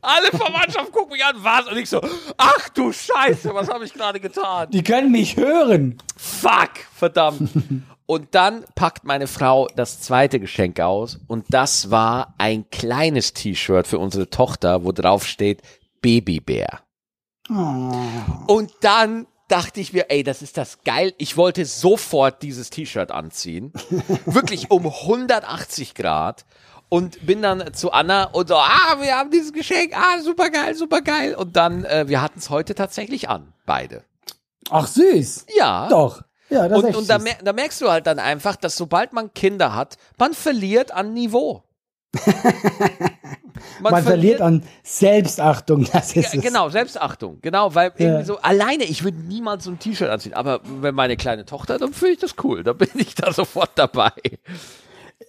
Alle 0.00 0.28
Verwandtschaft 0.28 0.92
gucken 0.92 1.12
mich 1.12 1.24
an, 1.24 1.36
was? 1.38 1.66
Und 1.68 1.76
ich 1.78 1.88
so, 1.88 2.00
ach 2.36 2.68
du 2.70 2.92
Scheiße, 2.92 3.54
was 3.54 3.68
habe 3.68 3.84
ich 3.84 3.92
gerade 3.92 4.20
getan? 4.20 4.70
Die 4.70 4.82
können 4.82 5.10
mich 5.10 5.36
hören. 5.36 5.98
Fuck, 6.16 6.70
verdammt. 6.94 7.50
Und 8.06 8.34
dann 8.36 8.64
packt 8.76 9.04
meine 9.04 9.26
Frau 9.26 9.66
das 9.74 10.00
zweite 10.00 10.38
Geschenk 10.38 10.78
aus 10.78 11.18
und 11.26 11.46
das 11.50 11.90
war 11.90 12.34
ein 12.38 12.70
kleines 12.70 13.32
T-Shirt 13.32 13.88
für 13.88 13.98
unsere 13.98 14.30
Tochter, 14.30 14.84
wo 14.84 14.92
drauf 14.92 15.26
steht 15.26 15.62
Babybär. 16.00 16.80
Und 17.48 18.72
dann 18.80 19.26
dachte 19.48 19.80
ich 19.80 19.92
mir, 19.92 20.10
ey, 20.10 20.22
das 20.22 20.42
ist 20.42 20.56
das 20.56 20.82
geil. 20.84 21.14
Ich 21.18 21.36
wollte 21.36 21.64
sofort 21.64 22.42
dieses 22.42 22.70
T-Shirt 22.70 23.10
anziehen. 23.10 23.72
Wirklich 24.26 24.70
um 24.70 24.86
180 24.86 25.94
Grad. 25.94 26.44
Und 26.88 27.26
bin 27.26 27.42
dann 27.42 27.74
zu 27.74 27.90
Anna 27.90 28.24
und 28.24 28.46
so, 28.48 28.54
ah, 28.54 28.98
wir 29.00 29.16
haben 29.16 29.32
dieses 29.32 29.52
Geschenk, 29.52 29.92
ah, 29.96 30.20
super 30.20 30.50
geil, 30.50 30.76
super 30.76 31.00
geil. 31.00 31.34
Und 31.34 31.56
dann, 31.56 31.84
äh, 31.84 32.04
wir 32.06 32.22
hatten 32.22 32.38
es 32.38 32.48
heute 32.48 32.76
tatsächlich 32.76 33.28
an, 33.28 33.52
beide. 33.66 34.04
Ach, 34.70 34.86
süß. 34.86 35.46
Ja. 35.56 35.88
Doch. 35.88 36.22
Ja, 36.48 36.68
das 36.68 36.78
ist 36.78 36.84
Und, 36.84 36.90
echt 36.90 36.98
und 36.98 37.10
da, 37.10 37.18
mer 37.18 37.34
da 37.42 37.52
merkst 37.52 37.80
du 37.80 37.90
halt 37.90 38.06
dann 38.06 38.20
einfach, 38.20 38.54
dass 38.54 38.76
sobald 38.76 39.12
man 39.12 39.34
Kinder 39.34 39.74
hat, 39.74 39.96
man 40.16 40.32
verliert 40.32 40.92
an 40.92 41.12
Niveau. 41.12 41.64
Man 43.80 44.02
verliert 44.02 44.40
an 44.40 44.62
Selbstachtung, 44.82 45.86
das 45.92 46.14
ist 46.16 46.34
Ja, 46.34 46.38
es. 46.40 46.44
genau, 46.44 46.68
Selbstachtung. 46.68 47.38
Genau, 47.42 47.74
weil 47.74 47.92
Ja. 47.98 48.06
irgendwie 48.06 48.24
so 48.24 48.38
alleine, 48.38 48.84
ich 48.84 49.04
würde 49.04 49.18
niemals 49.18 49.64
so 49.64 49.70
ein 49.70 49.78
T-Shirt 49.78 50.08
anziehen. 50.10 50.34
Aber 50.34 50.60
wenn 50.64 50.94
meine 50.94 51.16
kleine 51.16 51.44
Tochter, 51.44 51.78
dann 51.78 51.92
finde 51.92 52.14
ich 52.14 52.18
das 52.20 52.34
cool. 52.42 52.62
Da 52.62 52.72
bin 52.72 52.88
ich 52.94 53.14
da 53.14 53.32
sofort 53.34 53.70
dabei. 53.76 54.12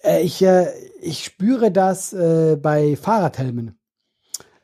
Äh, 0.02 0.22
ich, 0.22 0.42
äh, 0.42 0.66
ich 1.00 1.24
spüre 1.24 1.70
das 1.70 2.12
äh, 2.12 2.56
bei 2.60 2.96
Fahrradhelmen. 2.96 3.77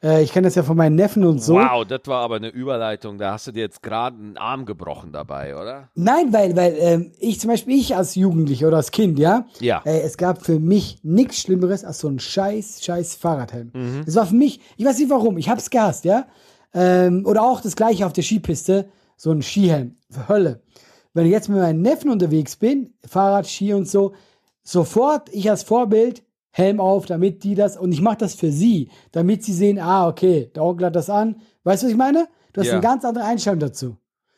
Äh, 0.04 0.22
ich 0.22 0.32
kenne 0.32 0.46
das 0.46 0.54
ja 0.54 0.62
von 0.62 0.76
meinen 0.76 0.94
Neffen 0.96 1.24
und 1.24 1.42
so. 1.42 1.54
Wow, 1.54 1.84
das 1.86 2.02
war 2.04 2.20
aber 2.22 2.36
eine 2.36 2.48
Überleitung. 2.48 3.16
Da 3.18 3.32
hast 3.32 3.46
du 3.46 3.52
dir 3.52 3.60
jetzt 3.60 3.82
gerade 3.82 4.16
einen 4.18 4.36
Arm 4.36 4.66
gebrochen 4.66 5.10
dabei, 5.12 5.56
oder? 5.56 5.88
Nein, 5.94 6.32
weil, 6.32 6.54
weil 6.54 6.76
ähm, 6.78 7.12
ich 7.18 7.40
zum 7.40 7.50
Beispiel, 7.50 7.78
ich 7.80 7.96
als 7.96 8.14
Jugendlicher 8.14 8.68
oder 8.68 8.76
als 8.76 8.90
Kind, 8.90 9.18
ja, 9.18 9.46
Ja. 9.60 9.80
äh, 9.84 10.00
es 10.02 10.18
gab 10.18 10.44
für 10.44 10.60
mich 10.60 10.98
nichts 11.02 11.40
Schlimmeres 11.40 11.84
als 11.84 12.00
so 12.00 12.08
ein 12.08 12.18
scheiß, 12.18 12.84
scheiß 12.84 13.14
Fahrradhelm. 13.14 13.70
Mhm. 13.72 14.02
Das 14.04 14.14
war 14.16 14.26
für 14.26 14.34
mich, 14.34 14.60
ich 14.76 14.84
weiß 14.84 14.98
nicht 14.98 15.10
warum, 15.10 15.38
ich 15.38 15.48
hab's 15.48 15.70
gehasst, 15.70 16.04
ja. 16.04 16.26
Ähm, 16.74 17.24
oder 17.24 17.42
auch 17.42 17.60
das 17.62 17.74
gleiche 17.76 18.04
auf 18.04 18.12
der 18.12 18.24
Skipiste, 18.24 18.90
so 19.16 19.30
ein 19.30 19.42
Skihelm, 19.42 19.96
Hölle. 20.28 20.60
Wenn 21.14 21.24
ich 21.26 21.32
jetzt 21.32 21.48
mit 21.48 21.58
meinen 21.58 21.80
Neffen 21.82 22.10
unterwegs 22.10 22.56
bin, 22.56 22.92
Fahrrad, 23.06 23.46
Ski 23.46 23.72
und 23.72 23.88
so, 23.88 24.12
sofort 24.64 25.28
ich 25.32 25.48
als 25.48 25.62
Vorbild 25.62 26.23
Helm 26.56 26.78
auf, 26.78 27.04
damit 27.06 27.42
die 27.42 27.56
das, 27.56 27.76
und 27.76 27.90
ich 27.90 28.00
mache 28.00 28.18
das 28.18 28.34
für 28.36 28.52
sie, 28.52 28.88
damit 29.10 29.42
sie 29.42 29.52
sehen, 29.52 29.80
ah, 29.80 30.06
okay, 30.06 30.52
der 30.54 30.62
Onkel 30.62 30.86
hat 30.86 30.94
das 30.94 31.10
an. 31.10 31.40
Weißt 31.64 31.82
du, 31.82 31.86
was 31.86 31.92
ich 31.92 31.98
meine? 31.98 32.28
Du 32.52 32.60
hast 32.60 32.68
Ja. 32.68 32.74
eine 32.74 32.80
ganz 32.82 33.04
andere 33.04 33.24
Einstellung 33.24 33.58
dazu. 33.58 33.96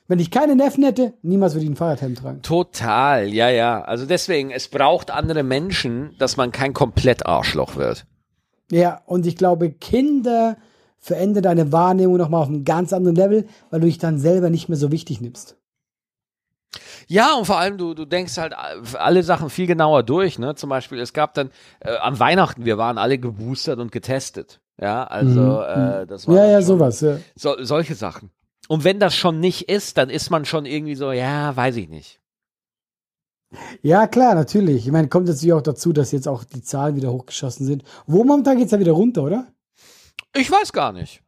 Wenn 0.08 0.18
ich 0.18 0.30
keine 0.30 0.56
Neffen 0.56 0.82
hätte, 0.82 1.12
niemals 1.20 1.52
würde 1.52 1.64
ich 1.64 1.68
einen 1.68 1.76
Fahrradhelm 1.76 2.14
tragen. 2.14 2.40
Total, 2.40 3.28
ja, 3.28 3.50
ja. 3.50 3.82
Also 3.82 4.06
deswegen, 4.06 4.50
es 4.50 4.68
braucht 4.68 5.10
andere 5.10 5.42
Menschen, 5.42 6.14
dass 6.18 6.38
man 6.38 6.52
kein 6.52 6.72
komplett 6.72 7.26
Arschloch 7.26 7.76
wird. 7.76 8.06
Ja, 8.70 9.02
und 9.04 9.26
ich 9.26 9.36
glaube, 9.36 9.70
Kinder 9.70 10.56
verändern 10.98 11.42
deine 11.42 11.70
Wahrnehmung 11.70 12.16
nochmal 12.16 12.40
auf 12.40 12.48
einem 12.48 12.64
ganz 12.64 12.94
anderen 12.94 13.16
Level, 13.16 13.46
weil 13.68 13.80
du 13.80 13.86
dich 13.86 13.98
dann 13.98 14.18
selber 14.18 14.48
nicht 14.48 14.70
mehr 14.70 14.78
so 14.78 14.90
wichtig 14.90 15.20
nimmst. 15.20 15.58
Ja, 17.08 17.34
und 17.34 17.46
vor 17.46 17.58
allem, 17.58 17.78
du, 17.78 17.94
du 17.94 18.04
denkst 18.04 18.36
halt 18.36 18.54
alle 18.54 19.22
Sachen 19.22 19.50
viel 19.50 19.66
genauer 19.66 20.02
durch, 20.02 20.38
ne? 20.38 20.54
Zum 20.54 20.68
Beispiel, 20.70 20.98
es 20.98 21.12
gab 21.12 21.34
dann 21.34 21.50
äh, 21.80 21.96
am 21.96 22.18
Weihnachten, 22.18 22.64
wir 22.64 22.78
waren 22.78 22.98
alle 22.98 23.18
geboostert 23.18 23.78
und 23.78 23.92
getestet. 23.92 24.60
Ja, 24.80 25.04
also 25.04 25.62
äh, 25.62 26.06
das 26.06 26.26
war 26.26 26.34
Mhm. 26.34 26.40
Ja, 26.40 26.46
ja, 26.46 26.62
sowas. 26.62 27.00
Ja. 27.00 27.18
So, 27.34 27.56
solche 27.60 27.94
Sachen. 27.94 28.30
Und 28.68 28.84
wenn 28.84 28.98
das 28.98 29.14
schon 29.14 29.40
nicht 29.40 29.68
ist, 29.68 29.96
dann 29.96 30.10
ist 30.10 30.30
man 30.30 30.44
schon 30.44 30.66
irgendwie 30.66 30.96
so, 30.96 31.12
ja, 31.12 31.56
weiß 31.56 31.76
ich 31.76 31.88
nicht. 31.88 32.20
ja, 33.82 34.06
klar, 34.06 34.34
natürlich. 34.34 34.86
Ich 34.86 34.92
meine, 34.92 35.08
kommt 35.08 35.28
natürlich 35.28 35.52
auch 35.52 35.62
dazu, 35.62 35.92
dass 35.92 36.12
jetzt 36.12 36.28
auch 36.28 36.44
die 36.44 36.62
Zahlen 36.62 36.96
wieder 36.96 37.12
hochgeschossen 37.12 37.64
sind. 37.64 37.84
Wo 38.06 38.24
momentan 38.24 38.58
geht's 38.58 38.72
ja 38.72 38.80
wieder 38.80 38.92
runter, 38.92 39.22
oder? 39.22 39.46
Ich 40.34 40.50
weiß 40.50 40.72
gar 40.72 40.92
nicht. 40.92 41.22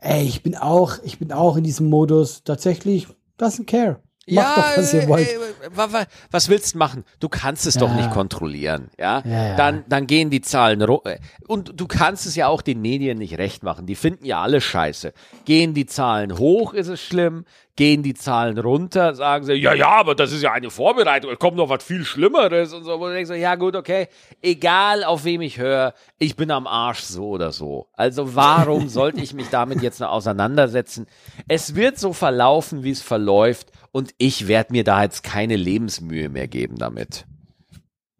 Ey, 0.00 0.24
ich 0.24 0.42
bin 0.42 0.56
auch, 0.56 0.94
ich 1.04 1.18
bin 1.18 1.32
auch 1.32 1.56
in 1.56 1.64
diesem 1.64 1.88
Modus 1.90 2.42
tatsächlich, 2.44 3.08
doesn't 3.38 3.66
care. 3.66 4.00
Macht 4.34 4.56
doch, 4.58 4.76
was 4.76 4.94
ihr 4.94 5.02
äh, 5.02 5.08
wollt. 5.08 5.28
äh, 5.28 5.36
wa- 5.74 5.92
wa- 5.92 6.06
was 6.30 6.48
willst 6.48 6.74
du 6.74 6.78
machen? 6.78 7.04
Du 7.20 7.28
kannst 7.28 7.66
es 7.66 7.74
doch 7.74 7.88
Ja. 7.90 7.96
nicht 7.96 8.10
kontrollieren, 8.10 8.90
ja? 8.98 9.22
Ja, 9.24 9.46
ja. 9.48 9.56
Dann, 9.56 9.84
dann 9.88 10.06
gehen 10.06 10.30
die 10.30 10.40
Zahlen 10.40 10.80
äh, 10.80 11.18
und 11.46 11.72
du 11.80 11.86
kannst 11.86 12.26
es 12.26 12.34
ja 12.36 12.48
auch 12.48 12.62
den 12.62 12.80
Medien 12.80 13.18
nicht 13.18 13.38
recht 13.38 13.62
machen. 13.62 13.86
Die 13.86 13.94
finden 13.94 14.24
ja 14.24 14.40
alle 14.42 14.60
Scheiße. 14.60 15.12
Gehen 15.44 15.74
die 15.74 15.86
Zahlen 15.86 16.38
hoch, 16.38 16.74
ist 16.74 16.88
es 16.88 17.00
schlimm. 17.00 17.44
Gehen 17.78 18.02
die 18.02 18.14
Zahlen 18.14 18.58
runter, 18.58 19.14
sagen 19.14 19.44
sie, 19.44 19.52
ja, 19.52 19.72
ja, 19.72 19.90
aber 19.90 20.16
das 20.16 20.32
ist 20.32 20.42
ja 20.42 20.50
eine 20.50 20.68
Vorbereitung. 20.68 21.30
Es 21.30 21.38
kommt 21.38 21.56
noch 21.56 21.68
was 21.68 21.84
viel 21.84 22.04
Schlimmeres 22.04 22.74
und 22.74 22.82
so. 22.82 22.98
Wo 22.98 23.06
du 23.06 23.12
denkst, 23.12 23.28
so, 23.28 23.34
ja 23.34 23.54
gut, 23.54 23.76
okay, 23.76 24.08
egal 24.42 25.04
auf 25.04 25.24
wem 25.24 25.42
ich 25.42 25.58
höre, 25.58 25.94
ich 26.18 26.34
bin 26.34 26.50
am 26.50 26.66
Arsch 26.66 27.02
so 27.02 27.28
oder 27.28 27.52
so. 27.52 27.86
Also 27.92 28.34
warum 28.34 28.88
sollte 28.88 29.20
ich 29.20 29.32
mich 29.32 29.48
damit 29.50 29.80
jetzt 29.80 30.00
noch 30.00 30.10
auseinandersetzen? 30.10 31.06
Es 31.46 31.76
wird 31.76 32.00
so 32.00 32.12
verlaufen, 32.12 32.82
wie 32.82 32.90
es 32.90 33.00
verläuft 33.00 33.70
und 33.92 34.12
ich 34.18 34.48
werde 34.48 34.72
mir 34.72 34.82
da 34.82 35.04
jetzt 35.04 35.22
keine 35.22 35.54
Lebensmühe 35.54 36.30
mehr 36.30 36.48
geben 36.48 36.78
damit. 36.78 37.26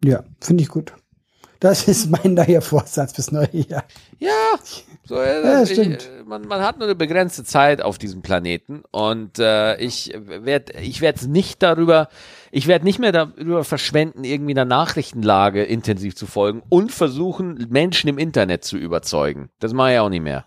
Ja, 0.01 0.23
finde 0.39 0.63
ich 0.63 0.69
gut. 0.69 0.93
Das 1.59 1.87
ist 1.89 2.09
mein 2.09 2.35
neuer 2.35 2.61
Vorsatz 2.61 3.11
fürs 3.13 3.31
neue 3.33 3.49
Jahr. 3.53 3.83
Ja, 4.17 4.29
so 5.05 5.15
ist 5.19 5.43
Ja, 5.43 5.61
es. 5.61 5.71
stimmt. 5.71 6.09
Ich, 6.21 6.25
man, 6.25 6.47
man 6.47 6.61
hat 6.61 6.77
nur 6.77 6.87
eine 6.87 6.95
begrenzte 6.95 7.43
Zeit 7.43 7.81
auf 7.81 7.97
diesem 7.97 8.21
Planeten 8.21 8.83
und 8.91 9.39
äh, 9.39 9.75
ich 9.77 10.13
werde 10.25 10.79
ich 10.79 11.01
werde 11.01 11.29
nicht 11.29 11.61
darüber, 11.61 12.07
ich 12.51 12.67
werde 12.67 12.85
nicht 12.85 12.99
mehr 12.99 13.11
darüber 13.11 13.65
verschwenden, 13.65 14.23
irgendwie 14.23 14.53
einer 14.53 14.63
Nachrichtenlage 14.63 15.63
intensiv 15.63 16.15
zu 16.15 16.27
folgen 16.27 16.63
und 16.69 16.93
versuchen, 16.93 17.67
Menschen 17.69 18.07
im 18.09 18.17
Internet 18.19 18.63
zu 18.63 18.77
überzeugen. 18.77 19.49
Das 19.59 19.73
mache 19.73 19.93
ich 19.93 19.99
auch 19.99 20.09
nicht 20.09 20.23
mehr. 20.23 20.45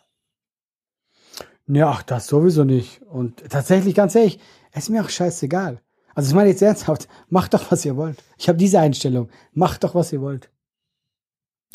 Ja, 1.67 1.91
ach, 1.91 2.03
das 2.03 2.27
sowieso 2.27 2.65
nicht. 2.65 3.03
Und 3.03 3.49
tatsächlich, 3.51 3.95
ganz 3.95 4.15
ehrlich, 4.15 4.39
es 4.73 4.85
ist 4.85 4.89
mir 4.91 5.03
auch 5.03 5.09
scheißegal. 5.11 5.81
Also 6.15 6.29
ich 6.31 6.35
meine 6.35 6.51
jetzt 6.51 6.63
ernsthaft, 6.63 7.09
macht 7.29 7.55
doch, 7.55 7.71
was 7.71 7.85
ihr 7.85 7.97
wollt. 7.97 8.23
Ich 8.37 8.49
habe 8.49 8.59
diese 8.59 8.81
Einstellung. 8.81 9.29
Macht 9.53 9.85
doch, 9.85 9.95
was 9.95 10.13
ihr 10.13 10.21
wollt. 10.21 10.51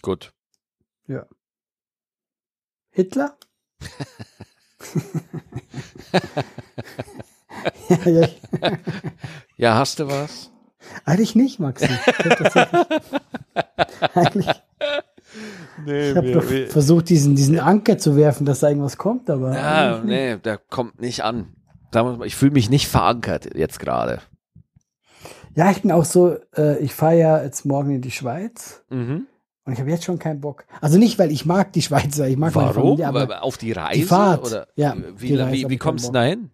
Gut. 0.08 0.32
Ja. 1.08 1.26
Hitler? 2.92 3.36
ja, 7.90 8.06
ja, 8.06 8.28
Ja, 9.58 9.76
hast 9.76 10.00
du 10.00 10.08
was? 10.08 10.50
eigentlich 11.04 11.36
nicht, 11.36 11.60
Maxi. 11.60 11.90
Eigentlich, 14.14 14.48
Nee, 15.86 16.12
ich 16.12 16.16
habe 16.16 16.32
doch 16.32 16.44
versucht, 16.72 17.10
diesen, 17.10 17.36
diesen 17.36 17.60
Anker 17.60 17.98
zu 17.98 18.16
werfen, 18.16 18.46
dass 18.46 18.62
da 18.62 18.70
irgendwas 18.70 18.96
kommt, 18.96 19.30
aber 19.30 19.54
ja, 19.56 20.02
nee, 20.02 20.38
der 20.38 20.58
kommt 20.58 21.02
nicht 21.02 21.26
an. 21.26 21.54
Ich 22.24 22.38
fühle 22.38 22.52
mich 22.52 22.70
nicht 22.70 22.88
verankert 22.88 23.54
jetzt 23.58 23.82
gerade. 23.82 24.22
ja, 25.54 25.70
ich 25.70 25.82
bin 25.82 25.92
auch 25.92 26.06
so, 26.06 26.38
äh, 26.56 26.78
ich 26.80 26.94
fahre 26.94 27.18
ja 27.20 27.44
jetzt 27.44 27.66
morgen 27.66 27.92
in 27.96 28.02
die 28.02 28.12
Schweiz 28.12 28.86
Mhm. 28.90 29.28
Und 29.68 29.74
ich 29.74 29.80
habe 29.80 29.90
jetzt 29.92 30.06
schon 30.06 30.18
keinen 30.18 30.42
Bock. 30.42 30.66
Also 30.82 30.98
nicht, 30.98 31.20
weil 31.20 31.32
ich 31.32 31.46
mag 31.46 31.74
die 31.74 31.82
Schweizer, 31.82 32.28
ich 32.28 32.38
mag 32.38 32.56
meine 32.56 32.70
Warum? 32.70 32.98
Familie, 32.98 33.08
aber 33.08 33.44
auf 33.44 33.58
die 33.58 33.74
Reise? 33.74 34.08
Fahrt, 34.08 34.46
Oder 34.46 34.68
ja, 34.76 34.96
wie, 35.18 35.28
die 35.28 35.36
Reise 35.36 35.52
wie, 35.54 35.70
wie 35.70 35.78
kommst 35.78 36.08
du 36.08 36.12
da 36.14 36.24
hin? 36.24 36.50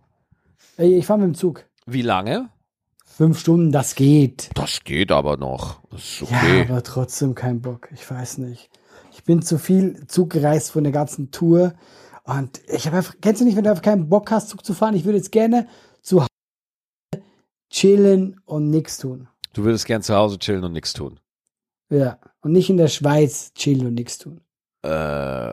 Ich 0.77 1.05
fahre 1.05 1.19
mit 1.19 1.27
dem 1.27 1.35
Zug. 1.35 1.63
Wie 1.85 2.01
lange? 2.01 2.49
Fünf 3.05 3.39
Stunden, 3.39 3.71
das 3.71 3.93
geht. 3.93 4.49
Das 4.55 4.83
geht 4.83 5.11
aber 5.11 5.37
noch. 5.37 5.79
Ist 5.95 6.21
Ja, 6.21 6.27
okay. 6.37 6.65
aber 6.67 6.81
trotzdem 6.81 7.35
kein 7.35 7.61
Bock. 7.61 7.87
Ich 7.93 8.09
weiß 8.09 8.39
nicht. 8.39 8.69
Ich 9.11 9.23
bin 9.23 9.43
zu 9.43 9.59
viel 9.59 10.07
Zug 10.07 10.31
gereist 10.31 10.71
von 10.71 10.83
der 10.83 10.91
ganzen 10.91 11.29
Tour. 11.29 11.75
Und 12.23 12.61
ich 12.67 12.87
habe 12.87 12.97
einfach, 12.97 13.13
kennst 13.21 13.41
du 13.41 13.45
nicht, 13.45 13.55
wenn 13.55 13.63
du 13.63 13.69
einfach 13.69 13.83
keinen 13.83 14.09
Bock 14.09 14.31
hast, 14.31 14.49
Zug 14.49 14.65
zu 14.65 14.73
fahren? 14.73 14.95
Ich 14.95 15.05
würde 15.05 15.17
jetzt 15.17 15.31
gerne 15.31 15.67
zu 16.01 16.21
Hause 16.21 16.29
chillen 17.69 18.39
und 18.45 18.69
nichts 18.69 18.97
tun. 18.97 19.27
du 19.53 19.63
würdest 19.63 19.85
gern 19.85 20.01
zu 20.01 20.15
Hause 20.15 20.39
chillen 20.39 20.63
und 20.63 20.73
nichts 20.73 20.93
tun. 20.93 21.19
Ja. 21.89 22.17
Und 22.43 22.51
nicht 22.51 22.69
in 22.69 22.77
der 22.77 22.87
Schweiz 22.89 23.53
chillen 23.55 23.87
und 23.87 23.93
nichts 23.95 24.17
tun. 24.19 24.41
Äh, 24.85 25.51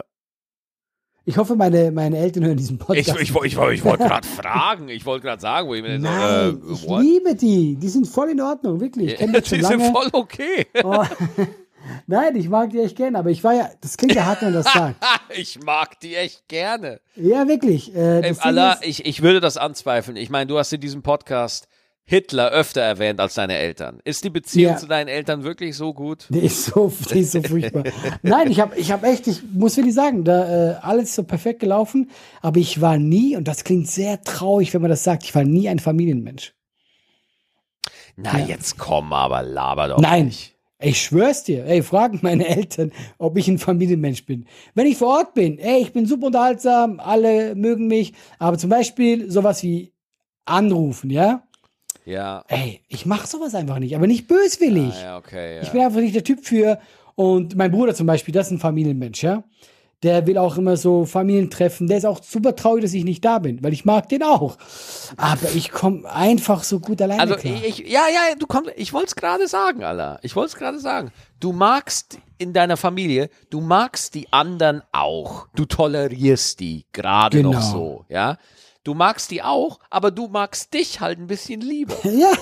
Ich 1.24 1.36
hoffe, 1.38 1.54
meine, 1.54 1.92
meine 1.92 2.18
Eltern 2.18 2.44
hören 2.44 2.56
diesen 2.56 2.76
ich 2.76 2.86
Podcast. 2.86 3.20
ich, 3.20 3.30
ich, 3.30 3.56
ich 3.56 3.56
wollte 3.84 4.04
gerade 4.04 4.26
fragen. 4.36 4.88
Ich 4.88 5.06
wollte 5.06 5.26
gerade 5.26 5.40
sagen, 5.40 5.68
wo 5.68 5.74
ich 5.74 5.82
mir 5.82 5.98
Nein, 5.98 6.60
so, 6.62 6.74
ich 6.74 6.84
äh, 6.84 6.88
what? 6.88 7.02
liebe 7.02 7.34
die. 7.36 7.76
Die 7.76 7.88
sind 7.88 8.06
voll 8.08 8.30
in 8.30 8.40
Ordnung, 8.40 8.80
wirklich. 8.80 9.12
Ich 9.12 9.18
kenne 9.18 9.40
die 9.40 9.40
die 9.42 9.48
schon 9.48 9.62
sind 9.64 9.80
lange. 9.80 9.92
voll 9.92 10.08
okay. 10.12 10.66
Oh. 10.82 11.04
Nein, 12.06 12.36
ich 12.36 12.48
mag 12.48 12.70
die 12.70 12.80
echt 12.80 12.96
gerne, 12.96 13.18
aber 13.18 13.30
ich 13.30 13.42
war 13.42 13.54
ja, 13.54 13.70
das 13.80 13.96
klingt 13.96 14.14
ja 14.14 14.26
hart, 14.26 14.42
wenn 14.42 14.52
man 14.52 14.62
das 14.62 14.72
sagt. 14.72 14.96
ich 15.34 15.62
mag 15.64 15.98
die 16.00 16.14
echt 16.16 16.46
gerne. 16.48 17.00
Ja, 17.16 17.48
wirklich. 17.48 17.94
Äh, 17.94 18.16
Ey, 18.20 18.28
das 18.30 18.38
Allah, 18.40 18.72
ist- 18.74 18.84
ich, 18.86 19.06
ich 19.06 19.22
würde 19.22 19.40
das 19.40 19.56
anzweifeln. 19.56 20.16
Ich 20.16 20.28
meine, 20.28 20.46
du 20.46 20.58
hast 20.58 20.72
in 20.72 20.80
diesem 20.80 21.02
Podcast 21.02 21.68
Hitler 22.04 22.50
öfter 22.50 22.80
erwähnt 22.80 23.20
als 23.20 23.34
deine 23.34 23.56
Eltern. 23.56 24.00
Ist 24.04 24.24
die 24.24 24.30
Beziehung 24.30 24.72
Ja. 24.72 24.76
zu 24.78 24.86
deinen 24.88 25.06
Eltern 25.08 25.44
wirklich 25.44 25.76
so 25.76 25.94
gut? 25.94 26.26
Die 26.30 26.40
ist 26.40 26.64
so, 26.64 26.92
die 27.12 27.20
ist 27.20 27.32
so 27.32 27.42
furchtbar. 27.42 27.84
Nein, 28.22 28.50
ich 28.50 28.58
habe 28.58 28.76
ich 28.76 28.90
hab 28.90 29.04
echt, 29.04 29.28
ich 29.28 29.42
muss 29.52 29.76
wirklich 29.76 29.94
sagen, 29.94 30.24
da 30.24 30.72
äh, 30.72 30.74
alles 30.80 31.14
so 31.14 31.22
perfekt 31.22 31.60
gelaufen, 31.60 32.10
aber 32.42 32.58
ich 32.58 32.80
war 32.80 32.98
nie, 32.98 33.36
und 33.36 33.46
das 33.46 33.62
klingt 33.62 33.86
sehr 33.88 34.22
traurig, 34.22 34.74
wenn 34.74 34.82
man 34.82 34.90
das 34.90 35.04
sagt, 35.04 35.22
ich 35.22 35.34
war 35.36 35.44
nie 35.44 35.68
ein 35.68 35.78
Familienmensch. 35.78 36.52
Na, 38.16 38.38
Ja. 38.40 38.46
jetzt 38.46 38.76
komm, 38.76 39.12
aber 39.12 39.42
laber 39.42 39.88
doch 39.88 39.98
Nein. 39.98 40.26
nicht. 40.26 40.56
Ich 40.82 41.00
schwör's 41.02 41.44
dir, 41.44 41.64
ey, 41.66 41.82
fragen 41.82 42.20
meine 42.22 42.48
Eltern, 42.48 42.90
ob 43.18 43.36
ich 43.36 43.46
ein 43.48 43.58
Familienmensch 43.58 44.24
bin. 44.24 44.46
Wenn 44.74 44.86
ich 44.86 44.96
vor 44.96 45.08
Ort 45.18 45.34
bin, 45.34 45.58
ey, 45.58 45.82
ich 45.82 45.92
bin 45.92 46.06
super 46.06 46.26
unterhaltsam, 46.28 46.98
alle 47.00 47.54
mögen 47.54 47.86
mich, 47.86 48.14
aber 48.38 48.56
zum 48.58 48.70
Beispiel 48.70 49.30
sowas 49.30 49.62
wie 49.62 49.92
anrufen, 50.46 51.10
ja? 51.10 51.46
Ja. 52.04 52.44
Ey, 52.48 52.80
ich 52.88 53.06
mach 53.06 53.26
sowas 53.26 53.54
einfach 53.54 53.78
nicht, 53.78 53.94
aber 53.94 54.06
nicht 54.06 54.26
böswillig. 54.28 54.94
Ah, 54.98 55.02
ja, 55.02 55.16
okay. 55.18 55.56
Ja. 55.56 55.62
Ich 55.62 55.70
bin 55.70 55.80
einfach 55.82 56.00
nicht 56.00 56.14
der 56.14 56.24
Typ 56.24 56.44
für. 56.44 56.78
Und 57.14 57.56
mein 57.56 57.70
Bruder 57.70 57.94
zum 57.94 58.06
Beispiel, 58.06 58.32
das 58.32 58.46
ist 58.46 58.52
ein 58.52 58.58
Familienmensch, 58.60 59.22
ja. 59.22 59.44
Der 60.02 60.26
will 60.26 60.38
auch 60.38 60.56
immer 60.56 60.78
so 60.78 61.04
Familientreffen. 61.04 61.86
Der 61.86 61.98
ist 61.98 62.06
auch 62.06 62.22
super 62.22 62.56
traurig, 62.56 62.82
dass 62.82 62.94
ich 62.94 63.04
nicht 63.04 63.22
da 63.22 63.38
bin, 63.38 63.62
weil 63.62 63.74
ich 63.74 63.84
mag 63.84 64.08
den 64.08 64.22
auch. 64.22 64.56
Aber 65.18 65.50
ich 65.54 65.70
komme 65.70 66.10
einfach 66.10 66.62
so 66.64 66.80
gut 66.80 67.02
alleine 67.02 67.20
Also 67.20 67.34
klar. 67.34 67.54
ich, 67.62 67.80
ja, 67.80 68.04
ja, 68.10 68.34
du 68.38 68.46
kommst, 68.46 68.70
ich 68.76 68.94
wollte 68.94 69.08
es 69.08 69.16
gerade 69.16 69.46
sagen, 69.46 69.84
Allah. 69.84 70.18
Ich 70.22 70.34
wollte 70.36 70.52
es 70.52 70.56
gerade 70.56 70.78
sagen. 70.80 71.12
Du 71.38 71.52
magst 71.52 72.16
in 72.38 72.54
deiner 72.54 72.78
Familie, 72.78 73.28
du 73.50 73.60
magst 73.60 74.14
die 74.14 74.32
anderen 74.32 74.80
auch. 74.92 75.48
Du 75.54 75.66
tolerierst 75.66 76.60
die 76.60 76.86
gerade 76.94 77.36
Genau. 77.36 77.52
noch 77.52 77.60
so, 77.60 78.04
ja. 78.08 78.38
Du 78.84 78.94
magst 78.94 79.30
die 79.30 79.42
auch, 79.42 79.80
aber 79.90 80.10
du 80.10 80.28
magst 80.28 80.74
dich 80.74 81.00
halt 81.00 81.18
ein 81.18 81.26
bisschen 81.26 81.60
lieber. 81.60 81.94
Ja, 82.04 82.32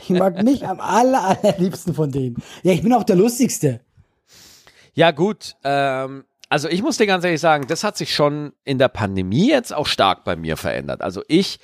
ich 0.00 0.10
mag 0.10 0.42
mich 0.42 0.66
am 0.66 0.80
aller, 0.80 1.22
allerliebsten 1.22 1.94
von 1.94 2.10
denen. 2.10 2.36
Ja, 2.62 2.72
ich 2.72 2.82
bin 2.82 2.92
auch 2.92 3.04
der 3.04 3.16
Lustigste. 3.16 3.80
Ja, 4.94 5.10
gut. 5.10 5.56
Ähm, 5.64 6.24
also 6.48 6.68
ich 6.68 6.82
muss 6.82 6.98
dir 6.98 7.06
ganz 7.06 7.24
ehrlich 7.24 7.40
sagen, 7.40 7.66
das 7.66 7.84
hat 7.84 7.96
sich 7.96 8.14
schon 8.14 8.52
in 8.64 8.78
der 8.78 8.88
Pandemie 8.88 9.48
jetzt 9.48 9.72
auch 9.72 9.86
stark 9.86 10.24
bei 10.24 10.36
mir 10.36 10.56
verändert. 10.56 11.00
Also 11.00 11.22
ich 11.28 11.58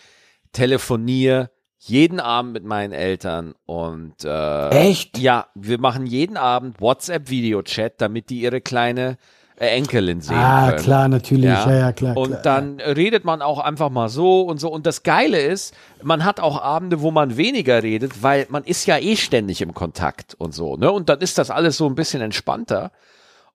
telefoniere 0.52 1.50
jeden 1.78 2.20
Abend 2.20 2.52
mit 2.52 2.64
meinen 2.64 2.92
Eltern 2.92 3.54
und 3.66 4.24
äh, 4.24 4.68
Echt? 4.70 5.18
Ja, 5.18 5.48
wir 5.54 5.78
machen 5.78 6.06
jeden 6.06 6.36
Abend 6.36 6.80
WhatsApp-Video-Chat, 6.80 8.00
damit 8.00 8.30
die 8.30 8.40
ihre 8.40 8.60
kleine 8.60 9.16
Enkelin 9.60 10.20
sehen 10.20 10.36
Ah, 10.36 10.70
können. 10.70 10.82
klar, 10.82 11.08
natürlich. 11.08 11.44
Ja, 11.44 11.70
ja, 11.72 11.92
klar. 11.92 12.16
Und 12.16 12.28
klar. 12.30 12.42
dann 12.42 12.80
redet 12.80 13.24
man 13.24 13.42
auch 13.42 13.58
einfach 13.58 13.90
mal 13.90 14.08
so 14.08 14.42
und 14.42 14.58
so. 14.60 14.68
Und 14.70 14.86
das 14.86 15.02
Geile 15.02 15.40
ist, 15.40 15.74
man 16.02 16.24
hat 16.24 16.40
auch 16.40 16.62
Abende, 16.62 17.00
wo 17.00 17.10
man 17.10 17.36
weniger 17.36 17.82
redet, 17.82 18.22
weil 18.22 18.46
man 18.50 18.64
ist 18.64 18.86
ja 18.86 18.98
eh 18.98 19.16
ständig 19.16 19.60
im 19.60 19.74
Kontakt 19.74 20.34
und 20.38 20.54
so. 20.54 20.76
Ne? 20.76 20.90
Und 20.92 21.08
dann 21.08 21.20
ist 21.20 21.38
das 21.38 21.50
alles 21.50 21.76
so 21.76 21.86
ein 21.86 21.94
bisschen 21.94 22.22
entspannter. 22.22 22.92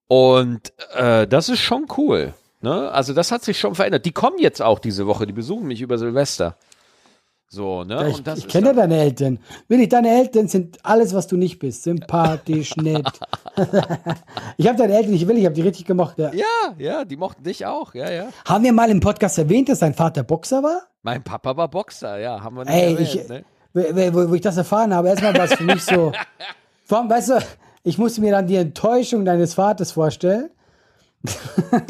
Und 0.08 0.74
äh, 0.96 1.26
das 1.28 1.50
ist 1.50 1.60
schon 1.62 1.86
cool. 1.98 2.34
Ne? 2.62 2.92
Also 2.92 3.14
das 3.14 3.32
hat 3.32 3.44
sich 3.44 3.60
schon 3.60 3.76
verändert. 3.76 4.06
Die 4.06 4.12
kommen 4.12 4.38
jetzt 4.40 4.62
auch 4.62 4.80
diese 4.80 5.08
Woche, 5.08 5.26
die 5.26 5.34
besuchen 5.34 5.68
mich 5.68 5.82
über 5.82 5.98
Silvester. 5.98 6.56
So, 7.54 7.84
ne? 7.84 8.10
Ich 8.10 8.26
ich 8.36 8.48
kenne 8.48 8.70
ja 8.70 8.74
deine 8.74 8.98
Eltern. 8.98 9.38
Willi, 9.68 9.88
deine 9.88 10.10
Eltern 10.10 10.48
sind 10.48 10.80
alles, 10.82 11.14
was 11.14 11.28
du 11.28 11.38
nicht 11.38 11.60
bist. 11.60 11.84
Sympathisch, 11.84 12.76
nett. 12.78 13.06
ich 14.58 14.68
habe 14.68 14.76
deine 14.76 14.96
Eltern 14.96 15.12
nicht 15.12 15.28
will, 15.28 15.38
ich 15.38 15.46
habe 15.46 15.54
die 15.54 15.62
richtig 15.62 15.86
gemocht. 15.86 16.18
Ja. 16.18 16.34
Ja, 16.34 16.46
ja, 16.80 17.06
die 17.06 17.16
mochten 17.16 17.44
dich 17.44 17.68
auch, 17.68 17.94
ja, 17.94 18.10
ja. 18.10 18.30
Haben 18.46 18.64
wir 18.64 18.74
mal 18.74 18.90
im 18.90 19.02
Podcast 19.02 19.38
erwähnt, 19.38 19.70
dass 19.70 19.78
dein 19.78 19.94
Vater 19.94 20.24
Boxer 20.24 20.64
war? 20.64 20.82
Mein 21.04 21.24
Papa 21.24 21.56
war 21.56 21.68
Boxer, 21.68 22.18
ja, 22.18 22.42
haben 22.42 22.56
wir 22.58 22.66
nicht 22.66 22.74
Ey, 22.74 22.94
erwähnt, 22.94 23.14
ich, 23.14 23.30
ne? 23.30 23.46
wo, 23.72 23.82
wo, 24.16 24.30
wo 24.32 24.34
ich 24.34 24.42
das 24.42 24.58
erfahren 24.58 24.92
habe, 24.92 25.10
erstmal 25.10 25.38
war 25.38 25.46
es 25.46 25.54
für 25.54 25.64
mich 25.64 25.84
so. 25.84 26.12
Vor 26.86 26.98
allem, 26.98 27.10
weißt 27.12 27.30
du, 27.30 27.40
ich 27.84 28.00
musste 28.00 28.22
mir 28.22 28.32
dann 28.32 28.48
die 28.48 28.56
Enttäuschung 28.56 29.26
deines 29.26 29.54
Vaters 29.54 29.92
vorstellen. 29.92 30.50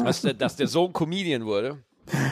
dass, 0.04 0.20
der, 0.20 0.34
dass 0.34 0.56
der 0.56 0.66
Sohn 0.66 0.92
Comedian 0.92 1.46
wurde. 1.46 1.78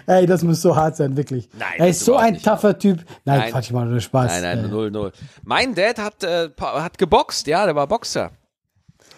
Ey, 0.07 0.27
das 0.27 0.43
muss 0.43 0.61
so 0.63 0.75
hart 0.77 0.97
sein, 0.97 1.17
wirklich. 1.17 1.49
Nein, 1.59 1.69
er 1.79 1.89
ist 1.89 2.01
so 2.05 2.17
ein 2.17 2.41
tougher 2.43 2.79
Typ. 2.79 3.05
Nein, 3.25 3.39
Nein. 3.41 3.51
Quatsch, 3.53 3.67
ich 3.67 3.73
mache 3.73 3.87
nur 3.87 4.01
Spaß. 4.01 4.31
Nein, 4.33 4.43
nein, 4.43 4.65
Äh, 4.65 4.69
null, 4.69 4.91
null. 4.91 5.13
Mein 5.45 5.75
Dad 5.75 5.99
hat, 5.99 6.23
äh, 6.25 6.51
hat 6.61 6.99
geboxt, 6.99 7.47
ja, 7.47 7.65
der 7.65 7.75
war 7.75 7.87
Boxer. 7.87 8.31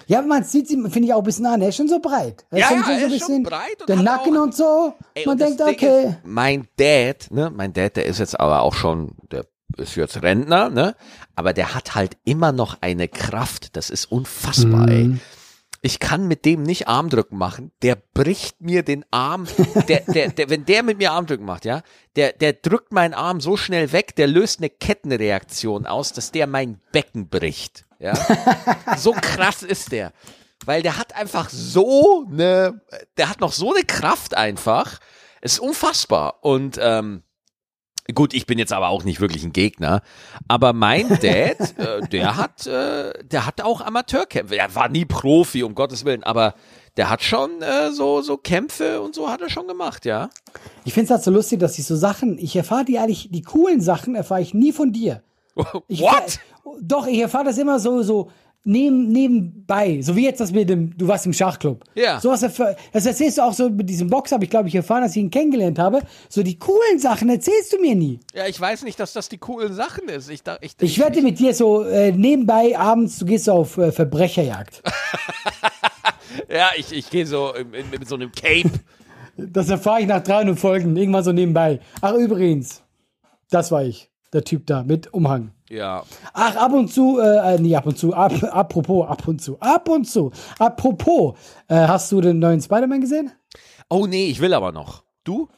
Ja, 0.06 0.20
man 0.20 0.44
sieht 0.44 0.68
sie, 0.68 0.76
finde 0.76 1.00
ich 1.04 1.12
auch 1.14 1.18
ein 1.18 1.24
bisschen 1.24 1.46
an. 1.46 1.62
Er 1.62 1.68
ist 1.70 1.76
schon 1.76 1.88
so 1.88 1.98
breit. 1.98 2.44
Er 2.50 2.58
Ja, 2.58 2.68
schon 2.68 2.76
ja, 2.78 2.84
so 2.84 2.90
er 2.90 2.96
ein 2.96 3.02
ist 3.04 3.08
schon 3.08 3.18
bisschen 3.18 3.42
breit 3.42 3.80
und 3.80 3.88
Der 3.88 3.96
Nacken 3.96 4.36
auch- 4.36 4.42
und 4.42 4.54
so. 4.54 4.92
Ey, 5.14 5.24
man 5.24 5.32
und 5.32 5.40
denkt, 5.40 5.60
okay. 5.62 6.04
Ist, 6.08 6.16
mein 6.24 6.68
Dad, 6.76 7.30
ne, 7.30 7.50
mein 7.54 7.72
Dad, 7.72 7.96
der 7.96 8.04
ist 8.04 8.18
jetzt 8.18 8.38
aber 8.38 8.60
auch 8.60 8.74
schon, 8.74 9.12
der 9.32 9.46
ist 9.78 9.96
jetzt 9.96 10.22
Rentner, 10.22 10.68
ne, 10.68 10.94
aber 11.34 11.54
der 11.54 11.74
hat 11.74 11.94
halt 11.94 12.18
immer 12.24 12.52
noch 12.52 12.76
eine 12.82 13.08
Kraft, 13.08 13.76
das 13.76 13.88
ist 13.88 14.04
unfassbar, 14.12 14.88
ey. 14.88 15.18
Ich 15.84 15.98
kann 15.98 16.26
mit 16.26 16.46
dem 16.46 16.62
nicht 16.62 16.88
Armdrücken 16.88 17.36
machen. 17.36 17.70
Der 17.82 17.94
bricht 17.94 18.58
mir 18.62 18.82
den 18.82 19.04
Arm. 19.10 19.46
Der, 19.86 20.00
der, 20.00 20.30
der, 20.30 20.48
wenn 20.48 20.64
der 20.64 20.82
mit 20.82 20.96
mir 20.96 21.12
Armdrücken 21.12 21.44
macht, 21.44 21.66
ja, 21.66 21.82
der, 22.16 22.32
der 22.32 22.54
drückt 22.54 22.90
meinen 22.90 23.12
Arm 23.12 23.42
so 23.42 23.58
schnell 23.58 23.92
weg, 23.92 24.16
der 24.16 24.26
löst 24.26 24.60
eine 24.60 24.70
Kettenreaktion 24.70 25.84
aus, 25.84 26.14
dass 26.14 26.32
der 26.32 26.46
mein 26.46 26.80
Becken 26.90 27.28
bricht. 27.28 27.84
Ja, 27.98 28.14
so 28.96 29.12
krass 29.12 29.62
ist 29.62 29.92
der, 29.92 30.14
weil 30.64 30.80
der 30.80 30.96
hat 30.96 31.14
einfach 31.14 31.50
so 31.50 32.26
eine, 32.30 32.80
der 33.18 33.28
hat 33.28 33.40
noch 33.40 33.52
so 33.52 33.74
eine 33.74 33.84
Kraft 33.84 34.34
einfach. 34.34 35.00
Es 35.42 35.54
ist 35.54 35.58
unfassbar 35.58 36.42
und 36.42 36.78
ähm, 36.80 37.23
Gut, 38.12 38.34
ich 38.34 38.44
bin 38.46 38.58
jetzt 38.58 38.72
aber 38.72 38.88
auch 38.88 39.04
nicht 39.04 39.20
wirklich 39.20 39.44
ein 39.44 39.52
Gegner, 39.54 40.02
aber 40.46 40.72
mein 40.74 41.08
Dad, 41.22 41.78
äh, 41.78 42.00
der 42.08 42.36
hat, 42.36 42.66
äh, 42.66 43.12
der 43.24 43.46
hat 43.46 43.62
auch 43.62 43.80
Amateurkämpfe. 43.80 44.56
Er 44.58 44.74
war 44.74 44.88
nie 44.90 45.06
Profi, 45.06 45.62
um 45.62 45.74
Gottes 45.74 46.04
Willen, 46.04 46.22
aber 46.22 46.54
der 46.98 47.08
hat 47.08 47.22
schon 47.22 47.62
äh, 47.62 47.90
so 47.92 48.20
so 48.20 48.36
Kämpfe 48.36 49.00
und 49.00 49.14
so 49.14 49.30
hat 49.30 49.40
er 49.40 49.48
schon 49.48 49.66
gemacht, 49.68 50.04
ja. 50.04 50.28
Ich 50.84 50.92
finde 50.92 51.06
es 51.06 51.10
halt 51.12 51.22
so 51.24 51.30
lustig, 51.30 51.60
dass 51.60 51.78
ich 51.78 51.86
so 51.86 51.96
Sachen, 51.96 52.36
ich 52.38 52.54
erfahre 52.56 52.84
die 52.84 52.98
eigentlich, 52.98 53.30
die 53.32 53.42
coolen 53.42 53.80
Sachen 53.80 54.14
erfahre 54.14 54.42
ich 54.42 54.52
nie 54.52 54.72
von 54.72 54.92
dir. 54.92 55.22
Ich 55.88 56.00
What? 56.00 56.12
erfahr- 56.12 56.40
Doch, 56.82 57.06
ich 57.06 57.18
erfahre 57.20 57.44
das 57.44 57.56
immer 57.58 57.78
so, 57.80 58.02
so 58.02 58.30
neben, 58.64 59.08
nebenbei. 59.12 60.00
So 60.02 60.16
wie 60.16 60.24
jetzt 60.24 60.40
das 60.40 60.50
mit 60.52 60.68
dem, 60.68 60.96
du 60.96 61.06
warst 61.06 61.26
im 61.26 61.32
Schachclub. 61.32 61.84
Ja. 61.94 62.18
So 62.20 62.30
was 62.30 62.40
das 62.40 63.06
erzählst 63.06 63.38
du 63.38 63.42
auch 63.42 63.52
so 63.52 63.68
mit 63.70 63.88
diesem 63.88 64.08
Box, 64.08 64.32
habe 64.32 64.44
ich 64.44 64.50
glaube 64.50 64.68
ich 64.68 64.74
erfahren, 64.74 65.02
dass 65.02 65.12
ich 65.12 65.18
ihn 65.22 65.30
kennengelernt 65.30 65.78
habe. 65.78 66.00
So 66.28 66.42
die 66.42 66.58
coolen 66.58 66.98
Sachen 66.98 67.28
erzählst 67.28 67.72
du 67.72 67.78
mir 67.80 67.94
nie. 67.94 68.20
Ja, 68.34 68.46
ich 68.46 68.60
weiß 68.60 68.82
nicht, 68.84 68.98
dass 68.98 69.12
das 69.12 69.28
die 69.28 69.38
coolen 69.38 69.74
Sachen 69.74 70.08
ist. 70.08 70.30
Ich, 70.30 70.42
da- 70.42 70.58
ich, 70.60 70.74
Ich 70.80 70.98
wette 70.98 71.22
mit 71.22 71.38
dir 71.38 71.54
so 71.54 71.82
äh, 71.84 72.12
nebenbei 72.12 72.76
abends, 72.78 73.18
du 73.18 73.26
gehst 73.26 73.44
so 73.44 73.52
auf 73.52 73.76
äh, 73.78 73.92
Verbrecherjagd. 73.92 74.82
ja, 76.48 76.70
ich, 76.76 76.92
ich 76.92 77.10
gehe 77.10 77.26
so 77.26 77.52
mit 77.90 78.08
so 78.08 78.14
einem 78.14 78.32
Cape. 78.32 78.70
Das 79.36 79.68
erfahre 79.68 80.00
ich 80.00 80.06
nach 80.06 80.22
300 80.22 80.58
Folgen, 80.58 80.96
irgendwann 80.96 81.24
so 81.24 81.32
nebenbei. 81.32 81.80
Ach 82.00 82.14
übrigens, 82.14 82.82
das 83.50 83.70
war 83.72 83.84
ich, 83.84 84.10
der 84.34 84.44
Typ 84.44 84.66
da 84.66 84.82
mit 84.82 85.14
Umhang. 85.14 85.52
Ja. 85.70 86.04
Ach, 86.34 86.56
ab 86.56 86.72
und 86.72 86.92
zu, 86.92 87.18
äh, 87.18 87.54
äh, 87.54 87.58
nee, 87.58 87.74
ab 87.74 87.86
und 87.86 87.96
zu, 87.96 88.12
ab, 88.12 88.32
apropos, 88.50 89.08
ab 89.08 89.26
und 89.26 89.40
zu, 89.40 89.58
ab 89.60 89.88
und 89.88 90.04
zu, 90.04 90.30
apropos, 90.58 91.38
äh, 91.68 91.76
hast 91.76 92.12
du 92.12 92.20
den 92.20 92.38
neuen 92.38 92.60
Spider-Man 92.60 93.00
gesehen? 93.00 93.32
Oh 93.88 94.06
nee, 94.06 94.26
ich 94.26 94.40
will 94.40 94.52
aber 94.52 94.72
noch. 94.72 95.04
Du? 95.24 95.48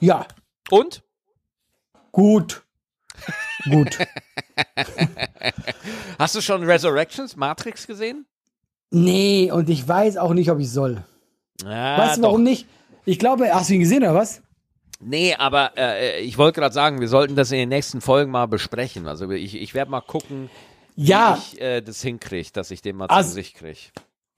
Ja, 0.00 0.26
Und? 0.70 1.02
gut. 2.12 2.62
Gut. 3.68 3.98
Hast 6.18 6.36
du 6.36 6.40
schon 6.40 6.62
Resurrections, 6.62 7.36
Matrix 7.36 7.86
gesehen? 7.86 8.24
nee, 8.90 9.50
und 9.50 9.68
ich 9.68 9.86
weiß 9.86 10.16
auch 10.16 10.32
nicht, 10.32 10.50
ob 10.50 10.60
ich 10.60 10.70
soll. 10.70 11.04
Ja, 11.62 11.98
weißt 11.98 12.18
du, 12.18 12.22
warum 12.22 12.44
nicht? 12.44 12.66
Ich 13.04 13.18
glaube, 13.18 13.52
hast 13.52 13.70
du 13.70 13.74
ihn 13.74 13.80
gesehen, 13.80 14.02
oder 14.02 14.14
was? 14.14 14.42
Nee, 15.00 15.34
aber 15.36 15.72
äh, 15.76 16.20
ich 16.20 16.38
wollte 16.38 16.60
gerade 16.60 16.74
sagen, 16.74 17.00
wir 17.00 17.08
sollten 17.08 17.36
das 17.36 17.52
in 17.52 17.58
den 17.58 17.68
nächsten 17.68 18.00
Folgen 18.00 18.30
mal 18.32 18.46
besprechen. 18.46 19.06
Also 19.06 19.30
ich, 19.30 19.54
ich 19.60 19.74
werde 19.74 19.90
mal 19.90 20.00
gucken, 20.00 20.50
Ja, 20.96 21.38
wie 21.52 21.56
ich 21.56 21.60
äh, 21.62 21.80
das 21.80 22.02
hinkriege, 22.02 22.48
dass 22.52 22.70
ich 22.70 22.82
den 22.82 22.96
mal 22.96 23.06
Also- 23.06 23.28
zu 23.28 23.34
sich 23.36 23.54
kriege. 23.54 23.78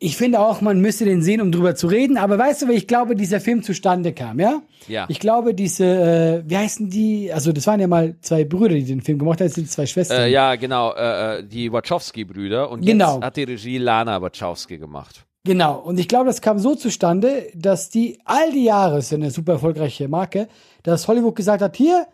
ich 0.03 0.17
finde 0.19 0.41
auch, 0.41 0.61
man 0.61 0.81
müsste 0.81 1.07
den 1.07 1.23
sehen, 1.23 1.41
um 1.41 1.51
drüber 1.51 1.75
zu 1.77 1.87
reden. 1.87 2.19
Aber 2.19 2.39
weißt 2.39 2.63
du, 2.63 2.69
wie 2.69 2.73
ich 2.75 2.87
glaube, 2.87 3.17
dieser 3.17 3.41
Film 3.41 3.63
zustande 3.63 4.13
kam, 4.13 4.39
ja? 4.39 4.61
Ja. 4.87 5.07
Ich 5.09 5.19
glaube, 5.19 5.55
diese, 5.55 5.85
äh, 5.87 6.43
wie 6.51 6.57
heißen 6.59 6.91
die? 6.91 7.33
Also, 7.33 7.53
das 7.53 7.67
waren 7.67 7.81
ja 7.81 7.87
mal 7.87 8.17
zwei 8.21 8.45
Brüder, 8.45 8.75
die 8.75 8.85
den 8.85 9.01
Film 9.01 9.19
gemacht 9.19 9.41
haben. 9.41 9.47
Das 9.49 9.55
sind 9.55 9.71
zwei 9.71 9.87
Schwestern. 9.87 10.23
Äh, 10.23 10.29
ja, 10.29 10.57
genau, 10.57 10.93
äh, 10.95 11.39
äh, 11.39 11.45
die 11.45 11.73
Wachowski-Brüder. 11.73 12.71
Und 12.71 12.85
Genau. 12.85 13.15
jetzt 13.17 13.25
hat 13.25 13.37
die 13.39 13.45
Regie 13.45 13.79
Lana 13.79 14.21
Wachowski 14.21 14.77
gemacht. 14.79 15.25
Genau. 15.45 15.79
Und 15.79 15.99
ich 15.99 16.09
glaube, 16.09 16.27
das 16.27 16.43
kam 16.43 16.59
so 16.59 16.75
zustande, 16.75 17.47
dass 17.55 17.89
die 17.89 18.19
all 18.25 18.53
die 18.53 18.65
Jahre, 18.65 18.99
ist 18.99 19.11
ja 19.11 19.17
eine 19.17 19.31
super 19.31 19.53
erfolgreiche 19.53 20.09
Marke, 20.09 20.49
dass 20.83 21.09
Hollywood 21.09 21.37
gesagt 21.37 21.63
hat, 21.63 21.77
hier 21.77 22.07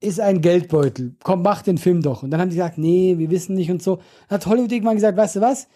ist 0.00 0.20
ein 0.20 0.40
Geldbeutel. 0.40 1.14
Komm, 1.22 1.42
mach 1.42 1.62
den 1.62 1.78
Film 1.78 2.02
doch. 2.02 2.22
Und 2.22 2.30
dann 2.30 2.40
haben 2.40 2.50
die 2.50 2.56
gesagt, 2.56 2.78
nee, 2.78 3.16
wir 3.18 3.30
wissen 3.30 3.54
nicht 3.54 3.70
und 3.70 3.82
so. 3.82 3.96
Dann 4.28 4.38
hat 4.38 4.46
Hollywood 4.46 4.72
irgendwann 4.72 4.96
gesagt, 4.96 5.16
weißt 5.16 5.36
du 5.36 5.40
was? 5.40 5.68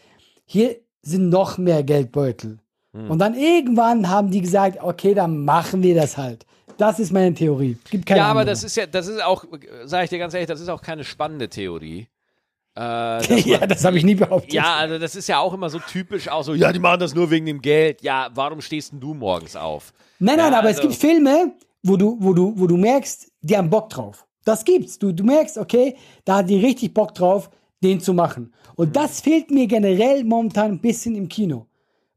Hier 0.44 0.76
sind 1.02 1.28
noch 1.28 1.58
mehr 1.58 1.82
Geldbeutel. 1.82 2.58
Und 2.92 3.18
dann 3.18 3.34
irgendwann 3.34 4.08
haben 4.08 4.30
die 4.30 4.40
gesagt, 4.40 4.78
okay, 4.82 5.14
dann 5.14 5.44
machen 5.44 5.82
wir 5.82 5.94
das 5.94 6.16
halt. 6.16 6.46
Das 6.78 6.98
ist 6.98 7.12
meine 7.12 7.34
Theorie. 7.34 7.76
Gibt 7.90 8.06
keine 8.06 8.20
ja, 8.20 8.26
aber 8.26 8.40
andere. 8.40 8.54
das 8.54 8.64
ist 8.64 8.76
ja, 8.76 8.86
das 8.86 9.08
ist 9.08 9.22
auch, 9.22 9.44
sage 9.84 10.04
ich 10.04 10.10
dir 10.10 10.18
ganz 10.18 10.34
ehrlich, 10.34 10.48
das 10.48 10.60
ist 10.60 10.68
auch 10.68 10.82
keine 10.82 11.04
spannende 11.04 11.48
Theorie. 11.48 12.08
Äh, 12.78 12.80
dass 13.18 13.28
man- 13.30 13.38
ja, 13.40 13.66
das 13.66 13.84
habe 13.84 13.98
ich 13.98 14.04
nie 14.04 14.14
behauptet. 14.14 14.52
Ja, 14.52 14.76
also 14.76 14.98
das 14.98 15.16
ist 15.16 15.26
ja 15.28 15.40
auch 15.40 15.52
immer 15.52 15.68
so 15.68 15.78
typisch, 15.80 16.28
auch 16.28 16.44
so, 16.44 16.54
ja, 16.54 16.72
die 16.72 16.78
machen 16.78 17.00
das 17.00 17.14
nur 17.14 17.30
wegen 17.30 17.46
dem 17.46 17.60
Geld. 17.60 18.02
Ja, 18.02 18.30
warum 18.34 18.60
stehst 18.60 18.92
denn 18.92 19.00
du 19.00 19.14
morgens 19.14 19.56
auf? 19.56 19.92
Nein, 20.20 20.36
nein, 20.36 20.52
Ja, 20.52 20.58
aber 20.60 20.70
es 20.70 20.76
also- 20.78 20.88
gibt 20.88 21.00
Filme, 21.00 21.54
wo 21.82 21.96
du, 21.96 22.16
wo 22.20 22.32
du, 22.32 22.52
wo 22.56 22.66
du 22.66 22.76
merkst, 22.76 23.30
die 23.42 23.56
haben 23.56 23.68
Bock 23.70 23.90
drauf. 23.90 24.24
Das 24.44 24.64
gibt's. 24.64 24.98
Du, 24.98 25.12
du 25.12 25.24
merkst, 25.24 25.58
okay, 25.58 25.96
da 26.24 26.36
hat 26.36 26.48
die 26.50 26.58
richtig 26.58 26.94
Bock 26.94 27.14
drauf, 27.14 27.50
den 27.82 28.00
zu 28.00 28.14
machen. 28.14 28.52
Und 28.76 28.94
das 28.96 29.20
fehlt 29.20 29.50
mir 29.50 29.66
generell 29.66 30.24
momentan 30.24 30.72
ein 30.72 30.80
bisschen 30.80 31.14
im 31.16 31.28
Kino. 31.28 31.66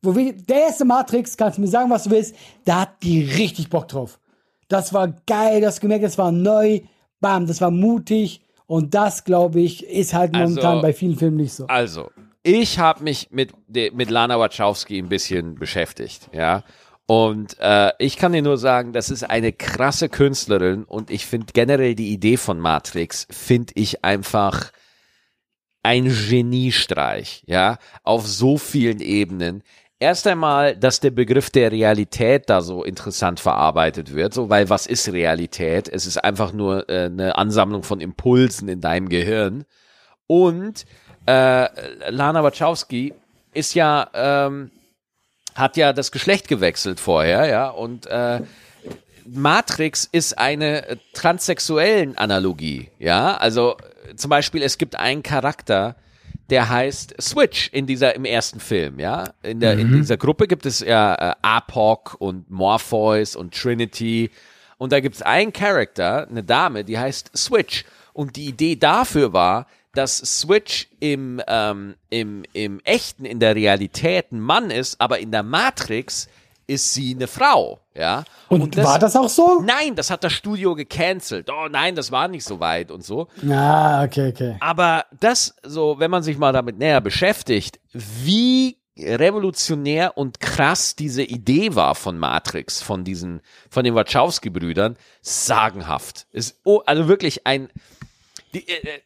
Wo 0.04 0.16
wir, 0.16 0.34
der 0.34 0.62
erste 0.68 0.86
Matrix, 0.86 1.36
kannst 1.38 1.58
du 1.58 1.62
mir 1.62 1.68
sagen, 1.68 1.90
was 1.90 2.04
du 2.06 2.12
willst, 2.12 2.36
da 2.66 2.82
hat 2.82 3.04
die 3.04 3.22
richtig 3.24 3.70
Bock 3.70 3.88
drauf. 3.88 4.20
Das 4.68 4.94
war 4.94 5.10
geil, 5.28 5.62
das 5.62 5.80
gemerkt, 5.80 6.04
das 6.06 6.18
war 6.18 6.32
neu, 6.32 6.80
bam, 7.20 7.46
das 7.46 7.62
war 7.62 7.70
mutig. 7.72 8.42
Und 8.72 8.94
das, 8.94 9.26
glaube 9.26 9.60
ich, 9.60 9.86
ist 9.86 10.14
halt 10.14 10.32
momentan 10.32 10.66
Also- 10.66 10.82
bei 10.82 10.94
vielen 10.94 11.18
Filmen 11.18 11.36
nicht 11.36 11.52
so. 11.52 11.68
Also, 11.68 12.10
ich 12.42 12.80
habe 12.80 13.04
mich 13.04 13.28
mit, 13.30 13.52
mit 13.68 14.10
Lana 14.10 14.40
Wachowski 14.40 14.98
ein 14.98 15.10
bisschen 15.10 15.56
beschäftigt, 15.56 16.30
ja. 16.32 16.64
Und 17.06 17.58
äh, 17.60 17.92
ich 18.00 18.16
kann 18.16 18.32
dir 18.32 18.42
nur 18.42 18.58
sagen, 18.58 18.94
das 18.94 19.10
ist 19.10 19.30
eine 19.30 19.52
krasse 19.52 20.08
Künstlerin 20.08 20.86
und 20.86 21.12
ich 21.12 21.26
finde 21.26 21.48
generell 21.52 21.96
die 21.96 22.14
Idee 22.14 22.38
von 22.38 22.62
Matrix, 22.62 23.28
finde 23.30 23.74
ich 23.76 24.06
einfach 24.06 24.72
ein 25.84 26.06
Geniestreich, 26.06 27.44
ja, 27.48 27.78
auf 28.04 28.26
so 28.26 28.58
vielen 28.58 29.02
Ebenen. 29.02 29.64
Erst 30.02 30.26
einmal, 30.26 30.76
dass 30.76 31.00
der 31.00 31.12
Begriff 31.12 31.52
der 31.52 31.72
Realität 31.72 32.50
da 32.50 32.62
so 32.62 32.84
interessant 32.84 33.40
verarbeitet 33.40 34.16
wird, 34.16 34.34
so, 34.34 34.50
weil 34.50 34.68
was 34.68 34.88
ist 34.88 35.14
Realität? 35.14 35.88
Es 35.88 36.08
ist 36.08 36.18
einfach 36.18 36.54
nur 36.54 36.90
äh, 36.90 37.06
eine 37.06 37.38
Ansammlung 37.38 37.84
von 37.84 38.02
Impulsen 38.02 38.68
in 38.68 38.82
deinem 38.82 39.10
Gehirn. 39.10 39.64
Und 40.26 40.88
äh, 41.28 42.10
Lana 42.10 42.44
Wachowski 42.44 43.14
ist 43.54 43.76
ja, 43.76 44.10
ähm, 44.16 44.72
hat 45.54 45.78
ja 45.78 45.94
das 45.94 46.12
Geschlecht 46.12 46.48
gewechselt 46.48 47.00
vorher, 47.00 47.46
ja, 47.46 47.70
und 47.70 48.08
äh, 48.08 48.42
Matrix 49.28 50.10
ist 50.12 50.36
eine 50.36 50.98
transsexuellen 51.14 52.18
Analogie, 52.18 52.90
ja, 52.98 53.38
also 53.38 53.78
zum 54.16 54.32
Beispiel 54.32 54.64
es 54.64 54.80
gibt 54.80 54.96
einen 54.96 55.22
Charakter, 55.22 55.96
der 56.52 56.70
heißt 56.70 57.16
Switch 57.20 57.70
in 57.70 57.88
dieser 57.88 58.16
im 58.16 58.26
ersten 58.26 58.60
Film, 58.60 59.00
ja. 59.00 59.34
In 59.42 59.60
der 59.62 59.74
in 59.80 59.92
dieser 59.92 60.18
Gruppe 60.18 60.48
gibt 60.48 60.66
es 60.66 60.82
ja 60.82 61.16
äh, 61.16 61.36
Apoc 61.42 62.18
und 62.20 62.52
Morpheus 62.52 63.36
und 63.36 63.56
Trinity. 63.56 64.30
Und 64.78 64.92
da 64.92 65.00
gibt 65.00 65.16
es 65.16 65.22
einen 65.22 65.54
Charakter, 65.54 66.28
eine 66.28 66.44
Dame, 66.44 66.84
die 66.84 67.00
heißt 67.00 67.32
Switch. 67.36 67.86
Und 68.14 68.36
die 68.36 68.48
Idee 68.48 68.76
dafür 68.76 69.32
war, 69.32 69.68
dass 69.94 70.18
Switch 70.18 70.90
im 71.00 71.42
ähm, 71.48 71.96
im 72.10 72.44
im 72.54 72.82
echten 72.84 73.26
in 73.26 73.40
der 73.40 73.56
Realität 73.56 74.32
ein 74.32 74.42
Mann 74.42 74.72
ist, 74.72 75.00
aber 75.00 75.20
in 75.20 75.32
der 75.32 75.44
Matrix 75.44 76.28
ist 76.72 76.94
sie 76.94 77.14
eine 77.14 77.28
Frau, 77.28 77.82
ja. 77.94 78.24
Und, 78.48 78.78
war 78.78 78.98
das 78.98 79.18
auch 79.18 79.28
so? 79.28 79.62
Nein, 79.62 79.94
das 79.96 80.10
hat 80.10 80.24
das 80.24 80.32
Studio 80.32 80.74
gecancelt. 80.74 81.50
Oh 81.52 81.68
nein, 81.70 81.96
das 81.96 82.14
war 82.14 82.30
nicht 82.30 82.46
so 82.46 82.62
weit 82.62 82.92
und 82.92 83.04
so. 83.04 83.28
Ah, 83.50 84.06
okay, 84.06 84.30
okay. 84.30 84.56
Aber 84.62 85.06
das, 85.20 85.54
so, 85.64 86.00
wenn 86.00 86.10
man 86.10 86.24
sich 86.24 86.38
mal 86.38 86.54
damit 86.54 86.78
näher 86.78 87.02
beschäftigt, 87.02 87.82
wie 87.92 88.78
revolutionär 88.98 90.18
und 90.18 90.40
krass 90.40 90.96
diese 90.96 91.24
Idee 91.24 91.76
war 91.76 91.94
von 91.96 92.18
Matrix, 92.18 92.82
von 92.82 93.04
diesen, 93.04 93.42
von 93.70 93.84
den 93.84 93.94
Wachowski-Brüdern, 93.94 94.96
sagenhaft. 95.22 96.26
Ist, 96.32 96.62
oh, 96.64 96.82
also 96.86 97.10
wirklich 97.10 97.46
ein, 97.46 97.68
die, 98.54 98.66
äh, 98.68 98.88
äh, 98.88 99.02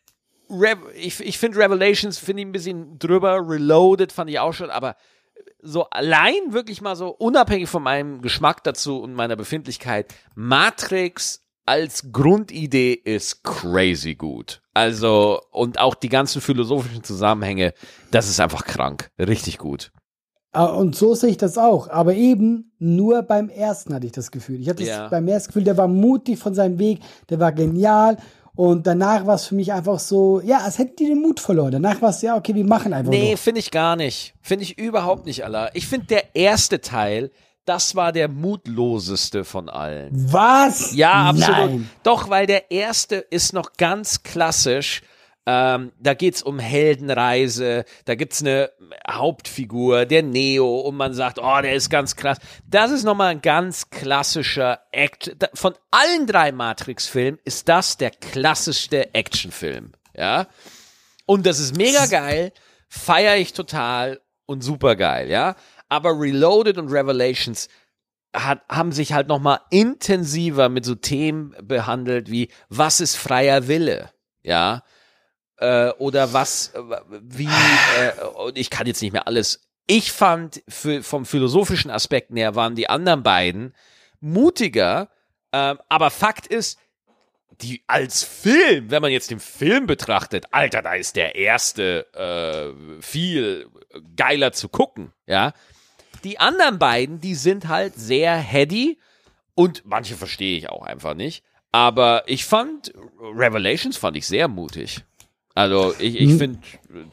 Rev, 0.51 0.81
ich, 0.95 1.19
ich 1.19 1.39
finde 1.39 1.57
Revelations, 1.57 2.19
finde 2.19 2.43
ich 2.43 2.47
ein 2.47 2.51
bisschen 2.51 2.99
drüber, 2.99 3.41
Reloaded 3.43 4.11
fand 4.11 4.29
ich 4.29 4.37
auch 4.37 4.53
schon, 4.53 4.69
aber 4.69 4.95
so 5.65 5.83
allein 5.89 6.33
wirklich 6.53 6.81
mal 6.81 6.95
so 6.95 7.09
unabhängig 7.09 7.67
von 7.69 7.83
meinem 7.83 8.21
Geschmack 8.21 8.63
dazu 8.63 8.99
und 9.01 9.13
meiner 9.13 9.35
Befindlichkeit, 9.35 10.13
Matrix 10.35 11.41
als 11.65 12.11
Grundidee 12.11 12.93
ist 12.93 13.43
crazy 13.43 14.13
gut. 14.15 14.61
Also, 14.73 15.41
und 15.51 15.79
auch 15.79 15.95
die 15.95 16.09
ganzen 16.09 16.39
philosophischen 16.41 17.03
Zusammenhänge, 17.03 17.73
das 18.11 18.29
ist 18.29 18.39
einfach 18.39 18.65
krank. 18.65 19.09
Richtig 19.19 19.57
gut. 19.57 19.91
Ah, 20.51 20.65
Und 20.67 20.95
so 20.95 21.15
sehe 21.15 21.31
ich 21.31 21.37
das 21.37 21.57
auch. 21.57 21.89
Aber 21.89 22.13
eben 22.13 22.71
nur 22.79 23.23
beim 23.23 23.49
ersten 23.49 23.93
hatte 23.93 24.05
ich 24.05 24.11
das 24.13 24.31
Gefühl. 24.31 24.61
Ich 24.61 24.69
hatte 24.69 24.83
Ja. 24.83 25.09
beim 25.09 25.27
ersten 25.27 25.47
Gefühl, 25.49 25.63
der 25.63 25.75
war 25.77 25.87
mutig 25.87 26.39
von 26.39 26.53
seinem 26.53 26.77
Weg, 26.79 26.99
der 27.29 27.39
war 27.39 27.51
genial. 27.51 28.17
Und 28.55 28.87
danach 28.87 29.25
war 29.25 29.35
es 29.35 29.47
für 29.47 29.55
mich 29.55 29.73
einfach 29.73 29.99
so, 29.99 30.41
ja, 30.41 30.59
als 30.59 30.77
hätten 30.77 30.95
die 30.97 31.07
den 31.07 31.21
Mut 31.21 31.39
verloren. 31.39 31.71
Danach 31.71 32.01
war 32.01 32.09
es, 32.09 32.21
ja, 32.21 32.37
okay, 32.37 32.55
wir 32.55 32.65
machen 32.65 32.93
einfach 32.93 33.11
Nee, 33.11 33.35
finde 33.35 33.59
ich 33.59 33.69
gar 33.69 33.95
nicht. 33.95 34.33
Finde 34.41 34.63
ich 34.63 34.77
überhaupt 34.77 35.25
nicht, 35.25 35.43
Allah. 35.43 35.69
Ich 35.73 35.87
finde 35.87 36.07
der 36.07 36.35
erste 36.35 36.79
Teil, 36.79 37.31
das 37.65 37.95
war 37.95 38.11
der 38.11 38.27
mutloseste 38.29 39.43
von 39.43 39.69
allen. 39.69 40.11
Was? 40.31 40.95
Ja, 40.95 41.29
absolut. 41.29 41.57
Nein. 41.57 41.89
Doch, 42.03 42.29
weil 42.29 42.45
der 42.45 42.71
erste 42.71 43.15
ist 43.15 43.53
noch 43.53 43.73
ganz 43.73 44.23
klassisch. 44.23 45.01
Ähm, 45.47 45.91
da 45.99 46.15
geht's 46.15 46.41
um 46.41 46.57
Heldenreise, 46.57 47.85
da 48.05 48.15
gibt's 48.15 48.41
eine 48.41 48.71
Hauptfigur, 49.07 50.05
der 50.05 50.23
Neo, 50.23 50.79
und 50.79 50.95
man 50.95 51.13
sagt, 51.13 51.37
oh, 51.39 51.61
der 51.61 51.73
ist 51.73 51.89
ganz 51.89 52.15
krass. 52.15 52.39
Das 52.65 52.89
ist 52.91 53.03
nochmal 53.03 53.27
ein 53.27 53.41
ganz 53.41 53.91
klassischer 53.91 54.79
Act. 54.91 55.37
Von 55.53 55.75
allen 55.91 56.25
drei 56.25 56.51
Matrix-Filmen 56.51 57.39
ist 57.43 57.69
das 57.69 57.97
der 57.97 58.09
klassischste 58.09 59.13
Actionfilm. 59.13 59.91
Ja. 60.15 60.47
Und 61.27 61.45
das 61.45 61.59
ist 61.59 61.77
mega 61.77 62.07
geil, 62.07 62.51
feiere 62.87 63.37
ich 63.37 63.53
total 63.53 64.21
und 64.47 64.63
super 64.63 64.95
geil, 64.95 65.29
ja. 65.29 65.55
Aber 65.89 66.19
Reloaded 66.19 66.79
und 66.79 66.91
Revelations 66.91 67.67
hat, 68.35 68.61
haben 68.67 68.91
sich 68.91 69.13
halt 69.13 69.27
noch 69.27 69.39
mal 69.39 69.59
intensiver 69.69 70.69
mit 70.69 70.85
so 70.85 70.95
Themen 70.95 71.55
behandelt 71.61 72.29
wie 72.29 72.49
was 72.69 72.99
ist 72.99 73.15
freier 73.15 73.67
Wille, 73.67 74.09
ja, 74.41 74.83
äh, 75.57 75.89
oder 75.91 76.33
was, 76.33 76.73
äh, 76.73 76.81
wie, 77.21 77.45
äh, 77.45 78.23
und 78.37 78.57
ich 78.57 78.69
kann 78.69 78.87
jetzt 78.87 79.01
nicht 79.01 79.13
mehr 79.13 79.27
alles. 79.27 79.61
Ich 79.87 80.11
fand 80.11 80.63
für, 80.67 81.03
vom 81.03 81.25
philosophischen 81.25 81.91
Aspekt 81.91 82.31
her 82.33 82.55
waren 82.55 82.75
die 82.75 82.89
anderen 82.89 83.23
beiden 83.23 83.73
mutiger, 84.19 85.09
ähm, 85.51 85.79
aber 85.89 86.09
Fakt 86.09 86.47
ist, 86.47 86.79
die 87.61 87.83
als 87.87 88.23
Film, 88.23 88.91
wenn 88.91 89.01
man 89.01 89.11
jetzt 89.11 89.31
den 89.31 89.39
Film 89.39 89.87
betrachtet, 89.87 90.47
Alter, 90.51 90.81
da 90.81 90.93
ist 90.95 91.15
der 91.15 91.35
erste 91.35 92.05
äh, 92.13 93.01
viel 93.01 93.69
geiler 94.15 94.51
zu 94.51 94.69
gucken, 94.69 95.13
ja. 95.25 95.53
Die 96.23 96.39
anderen 96.39 96.79
beiden, 96.79 97.21
die 97.21 97.35
sind 97.35 97.67
halt 97.67 97.95
sehr 97.95 98.35
heady 98.35 98.99
und 99.53 99.83
manche 99.85 100.15
verstehe 100.15 100.57
ich 100.57 100.69
auch 100.69 100.83
einfach 100.83 101.13
nicht. 101.13 101.43
Aber 101.71 102.23
ich 102.25 102.45
fand 102.45 102.93
Revelations 103.19 103.97
fand 103.97 104.17
ich 104.17 104.25
sehr 104.25 104.47
mutig. 104.47 105.03
Also 105.55 105.93
ich, 105.99 106.19
ich 106.19 106.35
finde 106.35 106.59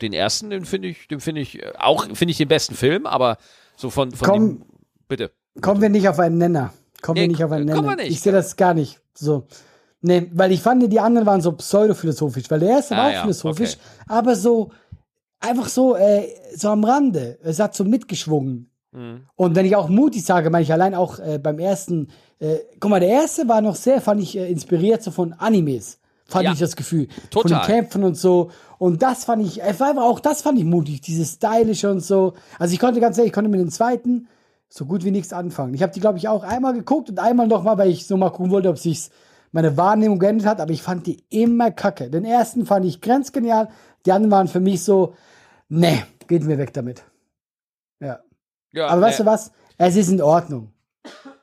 den 0.01 0.13
ersten, 0.13 0.51
den 0.51 0.65
finde 0.65 0.89
ich, 0.89 1.07
den 1.09 1.21
finde 1.21 1.41
ich 1.41 1.63
äh, 1.63 1.73
auch 1.79 2.05
finde 2.07 2.33
ich 2.33 2.37
den 2.39 2.49
besten 2.49 2.75
Film, 2.75 3.07
aber 3.07 3.39
so 3.77 3.89
von 3.89 4.11
von 4.11 4.29
Komm. 4.29 4.41
dem, 4.59 4.63
bitte. 5.09 5.31
Kommen 5.61 5.81
wir 5.81 5.89
nicht 5.89 6.09
auf 6.09 6.19
einen 6.19 6.39
Nenner. 6.39 6.73
Kommen 7.03 7.17
Nee, 7.17 7.23
wir 7.23 7.29
nicht 7.29 7.45
auf 7.45 7.53
einen 7.53 7.67
Nenner. 7.67 7.99
Ich 8.01 8.21
sehe 8.21 8.33
das 8.33 8.57
gar 8.57 8.75
nicht 8.75 9.01
so. 9.15 9.47
Nee, 10.01 10.29
weil 10.33 10.51
ich 10.51 10.61
fand, 10.61 10.93
die 10.93 10.99
anderen 11.01 11.27
waren 11.27 11.41
so 11.41 11.53
pseudophilosophisch, 11.53 12.51
weil 12.51 12.59
der 12.61 12.71
erste 12.71 12.95
Ah, 12.97 12.99
war 12.99 13.09
auch 13.09 13.13
ja, 13.13 13.21
philosophisch, 13.23 13.75
okay. 13.75 14.05
aber 14.09 14.35
so, 14.35 14.73
einfach 15.39 15.69
so, 15.69 15.95
äh, 15.95 16.27
so 16.57 16.69
am 16.71 16.83
Rande. 16.83 17.39
Es 17.45 17.61
hat 17.61 17.77
so 17.77 17.85
mitgeschwungen. 17.85 18.69
Mhm. 18.91 19.27
Und 19.37 19.55
wenn 19.55 19.65
ich 19.67 19.77
auch 19.77 19.89
mutig 19.89 20.25
sage, 20.25 20.51
meine 20.51 20.65
ich 20.65 20.73
allein 20.73 20.97
auch 20.97 21.21
äh, 21.21 21.39
beim 21.39 21.61
ersten, 21.61 22.09
äh, 22.41 22.57
guck 22.81 22.91
mal, 22.91 22.99
der 22.99 23.11
erste 23.11 23.47
war 23.47 23.61
noch 23.61 23.77
sehr, 23.77 24.01
fand 24.01 24.21
ich, 24.21 24.37
äh, 24.37 24.51
inspiriert 24.51 25.03
so 25.05 25.13
von 25.13 25.33
Animes. 25.35 26.01
Fand 26.33 26.45
Ja. 26.45 26.53
ich 26.53 26.59
das 26.59 26.77
Gefühl. 26.77 27.09
Total. 27.31 27.43
Von 27.43 27.51
den 27.51 27.61
Kämpfen 27.67 28.05
und 28.05 28.17
so. 28.17 28.51
Und 28.79 29.03
das 29.03 29.25
fand 29.25 29.47
ich, 29.47 29.59
war 29.59 30.03
auch 30.03 30.19
das 30.19 30.43
fand 30.43 30.59
ich 30.59 30.65
mutig, 30.65 31.03
dieses 31.03 31.35
Stylische 31.35 31.91
und 31.91 32.01
so. 32.01 32.33
Also 32.59 32.73
ich 32.73 32.81
konnte 32.81 33.01
ganz 33.01 33.19
ehrlich, 33.19 33.31
ich 33.31 33.35
konnte 33.35 33.51
mit 33.51 33.61
dem 33.61 33.71
zweiten 33.71 34.29
so 34.69 34.87
gut 34.87 35.05
wie 35.05 35.11
nichts 35.11 35.35
anfangen. 35.35 35.75
Ich 35.75 35.83
habe 35.83 35.93
die, 35.93 36.01
glaube 36.01 36.17
ich, 36.17 36.29
auch 36.29 36.43
einmal 36.45 36.73
geguckt 36.73 37.11
und 37.11 37.19
einmal 37.19 37.47
noch 37.47 37.63
mal, 37.63 37.77
weil 37.77 37.91
ich 37.91 38.07
so 38.07 38.17
mal 38.17 38.31
gucken 38.31 38.51
wollte, 38.51 38.71
ob 38.71 38.79
sich 38.79 39.11
meine 39.53 39.77
Wahrnehmung 39.77 40.19
geändert 40.19 40.47
hat, 40.47 40.61
aber 40.63 40.73
ich 40.73 40.81
fand 40.83 41.07
die 41.07 41.23
immer 41.29 41.71
kacke. 41.71 42.09
Den 42.09 42.25
ersten 42.25 42.65
fand 42.65 42.87
ich 42.87 43.03
grenzgenial, 43.03 43.69
die 44.07 44.13
anderen 44.13 44.31
waren 44.31 44.49
für 44.49 44.61
mich 44.61 44.83
so, 44.83 45.15
nee, 45.69 46.03
geht 46.27 46.43
mir 46.45 46.57
weg 46.57 46.73
damit. 46.73 47.05
Ja. 48.01 48.21
Ja, 48.73 48.87
Aber 48.87 49.03
weißt 49.03 49.21
äh, 49.21 49.25
du 49.25 49.31
was? 49.31 49.53
Es 49.77 49.97
ist 49.97 50.09
in 50.09 50.23
Ordnung. 50.23 50.72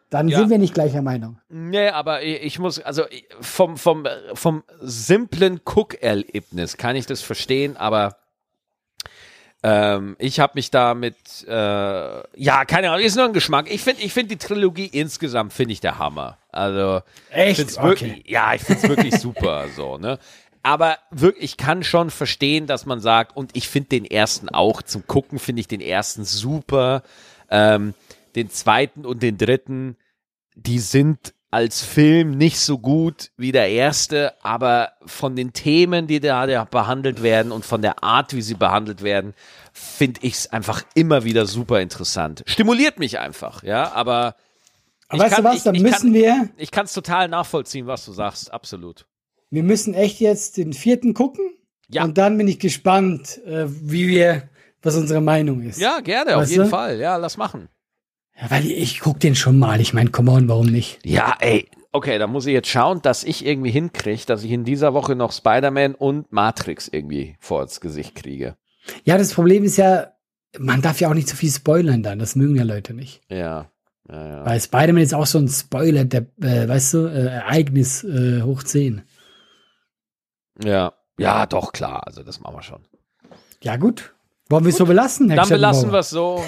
Dann 0.09 0.27
Ja. 0.27 0.39
sind 0.39 0.49
wir 0.49 0.57
nicht 0.57 0.73
gleicher 0.73 1.01
Meinung. 1.03 1.39
Nee, 1.49 1.89
aber 1.89 2.23
ich, 2.23 2.57
muss, 2.57 2.79
also 2.79 3.03
vom, 3.41 3.77
vom, 3.77 4.07
vom 4.33 4.63
simplen 4.81 5.59
Cook-Erlebnis 5.65 6.77
kann 6.77 6.95
ich 6.95 7.05
das 7.05 7.21
verstehen, 7.21 7.77
aber 7.77 8.15
ähm, 9.61 10.15
ich 10.19 10.39
habe 10.39 10.53
mich 10.55 10.71
damit, 10.71 11.17
äh, 11.45 11.51
ja, 11.51 12.65
keine 12.65 12.91
Ahnung, 12.91 13.05
ist 13.05 13.17
nur 13.17 13.25
ein 13.25 13.33
Geschmack. 13.33 13.69
Ich 13.69 13.81
finde 13.83 14.01
ich 14.03 14.13
find 14.13 14.31
die 14.31 14.37
Trilogie 14.37 14.85
insgesamt, 14.85 15.51
finde 15.51 15.73
ich 15.73 15.81
der 15.81 15.99
Hammer. 15.99 16.37
Also, 16.51 17.01
Echt? 17.29 17.57
find's 17.57 17.77
Okay. 17.77 17.87
wirklich, 17.87 18.23
ja, 18.29 18.53
ich 18.53 18.61
finde 18.61 18.81
es 18.81 18.87
wirklich 18.89 19.15
super, 19.19 19.67
so, 19.75 19.97
ne. 19.97 20.17
Aber 20.63 20.97
wirklich, 21.11 21.43
ich 21.43 21.57
kann 21.57 21.83
schon 21.83 22.09
verstehen, 22.09 22.67
dass 22.67 22.85
man 22.85 22.99
sagt, 23.01 23.35
und 23.35 23.51
ich 23.55 23.67
finde 23.67 23.89
den 23.89 24.05
ersten 24.05 24.49
auch, 24.49 24.81
zum 24.81 25.05
Gucken 25.07 25.39
finde 25.39 25.59
ich 25.59 25.67
den 25.67 25.81
ersten 25.81 26.23
super, 26.23 27.03
ähm, 27.49 27.93
den 28.35 28.49
zweiten 28.49 29.05
und 29.05 29.23
den 29.23 29.37
dritten, 29.37 29.97
die 30.55 30.79
sind 30.79 31.33
als 31.51 31.81
Film 31.83 32.31
nicht 32.31 32.59
so 32.59 32.77
gut 32.77 33.31
wie 33.35 33.51
der 33.51 33.69
erste, 33.69 34.33
aber 34.43 34.91
von 35.05 35.35
den 35.35 35.51
Themen, 35.51 36.05
die 36.05 36.19
da 36.19 36.65
behandelt 36.65 37.23
werden 37.23 37.51
und 37.51 37.65
von 37.65 37.81
der 37.81 38.03
Art, 38.03 38.35
wie 38.35 38.41
sie 38.43 38.53
behandelt 38.53 39.01
werden, 39.01 39.33
finde 39.73 40.19
ich 40.23 40.33
es 40.33 40.47
einfach 40.51 40.83
immer 40.93 41.23
wieder 41.23 41.47
super 41.47 41.81
interessant. 41.81 42.43
Stimuliert 42.45 42.99
mich 42.99 43.17
einfach, 43.17 43.63
ja, 43.63 43.91
aber 43.93 44.35
Aber 45.07 45.23
weißt 45.23 45.39
du 45.39 45.43
was, 45.43 45.63
dann 45.63 45.73
ich 45.73 45.81
müssen 45.81 46.13
kann, 46.13 46.13
wir, 46.13 46.49
Ich 46.57 46.69
kann 46.69 46.85
es 46.85 46.93
total 46.93 47.27
nachvollziehen, 47.29 47.87
was 47.87 48.05
du 48.05 48.11
sagst, 48.11 48.53
absolut. 48.53 49.07
wir 49.49 49.63
müssen 49.63 49.95
echt 49.95 50.19
jetzt 50.19 50.57
den 50.57 50.73
vierten 50.73 51.15
gucken. 51.15 51.51
Ja. 51.91 52.03
Und 52.03 52.19
dann 52.19 52.37
bin 52.37 52.47
ich 52.47 52.59
gespannt, 52.59 53.43
äh, 53.45 53.65
wie 53.67 54.07
wir, 54.07 54.47
was 54.83 54.95
unsere 54.95 55.21
Meinung 55.21 55.63
ist. 55.63 55.79
Ja, 55.79 55.99
gerne, 56.01 56.35
auf 56.35 56.43
Weißt 56.43 56.51
jeden 56.51 56.63
du? 56.65 56.69
Fall. 56.69 56.99
Ja, 56.99 57.15
lass 57.15 57.37
machen. 57.37 57.69
Ja, 58.41 58.51
weil 58.51 58.65
ich 58.65 58.99
guck 58.99 59.19
den 59.19 59.35
schon 59.35 59.59
mal. 59.59 59.81
Ich 59.81 59.93
meine, 59.93 60.11
come 60.11 60.31
on, 60.31 60.47
warum 60.47 60.67
nicht? 60.67 60.99
Ja, 61.05 61.35
ey. 61.39 61.69
Okay, 61.91 62.19
dann 62.19 62.31
muss 62.31 62.45
ich 62.45 62.53
jetzt 62.53 62.69
schauen, 62.69 63.01
dass 63.01 63.23
ich 63.23 63.45
irgendwie 63.45 63.71
hinkriege, 63.71 64.25
dass 64.27 64.43
ich 64.43 64.51
in 64.51 64.63
dieser 64.63 64.93
Woche 64.93 65.15
noch 65.15 65.31
Spider-Man 65.31 65.95
und 65.95 66.31
Matrix 66.31 66.87
irgendwie 66.87 67.35
vor 67.39 67.63
ins 67.63 67.81
Gesicht 67.81 68.15
kriege. 68.15 68.55
Ja, 69.03 69.17
das 69.17 69.33
Problem 69.33 69.63
ist 69.63 69.77
ja, 69.77 70.13
man 70.57 70.81
darf 70.81 71.01
ja 71.01 71.09
auch 71.09 71.13
nicht 71.15 71.27
zu 71.27 71.35
viel 71.35 71.49
spoilern 71.49 72.03
dann, 72.03 72.19
das 72.19 72.35
mögen 72.35 72.55
ja 72.55 72.63
Leute 72.63 72.93
nicht. 72.93 73.21
Ja. 73.29 73.71
ja, 74.07 74.27
ja. 74.27 74.45
Weil 74.45 74.61
Spider-Man 74.61 75.01
ist 75.01 75.15
auch 75.15 75.25
so 75.25 75.39
ein 75.39 75.47
Spoiler, 75.47 76.05
der, 76.05 76.27
äh, 76.41 76.67
weißt 76.67 76.93
du, 76.93 77.07
äh, 77.07 77.25
Ereignis 77.25 78.03
äh, 78.03 78.43
hoch 78.43 78.63
10. 78.63 79.01
Ja. 80.63 80.93
Ja, 81.17 81.45
doch, 81.45 81.73
klar. 81.73 82.07
Also, 82.07 82.23
das 82.23 82.39
machen 82.39 82.55
wir 82.55 82.63
schon. 82.63 82.85
Ja, 83.61 83.75
gut. 83.75 84.13
Wollen 84.49 84.63
wir 84.63 84.69
es 84.69 84.77
so 84.77 84.85
belassen, 84.85 85.29
Herr 85.29 85.37
Dann 85.37 85.49
belassen 85.49 85.91
wir 85.91 85.99
es 85.99 86.09
so. 86.09 86.43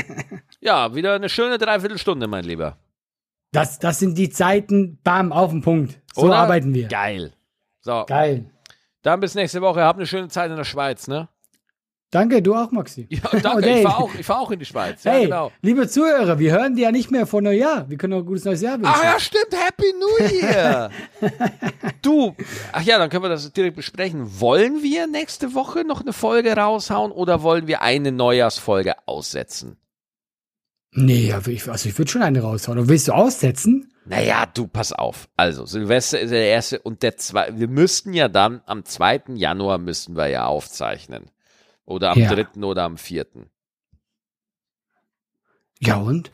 ja, 0.60 0.94
wieder 0.94 1.14
eine 1.14 1.28
schöne 1.28 1.58
Dreiviertelstunde, 1.58 2.26
mein 2.26 2.44
Lieber. 2.44 2.78
Das, 3.52 3.78
das 3.78 3.98
sind 3.98 4.16
die 4.16 4.30
Zeiten, 4.30 4.98
bam, 5.04 5.30
auf 5.30 5.50
den 5.50 5.60
Punkt. 5.60 6.00
So 6.14 6.22
Oder? 6.22 6.36
arbeiten 6.36 6.72
wir. 6.72 6.88
Geil. 6.88 7.34
So, 7.80 8.04
Geil. 8.06 8.46
dann 9.02 9.20
bis 9.20 9.34
nächste 9.34 9.60
Woche. 9.60 9.82
Habt 9.82 9.98
eine 9.98 10.06
schöne 10.06 10.28
Zeit 10.28 10.50
in 10.50 10.56
der 10.56 10.64
Schweiz, 10.64 11.06
ne? 11.06 11.28
Danke, 12.14 12.40
du 12.42 12.54
auch, 12.54 12.70
Maxi. 12.70 13.08
Ja, 13.10 13.40
danke. 13.40 13.68
Ich 13.68 13.82
fahre 13.82 14.04
auch, 14.04 14.14
ich 14.14 14.24
fahr 14.24 14.38
auch 14.38 14.50
in 14.52 14.60
die 14.60 14.64
Schweiz. 14.64 15.02
Ja, 15.02 15.14
hey, 15.14 15.24
genau. 15.24 15.50
liebe 15.62 15.88
Zuhörer, 15.88 16.38
wir 16.38 16.52
hören 16.52 16.76
die 16.76 16.82
ja 16.82 16.92
nicht 16.92 17.10
mehr 17.10 17.26
vor 17.26 17.42
Neujahr. 17.42 17.90
Wir 17.90 17.98
können 17.98 18.12
noch 18.12 18.20
ein 18.20 18.26
gutes 18.26 18.44
neues 18.44 18.60
Jahr 18.60 18.74
wünschen. 18.74 18.94
Ach 18.94 19.02
ja, 19.02 19.18
stimmt. 19.18 19.48
Happy 19.50 19.92
New 19.98 20.40
Year. 20.40 20.90
du, 22.02 22.36
ach 22.70 22.82
ja, 22.82 22.98
dann 22.98 23.10
können 23.10 23.24
wir 23.24 23.30
das 23.30 23.52
direkt 23.52 23.74
besprechen. 23.74 24.40
Wollen 24.40 24.84
wir 24.84 25.08
nächste 25.08 25.54
Woche 25.54 25.82
noch 25.82 26.02
eine 26.02 26.12
Folge 26.12 26.56
raushauen 26.56 27.10
oder 27.10 27.42
wollen 27.42 27.66
wir 27.66 27.82
eine 27.82 28.12
Neujahrsfolge 28.12 28.94
aussetzen? 29.06 29.76
Nee, 30.92 31.32
aber 31.32 31.48
ich, 31.48 31.68
also 31.68 31.88
ich 31.88 31.98
würde 31.98 32.12
schon 32.12 32.22
eine 32.22 32.42
raushauen. 32.42 32.78
Und 32.78 32.88
willst 32.88 33.08
du 33.08 33.12
aussetzen? 33.12 33.92
Naja, 34.04 34.46
du, 34.46 34.68
pass 34.68 34.92
auf. 34.92 35.28
Also, 35.34 35.66
Silvester 35.66 36.20
ist 36.20 36.30
der 36.30 36.46
erste 36.46 36.78
und 36.78 37.02
der 37.02 37.16
zweite. 37.16 37.58
Wir 37.58 37.66
müssten 37.66 38.12
ja 38.12 38.28
dann 38.28 38.60
am 38.66 38.84
2. 38.84 39.22
Januar 39.34 39.78
müssten 39.78 40.14
wir 40.14 40.28
ja 40.28 40.46
aufzeichnen. 40.46 41.24
Oder 41.86 42.10
am 42.12 42.18
Ja. 42.18 42.34
3. 42.34 42.62
oder 42.64 42.84
am 42.84 42.96
4. 42.96 43.26
Ja 45.80 45.96
und? 45.96 46.32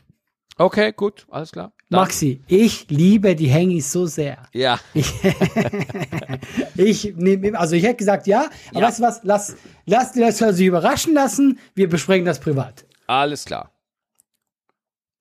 Okay, 0.57 0.91
gut, 0.93 1.25
alles 1.29 1.51
klar. 1.51 1.73
Dann- 1.89 1.99
Maxi, 2.01 2.41
ich 2.47 2.87
liebe 2.89 3.35
die 3.35 3.47
Hengis 3.47 3.91
so 3.91 4.05
sehr. 4.05 4.47
Ja, 4.53 4.79
Ich, 4.93 5.11
ich 6.75 7.15
nehme, 7.15 7.57
also 7.59 7.75
ich 7.75 7.83
hätte 7.83 7.97
gesagt 7.97 8.27
ja, 8.27 8.49
aber 8.69 8.79
Ja. 8.81 8.87
weißt 8.87 8.99
du 8.99 9.03
was, 9.03 9.19
lass, 9.23 9.55
lass 9.85 10.11
dir 10.13 10.25
das 10.27 10.41
also 10.41 10.63
überraschen 10.63 11.13
lassen, 11.13 11.59
wir 11.75 11.89
besprechen 11.89 12.25
das 12.25 12.39
privat. 12.39 12.85
alles 13.07 13.43
klar. 13.45 13.71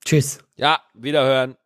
Tschüss. 0.05 0.39
Ja, 0.57 0.81
wiederhören. 0.95 1.57